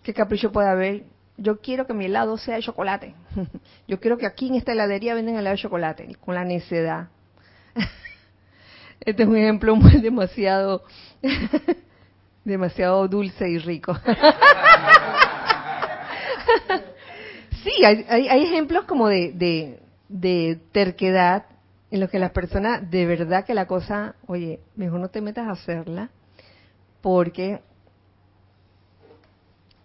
¿qué 0.02 0.12
capricho 0.12 0.50
puede 0.50 0.68
haber? 0.68 1.04
Yo 1.36 1.60
quiero 1.60 1.86
que 1.86 1.94
mi 1.94 2.06
helado 2.06 2.36
sea 2.38 2.56
de 2.56 2.62
chocolate. 2.62 3.14
Yo 3.86 4.00
quiero 4.00 4.18
que 4.18 4.26
aquí 4.26 4.48
en 4.48 4.56
esta 4.56 4.72
heladería 4.72 5.14
venden 5.14 5.36
helado 5.36 5.54
de 5.54 5.62
chocolate, 5.62 6.16
con 6.24 6.34
la 6.34 6.44
necedad. 6.44 7.06
Este 8.98 9.22
es 9.22 9.28
un 9.28 9.36
ejemplo 9.36 9.76
muy 9.76 10.00
demasiado 10.00 10.82
demasiado 12.46 13.06
dulce 13.08 13.48
y 13.48 13.58
rico. 13.58 13.96
Sí, 17.64 17.84
hay, 17.84 18.04
hay, 18.08 18.28
hay 18.28 18.44
ejemplos 18.44 18.84
como 18.84 19.08
de, 19.08 19.80
de, 20.08 20.60
terquedad 20.72 21.46
en 21.90 22.00
los 22.00 22.10
que 22.10 22.18
las 22.18 22.32
personas, 22.32 22.90
de 22.90 23.06
verdad 23.06 23.44
que 23.44 23.54
la 23.54 23.66
cosa, 23.66 24.16
oye, 24.26 24.60
mejor 24.74 25.00
no 25.00 25.08
te 25.08 25.20
metas 25.20 25.48
a 25.48 25.52
hacerla, 25.52 26.10
porque 27.00 27.60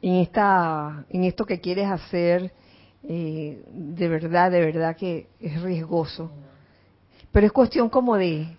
en 0.02 0.16
esta, 0.16 1.06
en 1.10 1.24
esto 1.24 1.46
que 1.46 1.60
quieres 1.60 1.90
hacer, 1.90 2.52
eh, 3.04 3.64
de 3.72 4.08
verdad, 4.08 4.52
de 4.52 4.62
verdad 4.62 4.96
que 4.96 5.28
es 5.40 5.62
riesgoso. 5.62 6.32
Pero 7.32 7.46
es 7.46 7.54
cuestión 7.54 7.90
como 7.90 8.18
de 8.18 8.58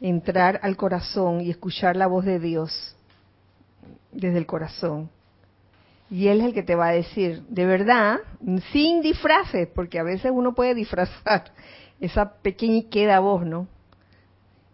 entrar 0.00 0.60
al 0.62 0.76
corazón 0.76 1.40
y 1.40 1.50
escuchar 1.50 1.96
la 1.96 2.06
voz 2.06 2.24
de 2.24 2.38
Dios 2.38 2.96
desde 4.12 4.38
el 4.38 4.46
corazón. 4.46 5.10
Y 6.12 6.28
Él 6.28 6.40
es 6.40 6.48
el 6.48 6.52
que 6.52 6.62
te 6.62 6.74
va 6.74 6.88
a 6.88 6.92
decir, 6.92 7.42
de 7.48 7.64
verdad, 7.64 8.18
sin 8.70 9.00
disfraces, 9.00 9.66
porque 9.74 9.98
a 9.98 10.02
veces 10.02 10.30
uno 10.30 10.54
puede 10.54 10.74
disfrazar 10.74 11.44
esa 12.00 12.34
pequeña 12.42 12.76
y 12.76 12.82
queda 12.82 13.18
voz, 13.20 13.46
¿no? 13.46 13.66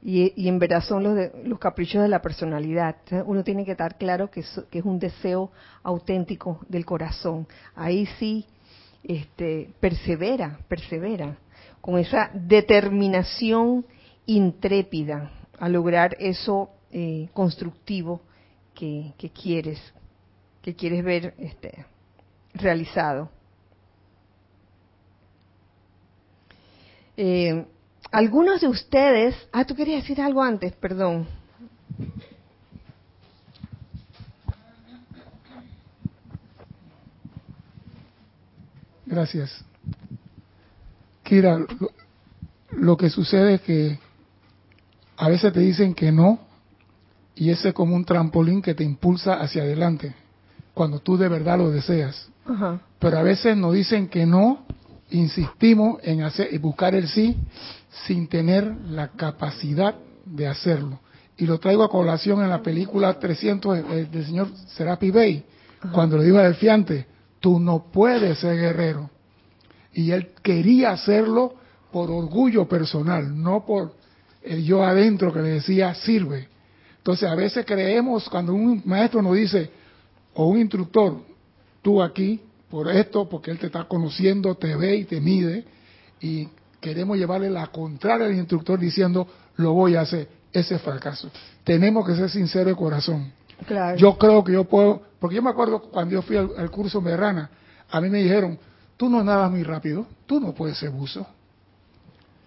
Y, 0.03 0.49
en 0.49 0.59
verdad 0.59 0.83
son 0.83 1.05
los, 1.05 1.17
los 1.45 1.61
caprichos 1.61 2.03
de 2.03 2.09
la 2.09 2.21
personalidad. 2.23 2.97
uno 3.25 3.45
tiene 3.45 3.65
que 3.65 3.71
estar 3.71 3.99
claro 3.99 4.33
que 4.33 4.41
es, 4.41 4.61
que 4.69 4.81
es 4.81 4.85
un 4.85 4.99
deseo 4.99 5.53
auténtico 5.85 6.59
del 6.69 6.85
corazón. 6.85 7.47
Ahí 7.77 8.07
sí, 8.19 8.45
este, 9.05 9.71
persevera, 9.79 10.59
persevera, 10.67 11.37
con 11.81 11.99
esa 11.99 12.33
determinación 12.35 13.87
intrépida 14.27 15.31
a 15.57 15.69
lograr 15.69 16.17
eso 16.19 16.71
eh, 16.91 17.29
constructivo 17.33 18.23
que, 18.75 19.13
quieres, 19.41 19.81
que 20.69 20.75
quieres 20.75 21.03
ver 21.03 21.35
este, 21.39 21.87
realizado. 22.53 23.31
Eh, 27.17 27.65
algunos 28.11 28.61
de 28.61 28.69
ustedes, 28.69 29.35
ah, 29.51 29.65
tú 29.65 29.75
querías 29.75 30.03
decir 30.03 30.21
algo 30.21 30.43
antes, 30.43 30.75
perdón. 30.75 31.27
Gracias. 39.07 39.65
Kira, 41.23 41.65
lo, 42.73 42.97
que 42.99 43.09
sucede 43.09 43.55
es 43.55 43.61
que 43.63 43.99
a 45.17 45.31
veces 45.31 45.51
te 45.51 45.61
dicen 45.61 45.95
que 45.95 46.13
no 46.13 46.41
y 47.35 47.49
ese 47.49 47.69
es 47.69 47.75
como 47.75 47.97
un 47.97 48.05
trampolín 48.05 48.61
que 48.61 48.75
te 48.75 48.85
impulsa 48.85 49.41
hacia 49.41 49.63
adelante 49.63 50.28
cuando 50.79 51.01
tú 51.01 51.17
de 51.17 51.29
verdad 51.29 51.59
lo 51.59 51.73
deseas. 51.73 52.31
Pero 53.01 53.19
a 53.19 53.23
veces 53.25 53.57
nos 53.57 53.75
dicen 53.75 54.07
que 54.07 54.25
no, 54.25 54.65
insistimos 55.11 55.99
en 56.05 56.23
hacer 56.23 56.51
y 56.53 56.59
buscar 56.59 56.95
el 56.95 57.09
sí 57.09 57.37
sin 58.07 58.29
tener 58.29 58.65
la 58.89 59.09
capacidad 59.09 59.97
de 60.25 60.47
hacerlo. 60.47 61.01
Y 61.37 61.47
lo 61.47 61.59
traigo 61.59 61.83
a 61.83 61.91
colación 61.91 62.43
en 62.43 62.49
la 62.49 62.63
película 62.63 63.19
300 63.19 63.89
del, 63.89 64.25
señor 64.25 64.51
Serapi 64.69 65.11
Bey, 65.11 65.45
cuando 65.93 66.17
le 66.17 66.25
dijo 66.25 66.39
a 66.39 66.45
Delfiante, 66.45 67.07
tú 67.41 67.59
no 67.59 67.87
puedes 67.91 68.39
ser 68.39 68.57
guerrero. 68.57 69.11
Y 69.93 70.13
él 70.13 70.31
quería 70.43 70.93
hacerlo 70.93 71.55
por 71.91 72.09
orgullo 72.09 72.69
personal, 72.69 73.43
no 73.43 73.67
por 73.67 73.95
el 74.43 74.65
yo 74.65 74.85
adentro 74.85 75.33
que 75.33 75.43
le 75.43 75.49
decía, 75.49 75.93
sirve. 75.95 76.47
Entonces 76.99 77.29
a 77.29 77.35
veces 77.35 77.67
creemos 77.67 78.29
cuando 78.29 78.55
un 78.55 78.81
maestro 78.85 79.23
nos 79.23 79.35
dice, 79.35 79.73
o 80.39 80.47
un 80.47 80.59
instructor, 80.61 81.17
tú 81.83 82.01
aquí, 82.01 82.41
por 82.71 82.89
esto, 82.89 83.29
porque 83.29 83.51
él 83.51 83.59
te 83.59 83.67
está 83.67 83.83
conociendo, 83.85 84.55
te 84.55 84.77
ve 84.77 84.95
y 84.95 85.05
te 85.05 85.21
mide, 85.21 85.65
y 86.21 86.49
queremos 86.81 87.19
llevarle 87.19 87.51
la 87.51 87.67
contraria 87.67 88.29
al 88.29 88.37
instructor 88.37 88.79
diciendo, 88.79 89.27
lo 89.57 89.73
voy 89.73 89.97
a 89.97 90.03
hacer. 90.03 90.29
Ese 90.53 90.79
fracaso. 90.79 91.29
Tenemos 91.65 92.07
que 92.07 92.15
ser 92.15 92.31
sinceros 92.31 92.69
de 92.69 92.77
corazón. 92.77 93.33
Yo 93.97 94.17
creo 94.17 94.45
que 94.45 94.53
yo 94.53 94.65
puedo, 94.65 95.03
porque 95.19 95.37
yo 95.37 95.43
me 95.43 95.51
acuerdo 95.51 95.83
cuando 95.83 96.15
yo 96.15 96.23
fui 96.23 96.37
al, 96.37 96.71
curso 96.71 97.01
Merrana, 97.01 97.51
a 97.91 98.01
mí 98.01 98.09
me 98.09 98.23
dijeron, 98.23 98.59
tú 98.97 99.09
no 99.09 99.25
nadas 99.25 99.51
muy 99.51 99.65
rápido, 99.65 100.07
tú 100.25 100.39
no 100.39 100.55
puedes 100.55 100.79
ser 100.79 100.91
buzo. 100.91 101.27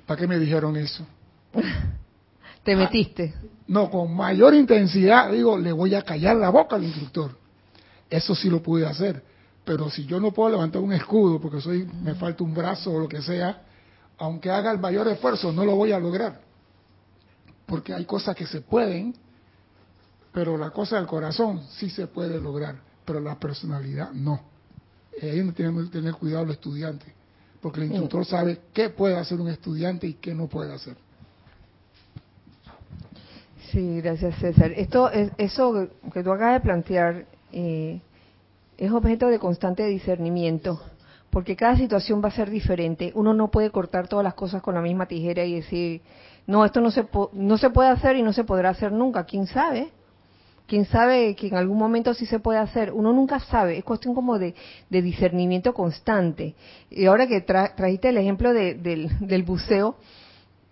¿Para 0.08 0.18
qué 0.18 0.28
me 0.28 0.40
dijeron 0.40 0.78
eso? 0.78 1.06
Te 2.64 2.76
metiste. 2.76 3.34
no, 3.68 3.90
con 3.90 4.16
mayor 4.16 4.54
intensidad 4.54 5.32
digo, 5.32 5.58
le 5.58 5.74
voy 5.74 5.94
a 5.94 6.04
callar 6.04 6.38
la 6.38 6.50
boca 6.50 6.78
al 6.78 6.86
instructor. 6.86 7.41
Eso 8.12 8.36
sí 8.36 8.48
lo 8.48 8.62
pude 8.62 8.86
hacer. 8.86 9.24
Pero 9.66 9.90
si 9.90 10.06
yo 10.06 10.20
no 10.20 10.32
puedo 10.32 10.52
levantar 10.52 10.84
un 10.84 10.94
escudo 10.94 11.42
porque 11.42 11.62
soy, 11.62 11.90
me 12.04 12.14
falta 12.14 12.44
un 12.44 12.54
brazo 12.54 12.92
o 12.92 13.00
lo 13.00 13.08
que 13.08 13.24
sea, 13.24 13.64
aunque 14.20 14.52
haga 14.52 14.72
el 14.72 14.78
mayor 14.80 15.08
esfuerzo, 15.08 15.52
no 15.52 15.66
lo 15.66 15.76
voy 15.76 15.92
a 15.92 16.00
lograr. 16.00 16.40
Porque 17.66 17.96
hay 17.96 18.06
cosas 18.06 18.36
que 18.36 18.46
se 18.46 18.62
pueden 18.62 19.16
pero 20.32 20.58
la 20.58 20.70
cosa 20.70 20.98
del 20.98 21.08
corazón 21.08 21.62
sí 21.72 21.90
se 21.90 22.08
puede 22.08 22.40
lograr, 22.40 22.76
pero 23.06 23.20
la 23.20 23.38
personalidad 23.38 24.12
no. 24.12 24.40
Ahí 25.22 25.40
donde 25.40 25.54
tenemos 25.54 25.86
que 25.86 25.92
tener 25.92 26.14
cuidado 26.14 26.46
los 26.46 26.56
estudiantes, 26.56 27.10
porque 27.62 27.82
el 27.82 27.88
instructor 27.88 28.26
sabe 28.26 28.62
qué 28.74 28.90
puede 28.90 29.18
hacer 29.18 29.42
un 29.42 29.50
estudiante 29.50 30.08
y 30.08 30.14
qué 30.14 30.34
no 30.34 30.48
puede 30.48 30.74
hacer. 30.74 30.96
Sí, 33.72 34.02
gracias 34.02 34.36
César. 34.40 34.72
Esto, 34.72 35.10
eso 35.38 35.90
que 36.14 36.24
tú 36.24 36.32
acabas 36.32 36.56
de 36.56 36.60
plantear 36.62 37.26
eh, 37.52 38.02
es 38.78 38.92
objeto 38.92 39.28
de 39.28 39.40
constante 39.40 39.86
discernimiento, 39.86 40.82
porque 41.30 41.56
cada 41.56 41.78
situación 41.78 42.22
va 42.24 42.30
a 42.30 42.32
ser 42.32 42.50
diferente. 42.50 43.12
Uno 43.16 43.34
no 43.34 43.52
puede 43.52 43.70
cortar 43.70 44.08
todas 44.08 44.24
las 44.24 44.34
cosas 44.34 44.62
con 44.62 44.76
la 44.76 44.82
misma 44.82 45.08
tijera 45.08 45.46
y 45.46 45.56
decir, 45.56 46.02
no, 46.48 46.66
esto 46.66 46.82
no 46.82 46.92
se, 46.92 47.06
no 47.34 47.58
se 47.58 47.70
puede 47.70 47.90
hacer 47.90 48.16
y 48.16 48.24
no 48.24 48.34
se 48.34 48.44
podrá 48.44 48.70
hacer 48.70 48.92
nunca. 48.92 49.26
¿Quién 49.26 49.48
sabe? 49.48 49.92
quién 50.72 50.86
sabe 50.86 51.36
que 51.36 51.48
en 51.48 51.56
algún 51.56 51.78
momento 51.78 52.14
sí 52.14 52.26
se 52.26 52.40
puede 52.40 52.58
hacer. 52.58 52.94
Uno 52.94 53.12
nunca 53.12 53.42
sabe, 53.42 53.78
es 53.78 53.84
cuestión 53.84 54.16
como 54.16 54.40
de, 54.40 54.56
discernimiento 54.90 55.74
constante. 55.74 56.56
Y 56.90 57.08
ahora 57.08 57.28
que 57.28 57.42
trajiste 57.42 58.08
el 58.08 58.18
ejemplo 58.18 58.54
del, 58.54 59.44
buceo, 59.46 59.98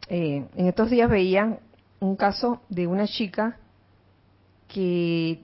eh, 0.07 0.45
en 0.55 0.67
estos 0.67 0.89
días 0.89 1.09
veía 1.09 1.59
un 1.99 2.15
caso 2.15 2.61
de 2.69 2.87
una 2.87 3.07
chica 3.07 3.57
que 4.69 5.41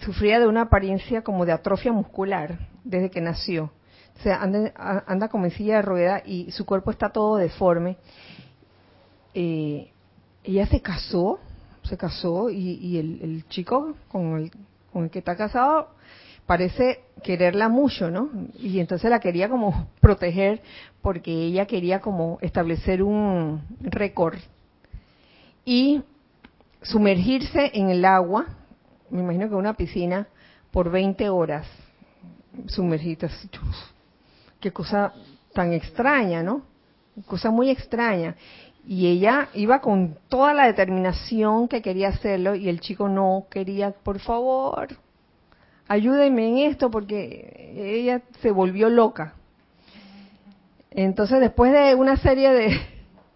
sufría 0.00 0.40
de 0.40 0.46
una 0.46 0.62
apariencia 0.62 1.22
como 1.22 1.46
de 1.46 1.52
atrofia 1.52 1.92
muscular 1.92 2.58
desde 2.84 3.10
que 3.10 3.20
nació. 3.20 3.72
O 4.18 4.22
sea, 4.22 4.42
anda, 4.42 4.72
anda 5.06 5.28
como 5.28 5.44
en 5.44 5.50
silla 5.50 5.76
de 5.76 5.82
rueda 5.82 6.22
y 6.24 6.50
su 6.52 6.64
cuerpo 6.64 6.90
está 6.90 7.10
todo 7.10 7.36
deforme. 7.36 7.96
Eh, 9.34 9.90
ella 10.44 10.66
se 10.66 10.80
casó 10.80 11.40
se 11.84 11.96
casó 11.96 12.50
y, 12.50 12.98
el, 12.98 13.44
chico 13.48 13.94
con 14.08 14.38
el, 14.38 14.50
con 14.92 15.04
el 15.04 15.10
que 15.10 15.18
está 15.18 15.36
casado 15.36 15.88
parece 16.46 17.00
quererla 17.22 17.68
mucho, 17.68 18.10
¿no? 18.10 18.30
Y 18.58 18.80
entonces 18.80 19.10
la 19.10 19.20
quería 19.20 19.48
como 19.48 19.88
proteger 20.00 20.62
porque 21.02 21.30
ella 21.30 21.66
quería 21.66 22.00
como 22.00 22.38
establecer 22.40 23.02
un 23.02 23.62
récord 23.80 24.38
y 25.64 26.02
sumergirse 26.82 27.70
en 27.74 27.88
el 27.88 28.04
agua, 28.04 28.46
me 29.14 29.22
imagino 29.22 29.48
que 29.48 29.54
una 29.54 29.74
piscina, 29.74 30.26
por 30.70 30.90
20 30.90 31.28
horas 31.28 31.66
sumergidas. 32.66 33.32
Qué 34.60 34.72
cosa 34.72 35.12
tan 35.52 35.72
extraña, 35.72 36.42
¿no? 36.42 36.62
Cosa 37.26 37.50
muy 37.50 37.70
extraña. 37.70 38.34
Y 38.86 39.06
ella 39.06 39.48
iba 39.54 39.80
con 39.80 40.18
toda 40.28 40.52
la 40.52 40.66
determinación 40.66 41.68
que 41.68 41.80
quería 41.80 42.08
hacerlo 42.08 42.54
y 42.54 42.68
el 42.68 42.80
chico 42.80 43.08
no 43.08 43.46
quería, 43.50 43.92
por 43.92 44.18
favor, 44.18 44.88
ayúdenme 45.86 46.48
en 46.48 46.58
esto 46.70 46.90
porque 46.90 47.72
ella 47.76 48.22
se 48.42 48.50
volvió 48.50 48.90
loca. 48.90 49.34
Entonces 50.90 51.40
después 51.40 51.72
de 51.72 51.94
una 51.94 52.16
serie 52.16 52.52
de 52.52 52.80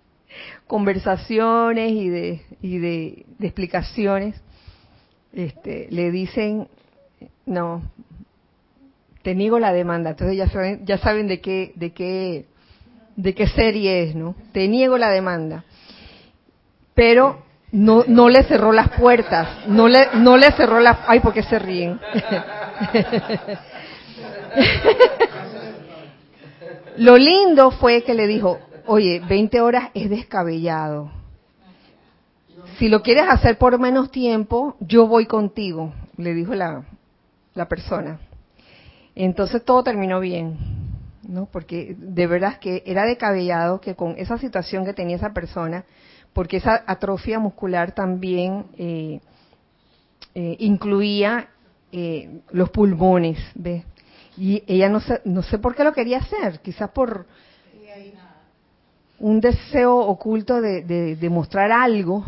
conversaciones 0.67 1.93
y 1.93 2.09
de, 2.09 2.43
y 2.61 2.79
de, 2.79 3.27
explicaciones, 3.41 4.41
este, 5.33 5.89
le 5.91 6.11
dicen, 6.11 6.69
no, 7.47 7.83
te 9.23 9.35
niego 9.35 9.59
la 9.59 9.73
demanda. 9.73 10.11
Entonces 10.11 10.37
ya 10.37 10.49
saben, 10.99 11.29
de 11.29 11.41
qué, 11.41 11.73
de 11.75 11.93
qué 11.93 12.47
de 13.17 13.35
qué 13.35 13.49
serie 13.49 14.05
es, 14.05 14.15
¿no? 14.15 14.37
Te 14.53 14.69
niego 14.69 14.97
la 14.97 15.11
demanda. 15.11 15.65
Pero 16.95 17.43
no, 17.73 18.05
no 18.07 18.29
le 18.29 18.45
cerró 18.45 18.71
las 18.73 18.91
puertas, 18.91 19.67
no 19.67 19.89
le, 19.89 20.07
no 20.15 20.37
le 20.37 20.53
cerró 20.53 20.79
las... 20.79 20.99
Ay, 21.07 21.19
¿por 21.19 21.35
qué 21.35 21.43
se 21.43 21.59
ríen? 21.59 21.99
Lo 26.97 27.17
lindo 27.17 27.73
fue 27.73 28.03
que 28.05 28.15
le 28.15 28.29
dijo, 28.29 28.61
oye, 28.87 29.21
20 29.29 29.61
horas 29.61 29.91
es 29.95 30.09
descabellado. 30.11 31.11
Si 32.79 32.89
lo 32.89 33.03
quieres 33.03 33.25
hacer 33.29 33.59
por 33.59 33.79
menos 33.79 34.11
tiempo, 34.11 34.77
yo 34.81 35.07
voy 35.07 35.27
contigo, 35.27 35.93
le 36.17 36.33
dijo 36.33 36.55
la, 36.55 36.85
la 37.55 37.67
persona. 37.67 38.21
Entonces 39.17 39.65
todo 39.65 39.83
terminó 39.83 40.21
bien, 40.21 40.57
¿no? 41.25 41.47
Porque 41.47 41.97
de 41.99 42.27
verdad 42.29 42.59
que 42.61 42.85
era 42.87 43.05
descabellado 43.05 43.81
que 43.81 43.97
con 43.97 44.15
esa 44.17 44.39
situación 44.39 44.85
que 44.85 44.95
tenía 44.95 45.17
esa 45.17 45.33
persona, 45.33 45.85
porque 46.33 46.59
esa 46.59 46.85
atrofia 46.87 47.41
muscular 47.41 47.93
también 47.93 48.67
eh, 48.79 49.21
eh, 50.37 50.57
incluía 50.61 51.49
eh, 51.91 52.43
los 52.53 52.71
pulmones, 52.71 53.39
¿ves? 53.57 53.85
Y 54.37 54.63
ella 54.69 54.89
no 54.89 55.01
sé, 55.01 55.21
no 55.25 55.43
sé 55.43 55.59
por 55.59 55.75
qué 55.75 55.83
lo 55.83 55.93
quería 55.93 56.19
hacer, 56.19 56.61
quizás 56.61 56.91
por 56.91 57.27
un 59.19 59.41
deseo 59.41 59.97
oculto 59.97 60.61
de, 60.61 60.83
de, 61.17 61.31
mostrar 61.31 61.73
algo, 61.73 62.25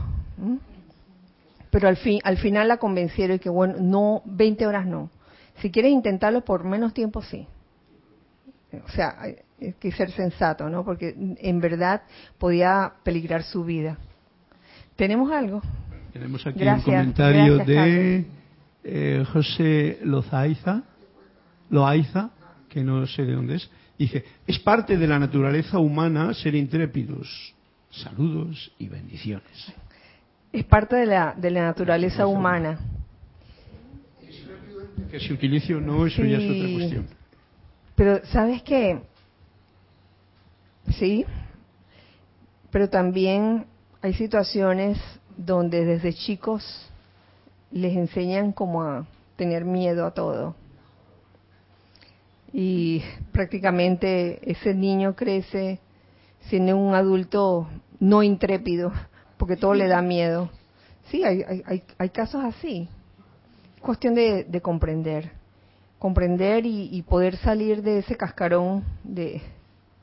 pero 1.71 1.89
al, 1.89 1.97
fin, 1.97 2.21
al 2.25 2.39
final 2.39 2.69
la 2.69 2.79
convencieron 2.79 3.37
y 3.37 3.39
que 3.39 3.49
bueno, 3.49 3.77
no, 3.81 4.23
20 4.25 4.67
horas 4.67 4.87
no. 4.87 5.11
Si 5.61 5.71
quieres 5.71 5.93
intentarlo 5.93 6.45
por 6.45 6.65
menos 6.65 6.95
tiempo, 6.95 7.23
sí. 7.23 7.47
O 8.85 8.89
sea, 8.91 9.21
hay 9.21 9.37
que 9.79 9.93
ser 9.93 10.11
sensato, 10.11 10.69
¿no? 10.69 10.85
Porque 10.85 11.15
en 11.17 11.61
verdad 11.61 12.03
podía 12.39 12.93
peligrar 13.03 13.43
su 13.43 13.65
vida. 13.65 13.99
¿Tenemos 14.97 15.31
algo? 15.33 15.63
Tenemos 16.13 16.47
aquí 16.47 16.63
un 16.63 16.81
comentario 16.81 17.59
de 17.59 18.27
eh, 18.85 19.25
José 19.33 19.99
Lozaiza, 20.03 20.83
Loaiza, 21.69 22.31
que 22.69 22.83
no 22.83 23.07
sé 23.07 23.25
de 23.25 23.33
dónde 23.33 23.57
es. 23.57 23.71
Dice, 23.99 24.25
es 24.47 24.59
parte 24.59 24.97
de 24.97 25.07
la 25.07 25.19
naturaleza 25.19 25.79
humana 25.79 26.33
ser 26.35 26.55
intrépidos. 26.55 27.55
Saludos 27.91 28.73
y 28.79 28.89
bendiciones. 28.89 29.73
Es 30.53 30.65
parte 30.65 30.97
de 30.97 31.07
la, 31.07 31.35
de 31.37 31.51
la 31.51 31.63
naturaleza 31.63 32.27
humana. 32.27 32.79
Que 35.11 35.21
se 35.21 35.33
utilice 35.33 35.75
o 35.75 35.81
no, 35.81 36.07
eso 36.07 36.23
ya 36.25 36.39
es 36.39 36.51
otra 36.51 36.73
cuestión. 36.73 37.07
Pero, 37.95 38.25
¿sabes 38.27 38.63
qué? 38.63 39.01
Sí, 40.99 41.25
pero 42.71 42.89
también 42.89 43.67
hay 44.03 44.15
situaciones 44.15 44.99
donde 45.37 45.85
desde 45.85 46.15
chicos 46.15 46.91
les 47.71 47.97
enseñan 47.97 48.53
como 48.53 48.83
a 48.83 49.07
tener 49.37 49.65
miedo 49.65 50.07
a 50.07 50.13
todo. 50.13 50.55
Y 52.53 53.03
prácticamente 53.33 54.51
ese 54.51 54.75
niño 54.75 55.15
crece 55.15 55.79
siendo 56.43 56.77
un 56.77 56.95
adulto 56.95 57.69
no 58.01 58.23
intrépido, 58.23 58.93
porque 59.41 59.57
todo 59.57 59.73
le 59.73 59.89
da 59.89 60.03
miedo. 60.03 60.51
Sí, 61.11 61.25
hay, 61.25 61.43
hay, 61.65 61.83
hay 61.97 62.11
casos 62.11 62.45
así. 62.45 62.87
Es 63.75 63.81
cuestión 63.81 64.15
de, 64.15 64.45
de 64.45 64.61
comprender. 64.61 65.33
Comprender 65.99 66.67
y, 66.67 66.95
y, 66.95 67.01
poder 67.01 67.39
salir 67.39 67.83
de 67.83 68.01
ese 68.01 68.17
cascarón 68.17 68.85
de, 69.03 69.41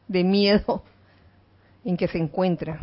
de 0.07 0.23
miedo 0.23 0.81
en 1.85 1.95
que 1.95 2.07
se 2.07 2.17
encuentra. 2.17 2.79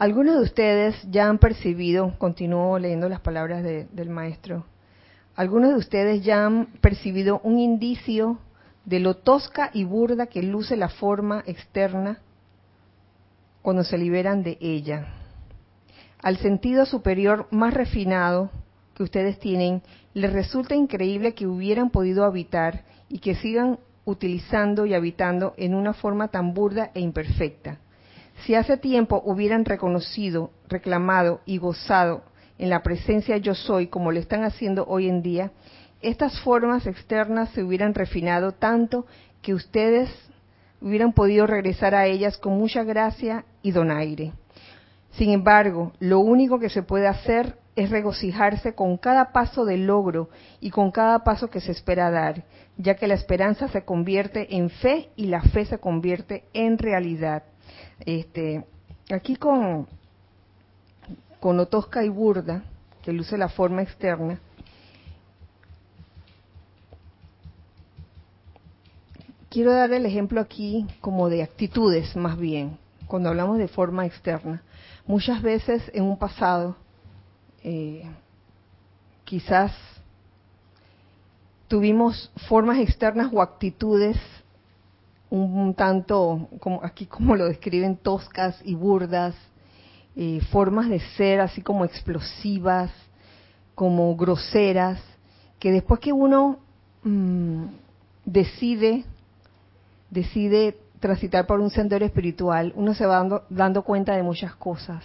Algunos 0.00 0.36
de 0.36 0.44
ustedes 0.44 0.96
ya 1.10 1.28
han 1.28 1.36
percibido, 1.36 2.14
continúo 2.16 2.78
leyendo 2.78 3.06
las 3.10 3.20
palabras 3.20 3.62
del 3.62 4.08
maestro, 4.08 4.64
algunos 5.36 5.72
de 5.72 5.76
ustedes 5.76 6.24
ya 6.24 6.46
han 6.46 6.68
percibido 6.80 7.38
un 7.44 7.58
indicio 7.58 8.38
de 8.86 8.98
lo 8.98 9.18
tosca 9.18 9.68
y 9.74 9.84
burda 9.84 10.24
que 10.24 10.42
luce 10.42 10.78
la 10.78 10.88
forma 10.88 11.44
externa 11.44 12.16
cuando 13.60 13.84
se 13.84 13.98
liberan 13.98 14.42
de 14.42 14.56
ella. 14.62 15.08
Al 16.22 16.38
sentido 16.38 16.86
superior 16.86 17.46
más 17.50 17.74
refinado 17.74 18.48
que 18.94 19.02
ustedes 19.02 19.38
tienen, 19.38 19.82
les 20.14 20.32
resulta 20.32 20.74
increíble 20.74 21.34
que 21.34 21.46
hubieran 21.46 21.90
podido 21.90 22.24
habitar 22.24 22.84
y 23.10 23.18
que 23.18 23.34
sigan 23.34 23.78
utilizando 24.06 24.86
y 24.86 24.94
habitando 24.94 25.52
en 25.58 25.74
una 25.74 25.92
forma 25.92 26.28
tan 26.28 26.54
burda 26.54 26.90
e 26.94 27.00
imperfecta 27.00 27.80
si 28.40 28.54
hace 28.54 28.76
tiempo 28.76 29.22
hubieran 29.24 29.64
reconocido, 29.64 30.50
reclamado 30.68 31.40
y 31.46 31.58
gozado 31.58 32.22
en 32.58 32.70
la 32.70 32.82
presencia 32.82 33.36
yo 33.38 33.54
soy 33.54 33.86
como 33.86 34.12
lo 34.12 34.18
están 34.18 34.44
haciendo 34.44 34.84
hoy 34.86 35.08
en 35.08 35.22
día, 35.22 35.50
estas 36.02 36.40
formas 36.40 36.86
externas 36.86 37.50
se 37.50 37.62
hubieran 37.62 37.94
refinado 37.94 38.52
tanto 38.52 39.06
que 39.42 39.54
ustedes 39.54 40.10
hubieran 40.80 41.12
podido 41.12 41.46
regresar 41.46 41.94
a 41.94 42.06
ellas 42.06 42.38
con 42.38 42.58
mucha 42.58 42.84
gracia 42.84 43.44
y 43.62 43.70
donaire. 43.70 44.32
Sin 45.12 45.30
embargo, 45.30 45.92
lo 45.98 46.20
único 46.20 46.58
que 46.58 46.70
se 46.70 46.82
puede 46.82 47.06
hacer 47.06 47.56
es 47.76 47.90
regocijarse 47.90 48.74
con 48.74 48.96
cada 48.96 49.32
paso 49.32 49.64
de 49.64 49.76
logro 49.76 50.28
y 50.60 50.70
con 50.70 50.90
cada 50.90 51.24
paso 51.24 51.48
que 51.48 51.60
se 51.60 51.72
espera 51.72 52.10
dar, 52.10 52.44
ya 52.76 52.94
que 52.94 53.06
la 53.06 53.14
esperanza 53.14 53.68
se 53.68 53.84
convierte 53.84 54.56
en 54.56 54.70
fe 54.70 55.10
y 55.16 55.26
la 55.26 55.42
fe 55.42 55.64
se 55.64 55.78
convierte 55.78 56.44
en 56.52 56.78
realidad. 56.78 57.42
Este, 58.00 58.64
aquí 59.10 59.36
con, 59.36 59.86
Otosca 61.40 62.04
y 62.04 62.08
Burda, 62.08 62.62
que 63.02 63.12
luce 63.12 63.36
la 63.36 63.48
forma 63.48 63.82
externa, 63.82 64.40
quiero 69.48 69.72
dar 69.72 69.92
el 69.92 70.06
ejemplo 70.06 70.40
aquí 70.40 70.86
como 71.00 71.28
de 71.28 71.42
actitudes 71.42 72.16
más 72.16 72.38
bien, 72.38 72.78
cuando 73.06 73.28
hablamos 73.28 73.58
de 73.58 73.68
forma 73.68 74.06
externa. 74.06 74.62
Muchas 75.06 75.42
veces 75.42 75.82
en 75.92 76.04
un 76.04 76.18
pasado, 76.18 76.76
eh, 77.62 78.04
quizás 79.24 79.72
tuvimos 81.68 82.30
formas 82.48 82.78
externas 82.78 83.30
o 83.32 83.42
actitudes 83.42 84.16
un, 85.30 85.74
tanto, 85.74 86.48
como 86.58 86.80
aquí 86.82 87.06
como 87.06 87.36
lo 87.36 87.46
describen, 87.46 87.96
toscas 87.96 88.60
y 88.64 88.74
burdas, 88.74 89.34
eh, 90.16 90.40
formas 90.50 90.88
de 90.88 91.00
ser 91.16 91.40
así 91.40 91.62
como 91.62 91.84
explosivas, 91.84 92.90
como 93.74 94.14
groseras, 94.16 95.00
que 95.58 95.70
después 95.70 96.00
que 96.00 96.12
uno 96.12 96.58
mm, 97.04 97.64
decide, 98.24 99.04
decide 100.10 100.76
transitar 100.98 101.46
por 101.46 101.60
un 101.60 101.70
sendero 101.70 102.04
espiritual, 102.04 102.72
uno 102.76 102.94
se 102.94 103.06
va 103.06 103.16
dando, 103.16 103.44
dando 103.48 103.82
cuenta 103.82 104.16
de 104.16 104.22
muchas 104.22 104.54
cosas. 104.56 105.04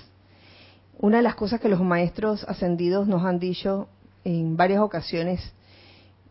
Una 0.98 1.18
de 1.18 1.24
las 1.24 1.36
cosas 1.36 1.62
que 1.62 1.70
los 1.70 1.82
maestros 1.82 2.44
ascendidos 2.46 3.08
nos 3.08 3.24
han 3.24 3.38
dicho 3.38 3.88
en 4.24 4.58
varias 4.58 4.80
ocasiones 4.82 5.54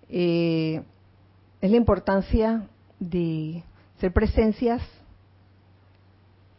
eh, 0.09 0.82
es 1.61 1.70
la 1.70 1.76
importancia 1.76 2.66
de 2.99 3.62
ser 4.05 4.12
presencias 4.12 4.82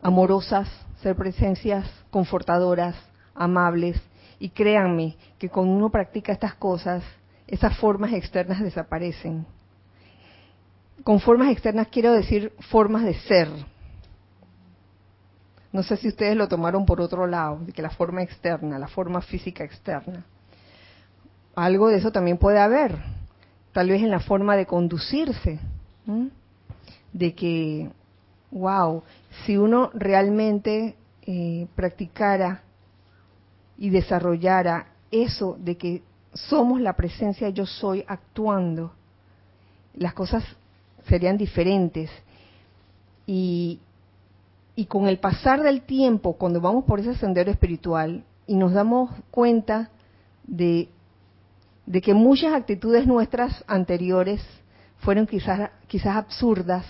amorosas, 0.02 0.68
ser 1.04 1.16
presencias 1.16 1.88
confortadoras, 2.10 2.96
amables, 3.36 4.02
y 4.40 4.50
créanme 4.50 5.16
que 5.38 5.50
cuando 5.50 5.74
uno 5.74 5.92
practica 5.92 6.34
estas 6.34 6.56
cosas, 6.56 7.04
esas 7.46 7.78
formas 7.78 8.14
externas 8.14 8.62
desaparecen. 8.62 9.46
Con 11.04 11.20
formas 11.20 11.52
externas 11.52 11.90
quiero 11.92 12.14
decir 12.14 12.52
formas 12.72 13.04
de 13.04 13.14
ser. 13.14 13.48
No 15.72 15.84
sé 15.84 15.98
si 15.98 16.08
ustedes 16.08 16.36
lo 16.36 16.48
tomaron 16.48 16.84
por 16.84 17.00
otro 17.00 17.28
lado, 17.28 17.60
de 17.60 17.74
que 17.74 17.84
la 17.84 17.92
forma 17.92 18.24
externa, 18.24 18.80
la 18.80 18.88
forma 18.88 19.22
física 19.22 19.64
externa. 19.64 20.26
Algo 21.56 21.90
de 21.90 21.98
eso 21.98 22.12
también 22.12 22.40
puede 22.40 22.58
haber, 22.58 22.98
tal 23.72 23.90
vez 23.90 24.02
en 24.02 24.10
la 24.10 24.20
forma 24.20 24.56
de 24.56 24.66
conducirse 24.66 25.60
de 27.16 27.34
que, 27.34 27.90
wow, 28.52 29.02
si 29.46 29.56
uno 29.56 29.90
realmente 29.94 30.98
eh, 31.26 31.66
practicara 31.74 32.62
y 33.78 33.90
desarrollara 33.90 34.88
eso 35.12 35.58
de 35.58 35.78
que 35.78 36.04
somos 36.34 36.82
la 36.82 36.94
presencia 36.94 37.48
yo 37.50 37.66
soy 37.66 38.04
actuando, 38.06 38.92
las 39.94 40.14
cosas 40.14 40.44
serían 41.08 41.38
diferentes. 41.38 42.12
Y, 43.26 43.80
y 44.76 44.86
con 44.86 45.08
el 45.08 45.18
pasar 45.18 45.64
del 45.64 45.84
tiempo, 45.84 46.34
cuando 46.34 46.60
vamos 46.60 46.84
por 46.84 47.00
ese 47.00 47.16
sendero 47.16 47.50
espiritual 47.50 48.26
y 48.46 48.56
nos 48.56 48.74
damos 48.74 49.10
cuenta 49.32 49.90
de, 50.44 50.90
de 51.86 52.02
que 52.02 52.14
muchas 52.14 52.54
actitudes 52.54 53.08
nuestras 53.08 53.64
anteriores 53.68 54.42
fueron 54.98 55.26
quizás, 55.28 55.72
quizás 55.88 56.18
absurdas, 56.18 56.86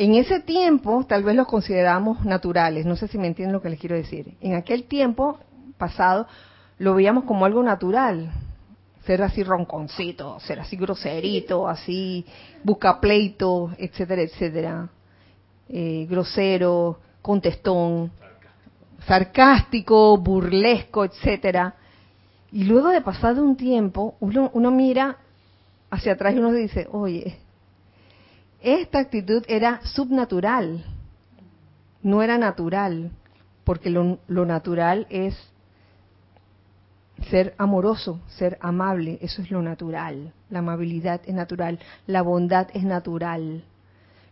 en 0.00 0.14
ese 0.14 0.38
tiempo 0.38 1.04
tal 1.08 1.24
vez 1.24 1.34
los 1.34 1.48
consideramos 1.48 2.24
naturales, 2.24 2.86
no 2.86 2.94
sé 2.94 3.08
si 3.08 3.18
me 3.18 3.26
entienden 3.26 3.52
lo 3.52 3.60
que 3.60 3.68
les 3.68 3.80
quiero 3.80 3.96
decir. 3.96 4.36
En 4.40 4.54
aquel 4.54 4.84
tiempo 4.84 5.40
pasado 5.76 6.28
lo 6.78 6.94
veíamos 6.94 7.24
como 7.24 7.44
algo 7.44 7.64
natural. 7.64 8.30
ser 9.04 9.22
así 9.22 9.42
ronconcito, 9.42 10.38
ser 10.38 10.60
así 10.60 10.76
groserito, 10.76 11.66
así 11.66 12.24
busca 12.62 13.00
pleito, 13.00 13.72
etcétera, 13.76 14.22
etcétera. 14.22 14.88
Eh, 15.68 16.06
grosero, 16.08 17.00
contestón, 17.20 18.12
sarcástico, 19.04 20.16
burlesco, 20.18 21.06
etcétera. 21.06 21.74
Y 22.52 22.64
luego 22.64 22.90
de 22.90 23.00
pasado 23.00 23.42
un 23.42 23.56
tiempo, 23.56 24.14
uno, 24.20 24.48
uno 24.54 24.70
mira 24.70 25.16
hacia 25.90 26.12
atrás 26.12 26.34
y 26.34 26.38
uno 26.38 26.52
dice, 26.52 26.86
oye, 26.92 27.38
esta 28.60 28.98
actitud 28.98 29.44
era 29.48 29.80
subnatural, 29.84 30.84
no 32.02 32.22
era 32.22 32.38
natural, 32.38 33.10
porque 33.64 33.90
lo, 33.90 34.18
natural 34.28 35.06
es 35.10 35.36
ser 37.30 37.54
amoroso, 37.58 38.20
ser 38.28 38.58
amable, 38.60 39.18
eso 39.20 39.42
es 39.42 39.50
lo 39.50 39.62
natural. 39.62 40.32
La 40.50 40.60
amabilidad 40.60 41.20
es 41.26 41.34
natural, 41.34 41.78
la 42.06 42.22
bondad 42.22 42.68
es 42.72 42.84
natural, 42.84 43.64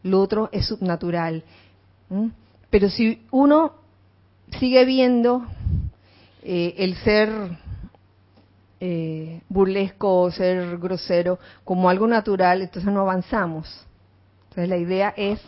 lo 0.03 0.21
otro 0.21 0.49
es 0.53 0.67
subnatural. 0.67 1.45
Pero 2.71 2.89
si 2.89 3.27
uno 3.31 3.75
sigue 4.59 4.85
viendo 4.85 5.47
eh, 6.43 6.75
el 6.79 6.95
ser 6.97 7.31
eh, 8.81 9.41
burlesco 9.49 10.23
o 10.23 10.31
ser 10.31 10.79
grosero 10.79 11.39
como 11.65 11.91
algo 11.91 12.07
natural, 12.07 12.63
entonces 12.63 12.93
no 12.93 13.01
avanzamos. 13.01 13.86
Entonces 14.57 14.71
la 14.71 14.79
idea 14.79 15.13
es 15.19 15.39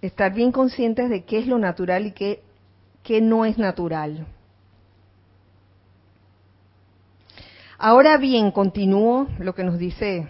estar 0.00 0.32
bien 0.32 0.50
conscientes 0.50 1.10
de 1.10 1.24
qué 1.24 1.40
es 1.40 1.46
lo 1.46 1.58
natural 1.58 2.06
y 2.06 2.12
qué, 2.12 2.42
qué 3.02 3.20
no 3.20 3.44
es 3.44 3.58
natural. 3.58 4.26
Ahora 7.76 8.16
bien, 8.16 8.50
continúo 8.50 9.26
lo 9.38 9.54
que 9.54 9.62
nos 9.62 9.76
dice 9.76 10.26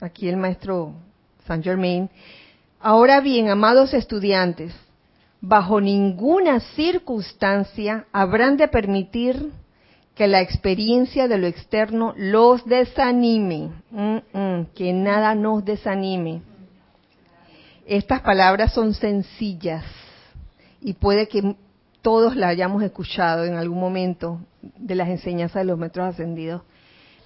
aquí 0.00 0.28
el 0.28 0.38
maestro 0.38 0.92
Saint 1.46 1.62
Germain. 1.62 2.10
Ahora 2.80 3.20
bien, 3.20 3.48
amados 3.48 3.94
estudiantes, 3.94 4.74
bajo 5.40 5.80
ninguna 5.80 6.58
circunstancia 6.74 8.06
habrán 8.10 8.56
de 8.56 8.66
permitir 8.66 9.52
que 10.16 10.26
la 10.26 10.40
experiencia 10.40 11.28
de 11.28 11.38
lo 11.38 11.46
externo 11.46 12.12
los 12.16 12.64
desanime, 12.64 13.70
que 14.74 14.92
nada 14.92 15.36
nos 15.36 15.64
desanime. 15.64 16.42
Estas 17.86 18.20
palabras 18.20 18.72
son 18.72 18.94
sencillas 18.94 19.84
y 20.80 20.94
puede 20.94 21.28
que 21.28 21.56
todos 22.02 22.36
las 22.36 22.50
hayamos 22.50 22.82
escuchado 22.82 23.44
en 23.44 23.54
algún 23.54 23.80
momento 23.80 24.40
de 24.60 24.94
las 24.94 25.08
enseñanzas 25.08 25.62
de 25.62 25.64
los 25.64 25.78
metros 25.78 26.06
ascendidos, 26.06 26.62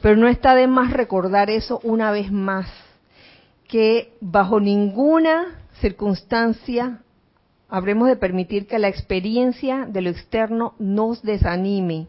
pero 0.02 0.16
no 0.16 0.28
está 0.28 0.54
de 0.54 0.66
más 0.66 0.92
recordar 0.92 1.50
eso 1.50 1.80
una 1.82 2.10
vez 2.10 2.30
más, 2.30 2.70
que 3.68 4.14
bajo 4.20 4.60
ninguna 4.60 5.62
circunstancia 5.80 7.00
habremos 7.68 8.08
de 8.08 8.16
permitir 8.16 8.66
que 8.66 8.78
la 8.78 8.88
experiencia 8.88 9.86
de 9.86 10.02
lo 10.02 10.10
externo 10.10 10.74
nos 10.78 11.22
desanime 11.22 12.08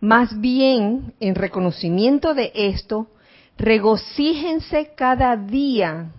más 0.00 0.40
bien, 0.40 1.14
en 1.18 1.34
reconocimiento 1.34 2.34
de 2.34 2.52
esto, 2.54 3.08
regocíjense 3.56 4.92
cada 4.94 5.36
día. 5.36 6.12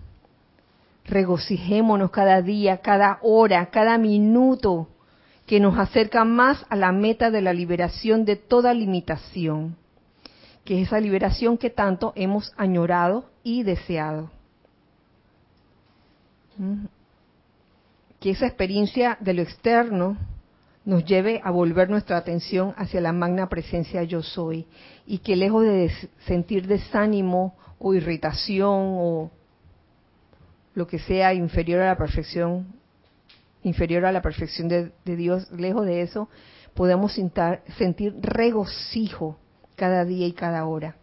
Regocijémonos 1.10 2.12
cada 2.12 2.40
día, 2.40 2.78
cada 2.78 3.18
hora, 3.22 3.66
cada 3.66 3.98
minuto 3.98 4.88
que 5.44 5.58
nos 5.58 5.76
acerca 5.76 6.24
más 6.24 6.64
a 6.68 6.76
la 6.76 6.92
meta 6.92 7.32
de 7.32 7.40
la 7.40 7.52
liberación 7.52 8.24
de 8.24 8.36
toda 8.36 8.72
limitación, 8.72 9.74
que 10.64 10.80
es 10.80 10.86
esa 10.86 11.00
liberación 11.00 11.58
que 11.58 11.68
tanto 11.68 12.12
hemos 12.14 12.52
añorado 12.56 13.24
y 13.42 13.64
deseado. 13.64 14.30
Mm. 16.56 16.84
Que 18.20 18.30
esa 18.30 18.46
experiencia 18.46 19.18
de 19.18 19.34
lo 19.34 19.42
externo 19.42 20.16
nos 20.84 21.04
lleve 21.04 21.40
a 21.42 21.50
volver 21.50 21.90
nuestra 21.90 22.18
atención 22.18 22.72
hacia 22.76 23.00
la 23.00 23.12
magna 23.12 23.48
presencia 23.48 24.04
yo 24.04 24.22
soy 24.22 24.66
y 25.04 25.18
que 25.18 25.34
lejos 25.34 25.64
de 25.64 25.90
sentir 26.26 26.68
desánimo 26.68 27.56
o 27.80 27.94
irritación 27.94 28.94
o 28.96 29.30
lo 30.74 30.86
que 30.86 30.98
sea 30.98 31.34
inferior 31.34 31.80
a 31.80 31.86
la 31.86 31.96
perfección, 31.96 32.66
inferior 33.62 34.04
a 34.06 34.12
la 34.12 34.22
perfección 34.22 34.68
de, 34.68 34.92
Dios, 35.04 35.50
lejos 35.52 35.86
de 35.86 36.02
eso, 36.02 36.28
podamos 36.74 37.18
sentir 37.78 38.14
regocijo 38.20 39.38
cada 39.76 40.04
día 40.04 40.26
y 40.26 40.32
cada 40.32 40.64
hora. 40.66 40.96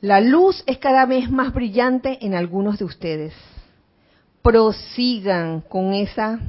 La 0.00 0.20
luz 0.20 0.64
es 0.66 0.78
cada 0.78 1.04
vez 1.04 1.30
más 1.30 1.52
brillante 1.52 2.24
en 2.24 2.34
algunos 2.34 2.78
de 2.78 2.86
ustedes. 2.86 3.34
Prosigan 4.42 5.60
con 5.60 5.92
esa 5.92 6.40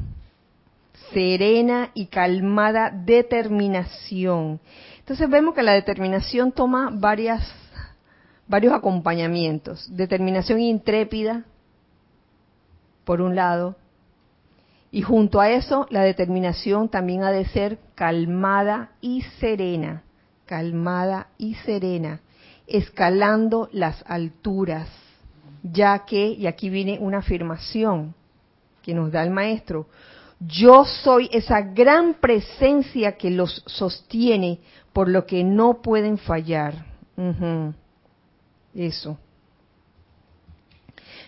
serena 1.14 1.92
y 1.94 2.06
calmada 2.06 2.90
determinación. 2.90 4.62
Entonces 5.00 5.30
vemos 5.30 5.54
que 5.54 5.64
la 5.64 5.74
determinación 5.74 6.54
toma 6.54 6.90
varias, 6.94 7.46
varios 8.52 8.74
acompañamientos. 8.74 9.88
Determinación 9.96 10.60
intrépida, 10.60 11.46
por 13.06 13.22
un 13.22 13.34
lado, 13.34 13.78
y 14.92 15.02
junto 15.02 15.40
a 15.40 15.50
eso 15.50 15.88
la 15.90 16.04
determinación 16.04 16.90
también 16.90 17.24
ha 17.24 17.32
de 17.32 17.46
ser 17.46 17.80
calmada 17.96 18.92
y 19.00 19.22
serena, 19.40 20.04
calmada 20.46 21.28
y 21.38 21.56
serena, 21.56 22.20
escalando 22.68 23.70
las 23.72 24.04
alturas, 24.06 24.90
ya 25.64 26.00
que, 26.06 26.28
y 26.28 26.46
aquí 26.46 26.70
viene 26.70 27.00
una 27.00 27.20
afirmación 27.20 28.14
que 28.82 28.94
nos 28.94 29.14
da 29.14 29.24
el 29.24 29.30
maestro, 29.30 29.88
yo 30.42 30.84
soy 30.84 31.30
esa 31.32 31.62
gran 31.62 32.16
presencia 32.16 33.14
que 33.14 33.30
los 33.30 33.64
sostiene, 33.66 34.60
por 34.92 35.08
lo 35.08 35.26
que 35.26 35.46
no 35.46 35.82
pueden 35.82 36.18
fallar. 36.18 36.86
Eso. 38.74 39.18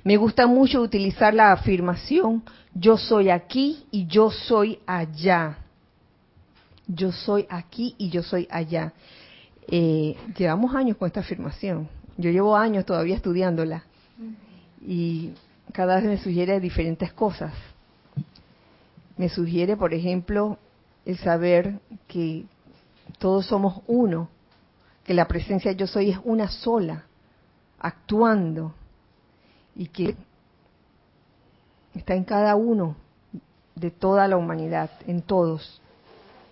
Me 0.04 0.18
gusta 0.18 0.48
mucho 0.48 0.82
utilizar 0.82 1.34
la 1.34 1.52
afirmación, 1.52 2.44
yo 2.74 2.98
soy 2.98 3.30
aquí 3.30 3.86
y 3.92 4.06
yo 4.08 4.32
soy 4.32 4.80
allá. 4.86 5.58
Yo 6.88 7.12
soy 7.12 7.46
aquí 7.50 7.96
y 7.98 8.10
yo 8.10 8.24
soy 8.24 8.48
allá. 8.52 8.94
Eh, 9.68 10.18
llevamos 10.38 10.76
años 10.76 10.98
con 10.98 11.08
esta 11.08 11.22
afirmación. 11.22 11.88
Yo 12.18 12.30
llevo 12.30 12.58
años 12.58 12.86
todavía 12.86 13.16
estudiándola. 13.16 13.84
Y 14.86 15.32
cada 15.72 15.96
vez 15.96 16.06
me 16.06 16.18
sugiere 16.18 16.60
diferentes 16.60 17.14
cosas 17.14 17.54
me 19.18 19.30
sugiere, 19.30 19.78
por 19.78 19.94
ejemplo, 19.94 20.58
el 21.06 21.18
saber 21.18 21.80
que 22.08 22.46
todos 23.20 23.46
somos 23.46 23.82
uno, 23.88 24.30
que 25.04 25.14
la 25.14 25.28
presencia 25.28 25.72
yo 25.74 25.88
soy 25.88 26.12
es 26.12 26.20
una 26.24 26.50
sola, 26.50 27.06
actuando, 27.84 28.74
y 29.76 29.86
que 29.88 30.16
está 31.94 32.16
en 32.16 32.24
cada 32.24 32.56
uno 32.56 32.96
de 33.76 33.92
toda 33.92 34.28
la 34.28 34.38
humanidad, 34.38 34.90
en 35.06 35.22
todos. 35.22 35.80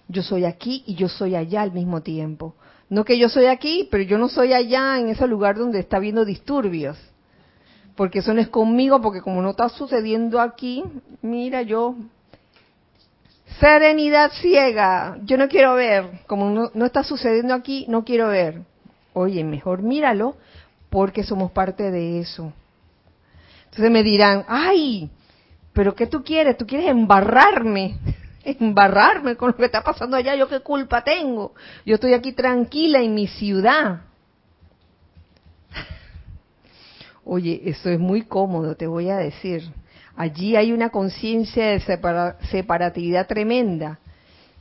Yo 0.07 0.21
soy 0.21 0.45
aquí 0.45 0.84
y 0.86 0.93
yo 0.93 1.09
soy 1.09 1.36
allá 1.36 1.63
al 1.63 1.71
mismo 1.71 2.01
tiempo. 2.01 2.53
No 2.89 3.03
que 3.03 3.17
yo 3.17 3.29
soy 3.29 3.45
aquí, 3.45 3.88
pero 3.89 4.03
yo 4.03 4.19
no 4.19 4.29
soy 4.29 4.53
allá 4.53 4.99
en 4.99 5.07
ese 5.07 5.25
lugar 5.25 5.57
donde 5.57 5.79
está 5.79 5.97
habiendo 5.97 6.25
disturbios. 6.25 6.97
Porque 7.95 8.19
eso 8.19 8.34
no 8.34 8.41
es 8.41 8.49
conmigo, 8.49 9.01
porque 9.01 9.21
como 9.21 9.41
no 9.41 9.51
está 9.51 9.69
sucediendo 9.69 10.39
aquí, 10.39 10.84
mira, 11.21 11.63
yo 11.63 11.95
Serenidad 13.59 14.32
ciega, 14.32 15.17
yo 15.23 15.38
no 15.38 15.47
quiero 15.47 15.75
ver, 15.75 16.21
como 16.25 16.71
no, 16.73 16.86
está 16.86 17.03
sucediendo 17.03 17.53
aquí, 17.53 17.86
no 17.89 18.03
quiero 18.03 18.29
ver. 18.29 18.61
Oye, 19.13 19.43
mejor 19.43 19.84
míralo 19.84 20.36
porque 20.92 21.24
somos 21.24 21.52
parte 21.52 21.89
de 21.89 22.20
eso. 22.20 22.54
Entonces 23.66 23.89
me 23.89 24.04
dirán, 24.04 24.44
ay, 24.50 25.10
pero 25.72 25.96
¿qué 25.96 26.06
tú 26.06 26.22
quieres? 26.22 26.58
¿Tú 26.58 26.68
quieres 26.68 26.89
embarrarme? 26.89 27.98
embarrarme 28.44 29.38
con 29.38 29.52
lo 29.52 29.56
que 29.56 29.66
está 29.66 29.82
pasando 29.82 30.18
allá, 30.18 30.36
yo 30.36 30.50
qué 30.50 30.60
culpa 30.60 31.02
tengo. 31.02 31.54
Yo 31.86 31.96
estoy 31.96 32.14
aquí 32.14 32.34
tranquila 32.34 33.00
en 33.00 33.16
mi 33.16 33.28
ciudad. 33.28 34.02
Oye, 37.24 37.62
eso 37.66 37.89
es 37.89 37.98
muy 37.98 38.24
cómodo, 38.24 38.76
te 38.76 38.86
voy 38.86 39.10
a 39.10 39.16
decir. 39.16 39.72
Allí 40.18 40.58
hay 40.58 40.74
una 40.74 40.89
conciencia 40.89 41.68
de 41.68 41.80
separatividad 42.52 43.28
tremenda. 43.28 44.00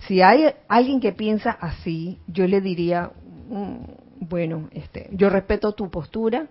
Si 0.07 0.23
hay 0.23 0.55
alguien 0.69 1.01
que 1.01 1.11
piensa 1.11 1.51
así, 1.51 2.21
yo 2.29 2.47
le 2.47 2.61
diría, 2.61 3.11
mm, 3.49 4.00
bueno, 4.21 4.69
este, 4.73 5.09
yo 5.13 5.31
respeto 5.31 5.73
tu 5.73 5.91
postura, 5.91 6.47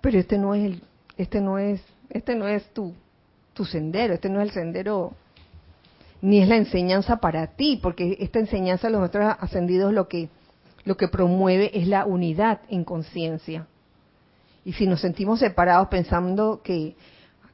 pero 0.00 0.18
este 0.18 0.38
no 0.38 0.54
es 0.54 0.64
el, 0.64 0.82
este 1.16 1.40
no 1.40 1.58
es, 1.58 1.80
este 2.10 2.34
no 2.34 2.48
es 2.48 2.68
tu, 2.74 2.92
tu 3.54 3.64
sendero, 3.64 4.14
este 4.14 4.28
no 4.28 4.40
es 4.40 4.48
el 4.48 4.54
sendero, 4.54 5.14
ni 6.20 6.42
es 6.42 6.48
la 6.48 6.56
enseñanza 6.56 7.18
para 7.18 7.46
ti, 7.46 7.78
porque 7.80 8.16
esta 8.20 8.40
enseñanza 8.40 8.88
de 8.88 8.92
los 8.92 9.00
nuestros 9.00 9.36
ascendidos 9.38 9.92
lo 9.92 10.08
que, 10.08 10.28
lo 10.84 10.96
que 10.96 11.06
promueve 11.06 11.70
es 11.78 11.86
la 11.86 12.04
unidad 12.04 12.60
en 12.68 12.84
conciencia. 12.84 13.68
Y 14.64 14.72
si 14.72 14.88
nos 14.88 15.00
sentimos 15.00 15.38
separados 15.38 15.86
pensando 15.86 16.60
que, 16.64 16.96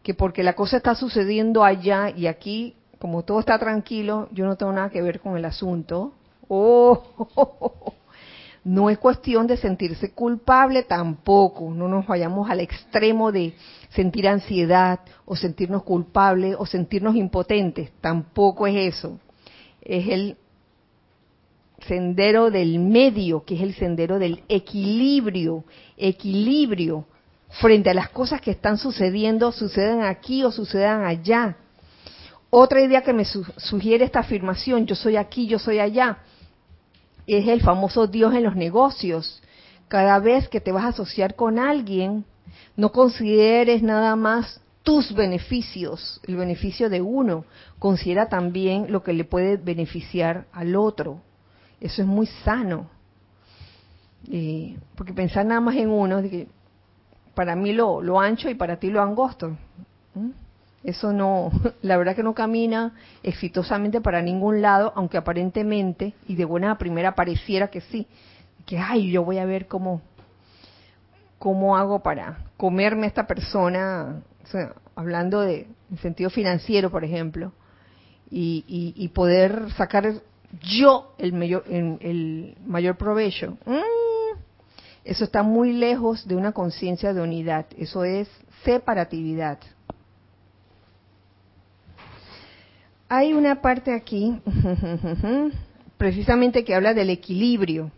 que 0.02 0.14
porque 0.14 0.42
la 0.42 0.54
cosa 0.54 0.78
está 0.78 0.94
sucediendo 0.94 1.62
allá 1.62 2.08
y 2.08 2.26
aquí, 2.26 2.74
como 2.98 3.22
todo 3.22 3.40
está 3.40 3.58
tranquilo, 3.58 4.28
yo 4.32 4.46
no 4.46 4.56
tengo 4.56 4.72
nada 4.72 4.88
que 4.88 5.02
ver 5.02 5.20
con 5.20 5.36
el 5.36 5.44
asunto, 5.44 6.14
oh, 6.48 7.02
no 8.64 8.90
es 8.90 8.98
cuestión 8.98 9.46
de 9.46 9.56
sentirse 9.56 10.12
culpable 10.12 10.84
tampoco, 10.84 11.70
no 11.70 11.88
nos 11.88 12.06
vayamos 12.06 12.48
al 12.48 12.60
extremo 12.60 13.32
de 13.32 13.54
sentir 13.90 14.28
ansiedad 14.28 15.00
o 15.24 15.34
sentirnos 15.34 15.82
culpables 15.82 16.54
o 16.58 16.66
sentirnos 16.66 17.16
impotentes, 17.16 17.90
tampoco 18.00 18.66
es 18.66 18.94
eso. 18.94 19.18
Es 19.80 20.08
el 20.08 20.36
sendero 21.88 22.50
del 22.50 22.78
medio, 22.78 23.44
que 23.44 23.56
es 23.56 23.62
el 23.62 23.74
sendero 23.74 24.20
del 24.20 24.44
equilibrio, 24.48 25.64
equilibrio 25.96 27.04
frente 27.60 27.90
a 27.90 27.94
las 27.94 28.10
cosas 28.10 28.40
que 28.40 28.52
están 28.52 28.78
sucediendo, 28.78 29.50
sucedan 29.50 30.02
aquí 30.02 30.44
o 30.44 30.52
sucedan 30.52 31.04
allá. 31.04 31.56
Otra 32.48 32.80
idea 32.80 33.02
que 33.02 33.12
me 33.12 33.24
sugiere 33.24 34.04
esta 34.04 34.20
afirmación, 34.20 34.86
yo 34.86 34.94
soy 34.94 35.16
aquí, 35.16 35.46
yo 35.46 35.58
soy 35.58 35.80
allá, 35.80 36.18
es 37.26 37.48
el 37.48 37.60
famoso 37.60 38.06
Dios 38.06 38.34
en 38.34 38.44
los 38.44 38.56
negocios. 38.56 39.42
Cada 39.88 40.18
vez 40.18 40.48
que 40.48 40.60
te 40.60 40.72
vas 40.72 40.84
a 40.84 40.88
asociar 40.88 41.34
con 41.34 41.58
alguien, 41.58 42.24
no 42.76 42.92
consideres 42.92 43.82
nada 43.82 44.16
más 44.16 44.60
tus 44.82 45.14
beneficios, 45.14 46.20
el 46.26 46.36
beneficio 46.36 46.88
de 46.90 47.00
uno, 47.00 47.44
considera 47.78 48.28
también 48.28 48.90
lo 48.90 49.02
que 49.02 49.12
le 49.12 49.24
puede 49.24 49.56
beneficiar 49.56 50.46
al 50.52 50.74
otro. 50.74 51.20
Eso 51.80 52.02
es 52.02 52.08
muy 52.08 52.26
sano. 52.44 52.88
porque 54.96 55.12
pensar 55.12 55.46
nada 55.46 55.60
más 55.60 55.76
en 55.76 55.90
uno, 55.90 56.22
que 56.22 56.48
para 57.34 57.54
mí 57.56 57.72
lo, 57.72 58.02
lo 58.02 58.20
ancho 58.20 58.50
y 58.50 58.54
para 58.54 58.78
ti 58.78 58.90
lo 58.90 59.02
angosto. 59.02 59.56
Eso 60.84 61.12
no, 61.12 61.50
la 61.82 61.96
verdad 61.96 62.16
que 62.16 62.22
no 62.22 62.34
camina 62.34 62.94
exitosamente 63.22 64.00
para 64.00 64.22
ningún 64.22 64.62
lado, 64.62 64.92
aunque 64.96 65.16
aparentemente 65.16 66.14
y 66.26 66.34
de 66.34 66.44
buena 66.44 66.76
primera 66.78 67.14
pareciera 67.14 67.68
que 67.68 67.80
sí, 67.80 68.06
que 68.66 68.78
ay, 68.78 69.10
yo 69.10 69.24
voy 69.24 69.38
a 69.38 69.44
ver 69.44 69.66
cómo 69.66 70.02
cómo 71.42 71.76
hago 71.76 72.04
para 72.04 72.38
comerme 72.56 73.06
a 73.06 73.08
esta 73.08 73.26
persona, 73.26 74.22
hablando 74.94 75.40
de 75.40 75.66
en 75.90 75.98
sentido 75.98 76.30
financiero, 76.30 76.88
por 76.88 77.02
ejemplo, 77.02 77.52
y, 78.30 79.10
poder 79.12 79.72
sacar 79.72 80.22
yo 80.60 81.14
el 81.18 81.32
mayor, 81.32 81.64
el 81.68 82.56
mayor 82.64 82.96
provecho. 82.96 83.58
Mm, 83.66 84.38
eso 85.04 85.24
está 85.24 85.42
muy 85.42 85.72
lejos 85.72 86.28
de 86.28 86.36
una 86.36 86.52
conciencia 86.52 87.12
de 87.12 87.20
unidad, 87.20 87.66
eso 87.76 88.04
es 88.04 88.28
separatividad. 88.64 89.58
Hay 93.14 93.34
una 93.34 93.60
parte 93.60 93.92
aquí, 93.92 94.40
precisamente 95.98 96.64
que 96.64 96.74
habla 96.74 96.94
del 96.94 97.10
equilibrio. 97.10 97.90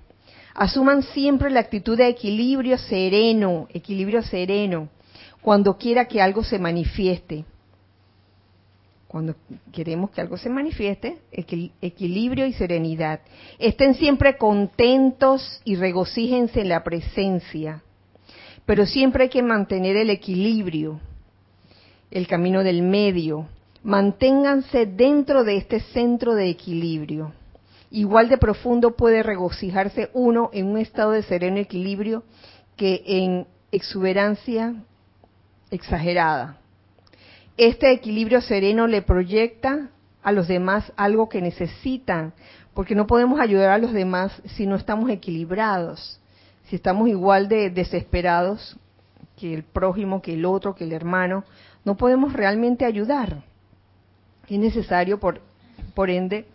Asuman 0.54 1.04
siempre 1.04 1.50
la 1.50 1.60
actitud 1.60 1.96
de 1.96 2.08
equilibrio 2.08 2.76
sereno, 2.78 3.68
equilibrio 3.72 4.22
sereno, 4.22 4.88
cuando 5.40 5.78
quiera 5.78 6.06
que 6.06 6.20
algo 6.20 6.42
se 6.42 6.58
manifieste. 6.58 7.44
Cuando 9.06 9.36
queremos 9.70 10.10
que 10.10 10.20
algo 10.20 10.36
se 10.36 10.48
manifieste, 10.48 11.18
equilibrio 11.30 12.46
y 12.46 12.52
serenidad. 12.52 13.20
Estén 13.60 13.94
siempre 13.94 14.36
contentos 14.36 15.60
y 15.64 15.76
regocíjense 15.76 16.60
en 16.60 16.70
la 16.70 16.82
presencia. 16.82 17.84
Pero 18.66 18.84
siempre 18.84 19.24
hay 19.24 19.30
que 19.30 19.44
mantener 19.44 19.96
el 19.96 20.10
equilibrio, 20.10 20.98
el 22.10 22.26
camino 22.26 22.64
del 22.64 22.82
medio, 22.82 23.46
manténganse 23.84 24.86
dentro 24.86 25.44
de 25.44 25.58
este 25.58 25.78
centro 25.78 26.34
de 26.34 26.48
equilibrio. 26.48 27.32
Igual 27.90 28.28
de 28.28 28.38
profundo 28.38 28.96
puede 28.96 29.22
regocijarse 29.22 30.10
uno 30.14 30.50
en 30.52 30.66
un 30.66 30.78
estado 30.78 31.12
de 31.12 31.22
sereno 31.22 31.58
equilibrio 31.58 32.24
que 32.76 33.02
en 33.06 33.46
exuberancia 33.70 34.74
exagerada. 35.70 36.56
Este 37.56 37.92
equilibrio 37.92 38.40
sereno 38.40 38.86
le 38.86 39.02
proyecta 39.02 39.90
a 40.22 40.32
los 40.32 40.48
demás 40.48 40.90
algo 40.96 41.28
que 41.28 41.42
necesitan, 41.42 42.32
porque 42.72 42.94
no 42.94 43.06
podemos 43.06 43.38
ayudar 43.38 43.68
a 43.68 43.78
los 43.78 43.92
demás 43.92 44.32
si 44.56 44.66
no 44.66 44.76
estamos 44.76 45.10
equilibrados, 45.10 46.18
si 46.64 46.76
estamos 46.76 47.08
igual 47.08 47.48
de 47.48 47.70
desesperados 47.70 48.76
que 49.36 49.52
el 49.52 49.62
prójimo, 49.62 50.22
que 50.22 50.32
el 50.32 50.46
otro, 50.46 50.74
que 50.74 50.84
el 50.84 50.92
hermano, 50.92 51.44
no 51.84 51.96
podemos 51.96 52.32
realmente 52.32 52.86
ayudar. 52.86 53.44
Es 54.48 54.58
necesario, 54.58 55.18
por, 55.18 55.40
ende, 56.10 56.46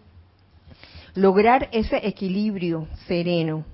lograr 1.15 1.69
ese 1.71 2.05
equilibrio 2.07 2.87
sereno 3.07 3.65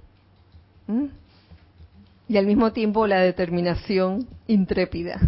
y 2.27 2.37
al 2.37 2.45
mismo 2.45 2.71
tiempo 2.71 3.07
la 3.07 3.19
determinación 3.19 4.27
intrépida. 4.47 5.19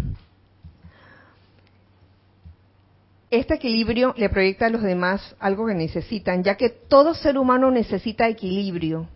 Este 3.29 3.55
equilibrio 3.55 4.13
le 4.17 4.29
proyecta 4.29 4.67
a 4.67 4.69
los 4.69 4.81
demás 4.81 5.35
algo 5.39 5.67
que 5.67 5.73
necesitan, 5.73 6.43
ya 6.43 6.55
que 6.55 6.69
todo 6.69 7.13
ser 7.13 7.38
humano 7.38 7.71
necesita 7.71 8.29
equilibrio 8.29 9.09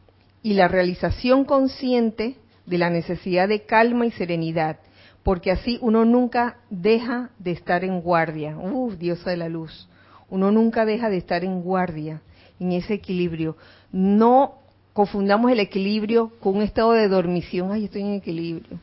y 0.43 0.53
la 0.53 0.67
realización 0.67 1.45
consciente 1.45 2.35
de 2.65 2.77
la 2.77 2.89
necesidad 2.89 3.47
de 3.47 3.61
calma 3.65 4.05
y 4.05 4.11
serenidad 4.11 4.79
porque 5.23 5.51
así 5.51 5.77
uno 5.81 6.05
nunca 6.05 6.57
deja 6.69 7.29
de 7.37 7.51
estar 7.51 7.83
en 7.83 8.01
guardia. 8.01 8.57
Uf, 8.57 8.97
diosa 8.97 9.29
de 9.29 9.37
la 9.37 9.49
luz. 9.49 9.87
Uno 10.29 10.51
nunca 10.51 10.85
deja 10.85 11.09
de 11.09 11.17
estar 11.17 11.43
en 11.43 11.61
guardia, 11.61 12.21
en 12.59 12.71
ese 12.71 12.95
equilibrio. 12.95 13.57
No 13.91 14.55
confundamos 14.93 15.51
el 15.51 15.59
equilibrio 15.59 16.31
con 16.39 16.57
un 16.57 16.63
estado 16.63 16.93
de 16.93 17.07
dormición. 17.07 17.71
Ay, 17.71 17.85
estoy 17.85 18.01
en 18.01 18.13
equilibrio. 18.13 18.79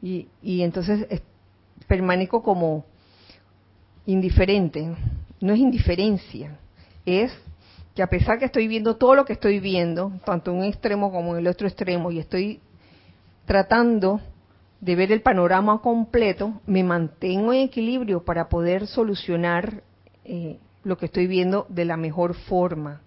Y, 0.00 0.28
y 0.42 0.62
entonces 0.62 1.06
permanezco 1.88 2.42
como 2.42 2.84
indiferente. 4.06 4.94
No 5.40 5.52
es 5.52 5.58
indiferencia, 5.58 6.58
es 7.04 7.32
que 7.94 8.02
a 8.02 8.06
pesar 8.08 8.38
que 8.38 8.44
estoy 8.44 8.68
viendo 8.68 8.96
todo 8.96 9.14
lo 9.14 9.24
que 9.24 9.32
estoy 9.32 9.58
viendo, 9.58 10.12
tanto 10.24 10.52
en 10.52 10.58
un 10.58 10.64
extremo 10.64 11.10
como 11.10 11.32
en 11.32 11.40
el 11.40 11.48
otro 11.48 11.66
extremo, 11.66 12.10
y 12.10 12.18
estoy 12.18 12.60
tratando 13.44 14.20
de 14.80 14.94
ver 14.94 15.10
el 15.12 15.22
panorama 15.22 15.80
completo, 15.80 16.60
me 16.66 16.84
mantengo 16.84 17.52
en 17.52 17.60
equilibrio 17.62 18.24
para 18.24 18.48
poder 18.48 18.86
solucionar 18.86 19.82
eh, 20.24 20.58
lo 20.84 20.96
que 20.96 21.06
estoy 21.06 21.26
viendo 21.26 21.66
de 21.68 21.84
la 21.84 21.96
mejor 21.96 22.34
forma. 22.34 23.00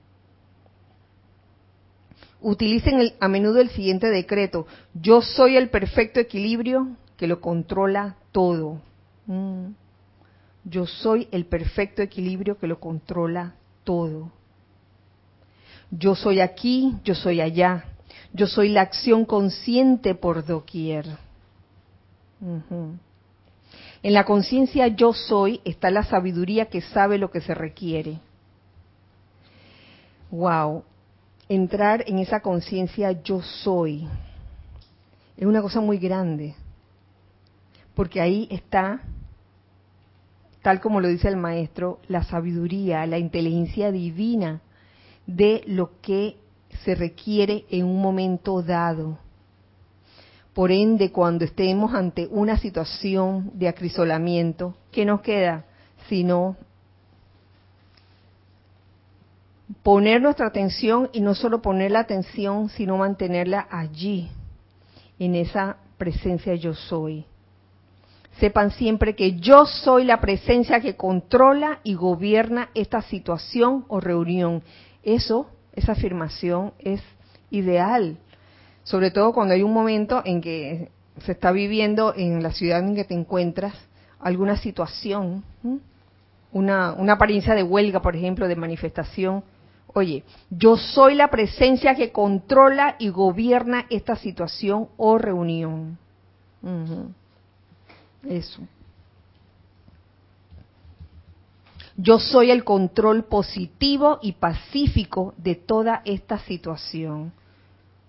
Utilicen 2.41 3.13
a 3.19 3.27
menudo 3.27 3.61
el 3.61 3.69
siguiente 3.69 4.07
decreto, 4.07 4.65
yo 4.93 5.21
soy 5.21 5.57
el 5.57 5.69
perfecto 5.69 6.19
equilibrio 6.19 6.97
que 7.15 7.27
lo 7.27 7.39
controla 7.39 8.15
todo. 8.31 8.81
Mm. 9.27 9.67
Yo 10.63 10.85
soy 10.85 11.27
el 11.31 11.45
perfecto 11.45 12.01
equilibrio 12.01 12.57
que 12.57 12.67
lo 12.67 12.79
controla 12.79 13.55
todo. 13.83 14.31
Yo 15.89 16.15
soy 16.15 16.39
aquí, 16.39 16.95
yo 17.03 17.15
soy 17.15 17.41
allá. 17.41 17.85
Yo 18.33 18.47
soy 18.47 18.69
la 18.69 18.81
acción 18.81 19.25
consciente 19.25 20.15
por 20.15 20.45
doquier. 20.45 21.05
En 22.41 24.13
la 24.13 24.25
conciencia 24.25 24.87
yo 24.87 25.13
soy 25.13 25.61
está 25.63 25.91
la 25.91 26.03
sabiduría 26.03 26.65
que 26.65 26.81
sabe 26.81 27.17
lo 27.17 27.29
que 27.31 27.41
se 27.41 27.53
requiere. 27.53 28.19
Wow, 30.31 30.83
entrar 31.49 32.03
en 32.07 32.19
esa 32.19 32.39
conciencia 32.39 33.11
yo 33.23 33.41
soy 33.41 34.07
es 35.41 35.47
una 35.47 35.61
cosa 35.63 35.81
muy 35.81 35.97
grande, 35.97 36.53
porque 37.95 38.21
ahí 38.21 38.47
está, 38.51 39.01
tal 40.61 40.79
como 40.79 41.01
lo 41.01 41.07
dice 41.07 41.27
el 41.27 41.35
maestro, 41.35 41.99
la 42.07 42.23
sabiduría, 42.23 43.07
la 43.07 43.17
inteligencia 43.17 43.91
divina 43.91 44.61
de 45.25 45.63
lo 45.65 45.99
que 45.99 46.37
se 46.83 46.93
requiere 46.93 47.65
en 47.71 47.85
un 47.85 48.01
momento 48.01 48.61
dado 48.61 49.17
por 50.53 50.71
ende, 50.71 51.11
cuando 51.11 51.45
estemos 51.45 51.93
ante 51.93 52.27
una 52.29 52.57
situación 52.57 53.51
de 53.53 53.69
acrisolamiento, 53.69 54.75
¿qué 54.91 55.05
nos 55.05 55.21
queda? 55.21 55.65
Sino 56.09 56.57
poner 59.81 60.21
nuestra 60.21 60.47
atención 60.47 61.09
y 61.13 61.21
no 61.21 61.35
solo 61.35 61.61
poner 61.61 61.91
la 61.91 62.01
atención, 62.01 62.69
sino 62.69 62.97
mantenerla 62.97 63.67
allí, 63.71 64.29
en 65.19 65.35
esa 65.35 65.77
presencia 65.97 66.55
yo 66.55 66.73
soy. 66.73 67.25
Sepan 68.39 68.71
siempre 68.71 69.15
que 69.15 69.39
yo 69.39 69.65
soy 69.65 70.03
la 70.03 70.19
presencia 70.19 70.81
que 70.81 70.95
controla 70.95 71.79
y 71.83 71.93
gobierna 71.95 72.69
esta 72.73 73.01
situación 73.01 73.85
o 73.87 73.99
reunión. 73.99 74.63
Eso, 75.03 75.49
esa 75.73 75.93
afirmación 75.93 76.73
es 76.79 77.01
ideal, 77.51 78.17
sobre 78.83 79.11
todo 79.11 79.33
cuando 79.33 79.53
hay 79.53 79.63
un 79.63 79.73
momento 79.73 80.21
en 80.25 80.41
que 80.41 80.89
se 81.19 81.33
está 81.33 81.51
viviendo 81.51 82.13
en 82.15 82.41
la 82.41 82.51
ciudad 82.51 82.79
en 82.79 82.95
que 82.95 83.03
te 83.03 83.13
encuentras 83.13 83.73
alguna 84.19 84.57
situación, 84.57 85.43
una, 86.51 86.93
una 86.93 87.13
apariencia 87.13 87.55
de 87.55 87.63
huelga, 87.63 88.01
por 88.01 88.15
ejemplo, 88.15 88.47
de 88.47 88.55
manifestación. 88.55 89.43
Oye, 89.93 90.23
yo 90.49 90.77
soy 90.77 91.15
la 91.15 91.29
presencia 91.29 91.95
que 91.95 92.11
controla 92.11 92.95
y 92.97 93.09
gobierna 93.09 93.85
esta 93.89 94.15
situación 94.15 94.87
o 94.97 95.17
reunión. 95.17 95.97
Eso. 98.27 98.61
Yo 101.97 102.19
soy 102.19 102.51
el 102.51 102.63
control 102.63 103.25
positivo 103.25 104.19
y 104.21 104.33
pacífico 104.33 105.33
de 105.37 105.55
toda 105.55 106.01
esta 106.05 106.39
situación. 106.39 107.33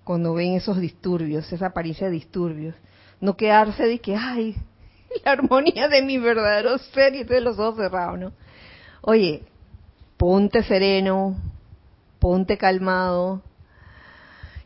Cuando 0.04 0.34
ven 0.34 0.54
esos 0.54 0.80
disturbios, 0.80 1.52
esa 1.52 1.66
apariencia 1.66 2.06
de 2.08 2.14
disturbios. 2.14 2.74
No 3.20 3.36
quedarse 3.36 3.84
de 3.84 4.00
que, 4.00 4.16
ay, 4.16 4.56
la 5.24 5.32
armonía 5.32 5.88
de 5.88 6.02
mi 6.02 6.18
verdadero 6.18 6.78
ser 6.78 7.14
y 7.14 7.24
de 7.24 7.40
los 7.40 7.58
ojos 7.58 7.76
cerrados, 7.76 8.18
¿no? 8.18 8.32
Oye, 9.02 9.44
ponte 10.16 10.62
sereno, 10.62 11.36
ponte 12.18 12.56
calmado 12.56 13.42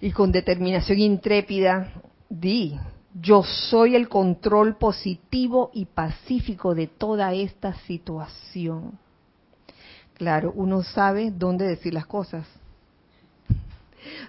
y 0.01 0.11
con 0.11 0.31
determinación 0.31 0.99
intrépida, 0.99 1.93
di, 2.29 2.79
yo 3.15 3.43
soy 3.43 3.97
el 3.97 4.09
control 4.09 4.77
positivo 4.77 5.71
y 5.73 5.87
pacífico 5.87 6.75
de 6.75 6.87
toda 6.87 7.33
esta 7.33 7.75
situación. 7.87 8.99
Claro, 10.15 10.53
uno 10.55 10.83
sabe 10.83 11.31
dónde 11.31 11.67
decir 11.67 11.95
las 11.95 12.07
cosas. 12.07 12.47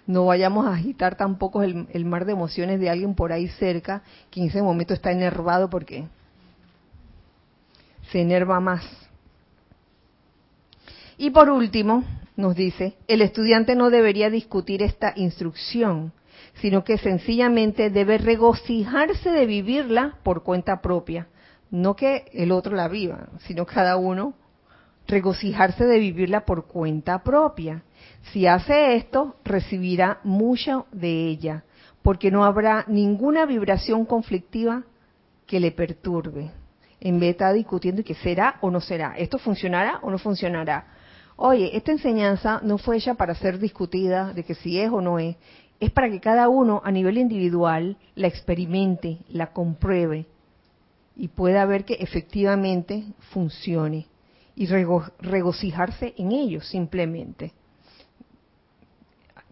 No 0.06 0.26
vayamos 0.26 0.66
a 0.66 0.74
agitar 0.74 1.16
tampoco 1.16 1.64
el, 1.64 1.88
el, 1.92 2.06
mar 2.06 2.26
de 2.26 2.34
emociones 2.34 2.80
de 2.80 2.90
alguien 2.90 3.16
por 3.16 3.32
ahí 3.32 3.48
cerca 3.60 4.04
que 4.30 4.42
en 4.42 4.48
ese 4.48 4.62
momento 4.62 4.94
está 4.94 5.12
enervado 5.12 5.70
porque 5.70 6.08
se 8.12 8.22
enerva 8.22 8.60
más. 8.60 8.84
Y 11.18 11.32
por 11.32 11.50
último, 11.50 12.04
nos 12.36 12.56
dice, 12.56 12.96
el 13.08 13.22
estudiante 13.22 13.76
no 13.76 13.90
debería 13.90 14.30
discutir 14.30 14.84
esta 14.84 15.14
instrucción, 15.16 16.14
sino 16.62 16.84
que 16.84 16.98
sencillamente 16.98 17.90
debe 17.90 18.18
regocijarse 18.18 19.32
de 19.32 19.46
vivirla 19.46 20.20
por 20.24 20.44
cuenta 20.44 20.82
propia. 20.82 21.28
No 21.72 21.96
que 21.96 22.26
el 22.34 22.52
otro 22.52 22.76
la 22.76 22.88
viva, 22.88 23.28
sino 23.40 23.66
cada 23.66 23.98
uno 23.98 24.36
regocijarse 25.08 25.86
de 25.86 26.00
vivirla 26.00 26.46
por 26.46 26.68
cuenta 26.68 27.24
propia. 27.24 27.84
Si 28.32 28.46
hace 28.46 28.96
esto, 28.96 29.36
recibirá 29.46 30.20
mucho 30.24 30.86
de 30.92 31.28
ella, 31.28 31.64
porque 32.02 32.32
no 32.32 32.44
habrá 32.44 32.84
ninguna 32.88 33.46
vibración 33.46 34.06
conflictiva 34.06 34.84
que 35.46 35.60
le 35.60 35.72
perturbe. 35.72 36.52
En 37.00 37.16
vez 37.16 37.22
de 37.22 37.30
estar 37.30 37.54
discutiendo 37.54 38.04
que 38.04 38.16
será 38.16 38.58
o 38.62 38.70
no 38.70 38.82
será, 38.82 39.16
esto 39.18 39.38
funcionará 39.38 40.00
o 40.02 40.12
no 40.12 40.18
funcionará. 40.18 40.88
Oye, 41.36 41.76
esta 41.78 41.92
enseñanza 41.92 42.60
no 42.64 42.78
fue 42.78 42.98
hecha 42.98 43.14
para 43.14 43.36
ser 43.36 43.60
discutida 43.60 44.34
de 44.34 44.44
que 44.44 44.56
si 44.56 44.80
es 44.80 44.90
o 44.90 45.02
no 45.02 45.20
es, 45.20 45.36
es 45.80 45.92
para 45.92 46.10
que 46.10 46.20
cada 46.20 46.50
uno 46.50 46.82
a 46.84 46.92
nivel 46.92 47.18
individual 47.18 47.98
la 48.16 48.28
experimente, 48.28 49.20
la 49.30 49.54
compruebe 49.54 50.26
y 51.16 51.28
pueda 51.28 51.66
ver 51.66 51.86
que 51.86 51.94
efectivamente 51.96 53.04
funcione 53.32 54.08
y 54.56 54.66
regocijarse 54.66 56.16
en 56.18 56.32
ello 56.32 56.62
simplemente. 56.62 57.54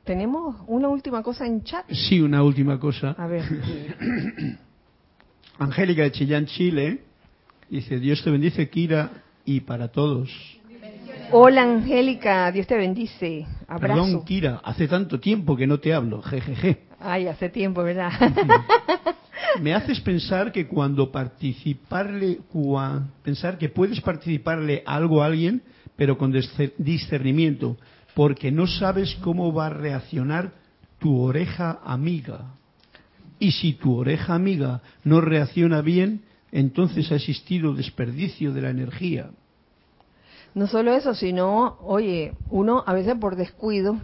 ¿Tenemos 0.06 0.58
una 0.68 0.88
última 0.88 1.24
cosa 1.24 1.48
en 1.48 1.64
chat? 1.64 1.84
Sí, 1.90 2.22
una 2.22 2.44
última 2.44 2.80
cosa. 2.80 3.16
A 3.18 3.26
ver. 3.26 3.44
Angélica 5.58 6.04
de 6.04 6.12
Chillán, 6.12 6.46
Chile, 6.46 7.02
dice, 7.70 8.00
Dios 8.00 8.24
te 8.24 8.30
bendice, 8.30 8.70
Kira, 8.70 9.10
y 9.46 9.62
para 9.62 9.88
todos. 9.88 10.30
Hola 11.32 11.64
Angélica, 11.64 12.52
Dios 12.52 12.68
te 12.68 12.78
bendice. 12.78 13.48
Abrazo. 13.68 14.04
Perdón, 14.04 14.26
Kira, 14.26 14.62
hace 14.64 14.88
tanto 14.88 15.20
tiempo 15.20 15.56
que 15.58 15.66
no 15.66 15.80
te 15.80 15.92
hablo, 15.92 16.22
jejeje. 16.22 16.84
Ay, 17.00 17.28
hace 17.28 17.50
tiempo, 17.50 17.82
¿verdad? 17.82 18.12
me 19.62 19.74
haces 19.74 20.00
pensar 20.02 20.52
que 20.52 20.68
cuando 20.68 21.12
participarle, 21.12 22.42
pensar 23.24 23.58
que 23.58 23.70
puedes 23.70 24.00
participarle 24.02 24.84
algo 24.86 25.24
a 25.24 25.26
alguien, 25.26 25.64
pero 25.96 26.16
con 26.16 26.32
discernimiento, 26.78 27.78
porque 28.16 28.52
no 28.52 28.66
sabes 28.66 29.16
cómo 29.22 29.54
va 29.54 29.68
a 29.68 29.70
reaccionar 29.70 30.54
tu 31.00 31.22
oreja 31.22 31.80
amiga. 31.84 32.54
Y 33.38 33.52
si 33.52 33.74
tu 33.74 33.96
oreja 33.98 34.34
amiga 34.34 34.82
no 35.04 35.20
reacciona 35.22 35.82
bien, 35.82 36.22
entonces 36.52 37.12
ha 37.12 37.16
existido 37.16 37.74
desperdicio 37.74 38.54
de 38.54 38.62
la 38.62 38.70
energía. 38.70 39.30
No 40.54 40.68
solo 40.68 40.96
eso, 40.96 41.14
sino, 41.14 41.78
oye, 41.82 42.34
uno 42.50 42.82
a 42.88 42.94
veces 42.94 43.16
por 43.20 43.36
descuido, 43.36 44.00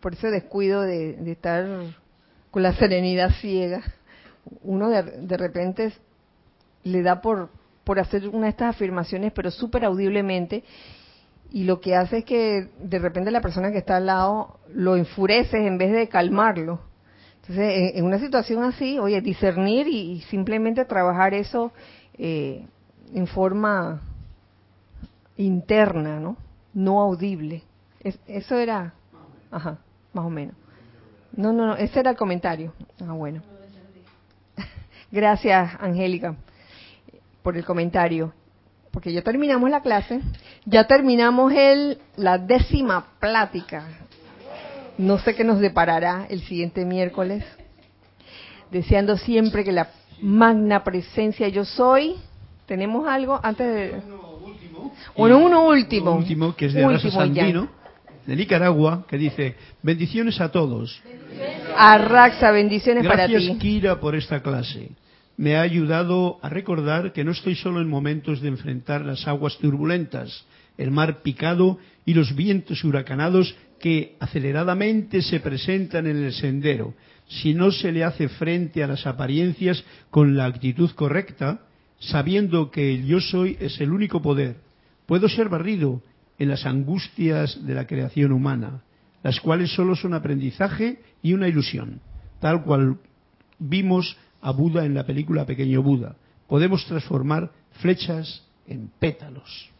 por 0.00 0.12
ese 0.12 0.30
descuido 0.30 0.82
de, 0.82 1.32
estar 1.32 1.66
con 2.50 2.62
la 2.62 2.74
serenidad 2.74 3.30
ciega, 3.40 3.82
uno 4.62 4.90
de, 4.90 5.02
de 5.02 5.36
repente 5.38 5.92
le 6.84 7.00
da 7.00 7.22
por, 7.22 7.48
por 7.84 7.98
hacer 7.98 8.28
una 8.28 8.44
de 8.44 8.50
estas 8.50 8.74
afirmaciones, 8.74 9.32
pero 9.32 9.50
súper 9.50 9.86
audiblemente, 9.86 10.62
y 11.52 11.64
lo 11.64 11.80
que 11.80 11.94
hace 11.94 12.18
es 12.18 12.24
que 12.24 12.70
de 12.80 12.98
repente 12.98 13.30
la 13.30 13.42
persona 13.42 13.70
que 13.70 13.78
está 13.78 13.96
al 13.96 14.06
lado 14.06 14.58
lo 14.72 14.96
enfurece 14.96 15.66
en 15.66 15.76
vez 15.76 15.92
de 15.92 16.08
calmarlo. 16.08 16.80
Entonces, 17.42 17.92
en, 17.94 18.04
una 18.04 18.18
situación 18.18 18.62
así, 18.64 18.98
oye, 18.98 19.20
discernir 19.20 19.86
y, 19.86 20.20
simplemente 20.22 20.84
trabajar 20.86 21.34
eso 21.34 21.72
eh, 22.16 22.64
en 23.12 23.26
forma 23.26 24.00
interna, 25.36 26.20
¿no? 26.20 26.36
No 26.72 27.00
audible. 27.00 27.62
eso 28.26 28.56
era, 28.56 28.94
ajá, 29.50 29.78
más 30.14 30.24
o 30.24 30.30
menos. 30.30 30.54
No, 31.36 31.52
no, 31.52 31.66
no, 31.66 31.76
ese 31.76 32.00
era 32.00 32.10
el 32.12 32.16
comentario. 32.16 32.72
Ah, 33.06 33.12
bueno. 33.12 33.42
Gracias, 35.10 35.72
Angélica, 35.80 36.34
por 37.42 37.56
el 37.58 37.64
comentario. 37.64 38.32
Porque 38.92 39.12
ya 39.12 39.22
terminamos 39.22 39.70
la 39.70 39.80
clase, 39.80 40.20
ya 40.66 40.86
terminamos 40.86 41.52
el, 41.52 41.98
la 42.16 42.36
décima 42.36 43.06
plática. 43.18 43.84
No 44.98 45.18
sé 45.18 45.34
qué 45.34 45.44
nos 45.44 45.60
deparará 45.60 46.26
el 46.28 46.42
siguiente 46.42 46.84
miércoles. 46.84 47.42
Deseando 48.70 49.16
siempre 49.16 49.64
que 49.64 49.72
la 49.72 49.88
magna 50.20 50.84
presencia 50.84 51.48
yo 51.48 51.64
soy. 51.64 52.16
¿Tenemos 52.66 53.08
algo 53.08 53.40
antes 53.42 53.66
de...? 53.66 54.02
Bueno, 55.16 55.38
uno 55.38 55.66
último. 55.66 56.12
último, 56.12 56.54
que 56.54 56.66
es 56.66 56.74
de 56.74 56.86
Raza 56.86 57.10
Sandino, 57.10 57.68
de 58.26 58.36
Nicaragua, 58.36 59.04
que 59.08 59.16
dice, 59.16 59.56
bendiciones 59.82 60.38
a 60.40 60.50
todos. 60.50 61.02
Arraxa, 61.76 62.50
bendiciones 62.50 63.06
para 63.06 63.26
ti. 63.26 63.32
Gracias, 63.32 63.58
Kira, 63.58 63.98
por 63.98 64.14
esta 64.14 64.42
clase 64.42 64.90
me 65.36 65.56
ha 65.56 65.62
ayudado 65.62 66.38
a 66.42 66.48
recordar 66.48 67.12
que 67.12 67.24
no 67.24 67.32
estoy 67.32 67.54
solo 67.54 67.80
en 67.80 67.88
momentos 67.88 68.40
de 68.40 68.48
enfrentar 68.48 69.04
las 69.04 69.26
aguas 69.26 69.58
turbulentas, 69.58 70.44
el 70.78 70.90
mar 70.90 71.22
picado 71.22 71.78
y 72.04 72.14
los 72.14 72.34
vientos 72.34 72.84
huracanados 72.84 73.54
que 73.80 74.16
aceleradamente 74.20 75.22
se 75.22 75.40
presentan 75.40 76.06
en 76.06 76.16
el 76.24 76.32
sendero. 76.32 76.94
Si 77.26 77.54
no 77.54 77.70
se 77.70 77.92
le 77.92 78.04
hace 78.04 78.28
frente 78.28 78.84
a 78.84 78.86
las 78.86 79.06
apariencias 79.06 79.84
con 80.10 80.36
la 80.36 80.46
actitud 80.46 80.90
correcta, 80.92 81.62
sabiendo 81.98 82.70
que 82.70 82.94
el 82.94 83.06
yo 83.06 83.20
soy 83.20 83.56
es 83.60 83.80
el 83.80 83.92
único 83.92 84.22
poder, 84.22 84.56
puedo 85.06 85.28
ser 85.28 85.48
barrido 85.48 86.02
en 86.38 86.48
las 86.48 86.66
angustias 86.66 87.64
de 87.66 87.74
la 87.74 87.86
creación 87.86 88.32
humana, 88.32 88.82
las 89.22 89.40
cuales 89.40 89.72
solo 89.72 89.94
son 89.94 90.14
aprendizaje 90.14 90.98
y 91.22 91.32
una 91.32 91.48
ilusión, 91.48 92.00
tal 92.40 92.64
cual 92.64 92.98
vimos 93.58 94.16
a 94.42 94.50
Buda 94.50 94.84
en 94.84 94.94
la 94.94 95.06
película 95.06 95.46
Pequeño 95.46 95.82
Buda. 95.82 96.16
Podemos 96.48 96.84
transformar 96.86 97.50
flechas 97.80 98.42
en 98.66 98.90
pétalos. 98.98 99.70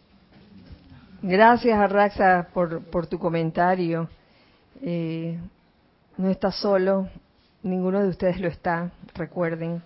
Gracias, 1.20 1.78
Arraxa, 1.78 2.48
por, 2.54 2.82
por 2.84 3.06
tu 3.06 3.18
comentario. 3.18 4.08
Eh, 4.80 5.38
no 6.16 6.30
estás 6.30 6.56
solo, 6.56 7.08
ninguno 7.62 8.02
de 8.02 8.08
ustedes 8.08 8.40
lo 8.40 8.48
está, 8.48 8.90
recuerden. 9.14 9.82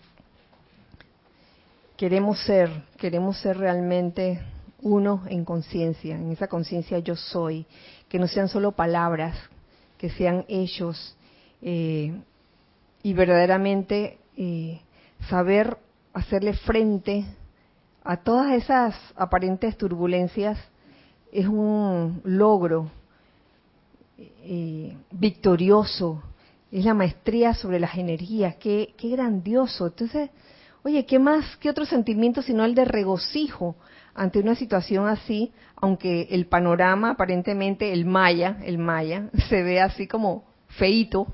Queremos 1.97 2.39
ser, 2.45 2.71
queremos 2.99 3.39
ser 3.39 3.57
realmente 3.59 4.41
uno 4.83 5.23
en 5.29 5.45
conciencia, 5.45 6.17
en 6.17 6.31
esa 6.33 6.49
conciencia 6.49 6.99
yo 6.99 7.17
soy, 7.17 7.67
que 8.09 8.19
no 8.19 8.29
sean 8.29 8.49
solo 8.49 8.73
palabras, 8.73 9.37
que 9.99 10.11
sean 10.11 10.45
hechos 10.49 11.17
eh, 11.63 12.15
y 13.03 13.13
verdaderamente 13.15 14.19
saber 15.29 15.79
hacerle 16.13 16.55
frente 16.55 17.25
a 18.03 18.17
todas 18.19 18.53
esas 18.53 18.95
aparentes 19.17 19.77
turbulencias 19.77 20.59
es 21.33 21.47
un 21.47 22.21
logro 22.25 22.91
eh, 24.19 24.97
victorioso, 25.11 26.23
es 26.71 26.85
la 26.85 26.95
maestría 26.95 27.53
sobre 27.53 27.81
las 27.81 27.97
energías, 27.97 28.57
qué, 28.57 28.95
qué 28.97 29.11
grandioso. 29.11 29.87
Entonces, 29.87 30.31
oye, 30.85 31.05
¿qué 31.05 31.19
más, 31.19 31.57
qué 31.59 31.69
otro 31.69 31.85
sentimiento 31.85 32.43
sino 32.43 32.65
el 32.65 32.75
de 32.75 32.85
regocijo 32.85 33.77
ante 34.15 34.39
una 34.39 34.55
situación 34.55 35.09
así, 35.09 35.53
aunque 35.75 36.29
el 36.31 36.47
panorama 36.47 37.11
aparentemente, 37.11 37.93
el 37.93 38.07
maya, 38.07 38.59
el 38.65 38.79
maya, 38.79 39.29
se 39.49 39.63
ve 39.63 39.81
así 39.81 40.07
como 40.07 40.45
feito, 40.69 41.27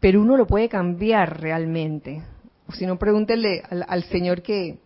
pero 0.00 0.20
uno 0.20 0.36
lo 0.36 0.46
puede 0.46 0.68
cambiar 0.68 1.40
realmente. 1.40 2.22
O 2.68 2.72
si 2.72 2.86
no, 2.86 2.98
pregúntenle 2.98 3.62
al, 3.68 4.02
señor 4.04 4.42
que 4.42 4.78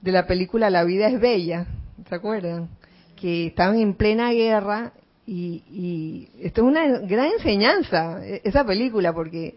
de 0.00 0.12
la 0.12 0.26
película 0.26 0.70
La 0.70 0.84
vida 0.84 1.08
es 1.08 1.20
bella, 1.20 1.66
¿se 2.08 2.14
acuerdan? 2.14 2.68
Que 3.16 3.46
estaban 3.46 3.78
en 3.78 3.94
plena 3.94 4.32
guerra 4.32 4.92
y, 5.26 6.28
esto 6.40 6.62
es 6.62 6.66
una 6.66 6.98
gran 7.00 7.26
enseñanza, 7.26 8.24
e, 8.26 8.40
esa 8.42 8.64
película, 8.64 9.12
porque 9.12 9.54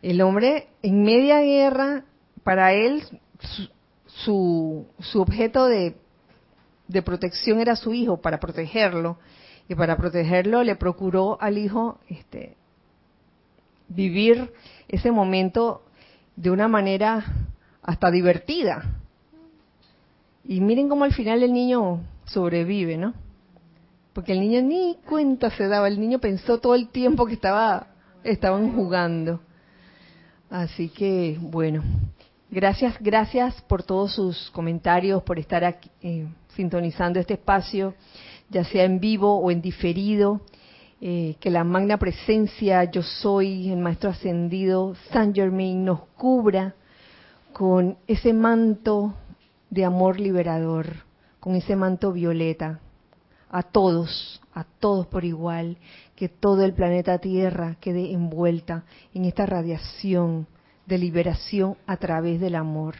el 0.00 0.22
hombre 0.22 0.68
en 0.82 1.02
media 1.02 1.40
guerra, 1.40 2.04
para 2.44 2.72
él, 2.72 3.02
su, 4.06 4.86
su, 4.98 5.20
objeto 5.20 5.66
de, 5.66 5.96
de 6.88 7.02
protección 7.02 7.60
era 7.60 7.76
su 7.76 7.92
hijo, 7.92 8.22
para 8.22 8.40
protegerlo, 8.40 9.18
y 9.68 9.74
para 9.74 9.98
protegerlo 9.98 10.62
le 10.64 10.76
procuró 10.76 11.36
al 11.40 11.58
hijo 11.58 11.98
este, 12.08 12.56
vivir 13.94 14.52
ese 14.88 15.10
momento 15.10 15.82
de 16.36 16.50
una 16.50 16.68
manera 16.68 17.24
hasta 17.82 18.10
divertida. 18.10 18.96
Y 20.44 20.60
miren 20.60 20.88
cómo 20.88 21.04
al 21.04 21.14
final 21.14 21.42
el 21.42 21.52
niño 21.52 22.00
sobrevive, 22.24 22.96
¿no? 22.96 23.14
Porque 24.12 24.32
el 24.32 24.40
niño 24.40 24.62
ni 24.62 24.96
cuenta 25.08 25.50
se 25.50 25.68
daba, 25.68 25.88
el 25.88 26.00
niño 26.00 26.18
pensó 26.18 26.58
todo 26.58 26.74
el 26.74 26.88
tiempo 26.88 27.26
que 27.26 27.34
estaba 27.34 27.86
estaban 28.24 28.72
jugando. 28.74 29.40
Así 30.50 30.88
que, 30.88 31.38
bueno, 31.40 31.82
gracias, 32.50 32.96
gracias 33.00 33.60
por 33.62 33.82
todos 33.82 34.14
sus 34.14 34.50
comentarios, 34.50 35.22
por 35.22 35.38
estar 35.38 35.64
aquí, 35.64 35.90
eh, 36.02 36.26
sintonizando 36.54 37.18
este 37.18 37.34
espacio, 37.34 37.94
ya 38.50 38.64
sea 38.64 38.84
en 38.84 39.00
vivo 39.00 39.38
o 39.38 39.50
en 39.50 39.62
diferido. 39.62 40.42
Eh, 41.04 41.34
que 41.40 41.50
la 41.50 41.64
magna 41.64 41.96
presencia 41.96 42.84
yo 42.84 43.02
soy, 43.02 43.72
el 43.72 43.78
Maestro 43.78 44.10
Ascendido, 44.10 44.94
San 45.10 45.34
Germain, 45.34 45.84
nos 45.84 46.02
cubra 46.16 46.76
con 47.52 47.98
ese 48.06 48.32
manto 48.32 49.12
de 49.68 49.84
amor 49.84 50.20
liberador, 50.20 50.86
con 51.40 51.56
ese 51.56 51.74
manto 51.74 52.12
violeta, 52.12 52.78
a 53.50 53.64
todos, 53.64 54.40
a 54.54 54.62
todos 54.62 55.08
por 55.08 55.24
igual, 55.24 55.76
que 56.14 56.28
todo 56.28 56.64
el 56.64 56.72
planeta 56.72 57.18
Tierra 57.18 57.76
quede 57.80 58.12
envuelta 58.12 58.84
en 59.12 59.24
esta 59.24 59.44
radiación 59.44 60.46
de 60.86 60.98
liberación 60.98 61.76
a 61.84 61.96
través 61.96 62.40
del 62.40 62.54
amor. 62.54 62.94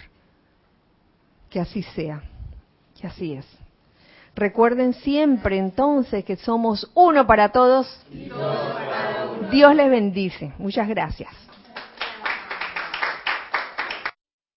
Que 1.48 1.60
así 1.60 1.84
sea, 1.94 2.20
que 3.00 3.06
así 3.06 3.34
es. 3.34 3.61
Recuerden 4.34 4.94
siempre 4.94 5.58
entonces 5.58 6.24
que 6.24 6.36
somos 6.36 6.90
uno 6.94 7.26
para 7.26 7.50
todos. 7.50 8.00
Dios 9.50 9.74
les 9.74 9.90
bendice. 9.90 10.52
Muchas 10.58 10.88
gracias. 10.88 11.30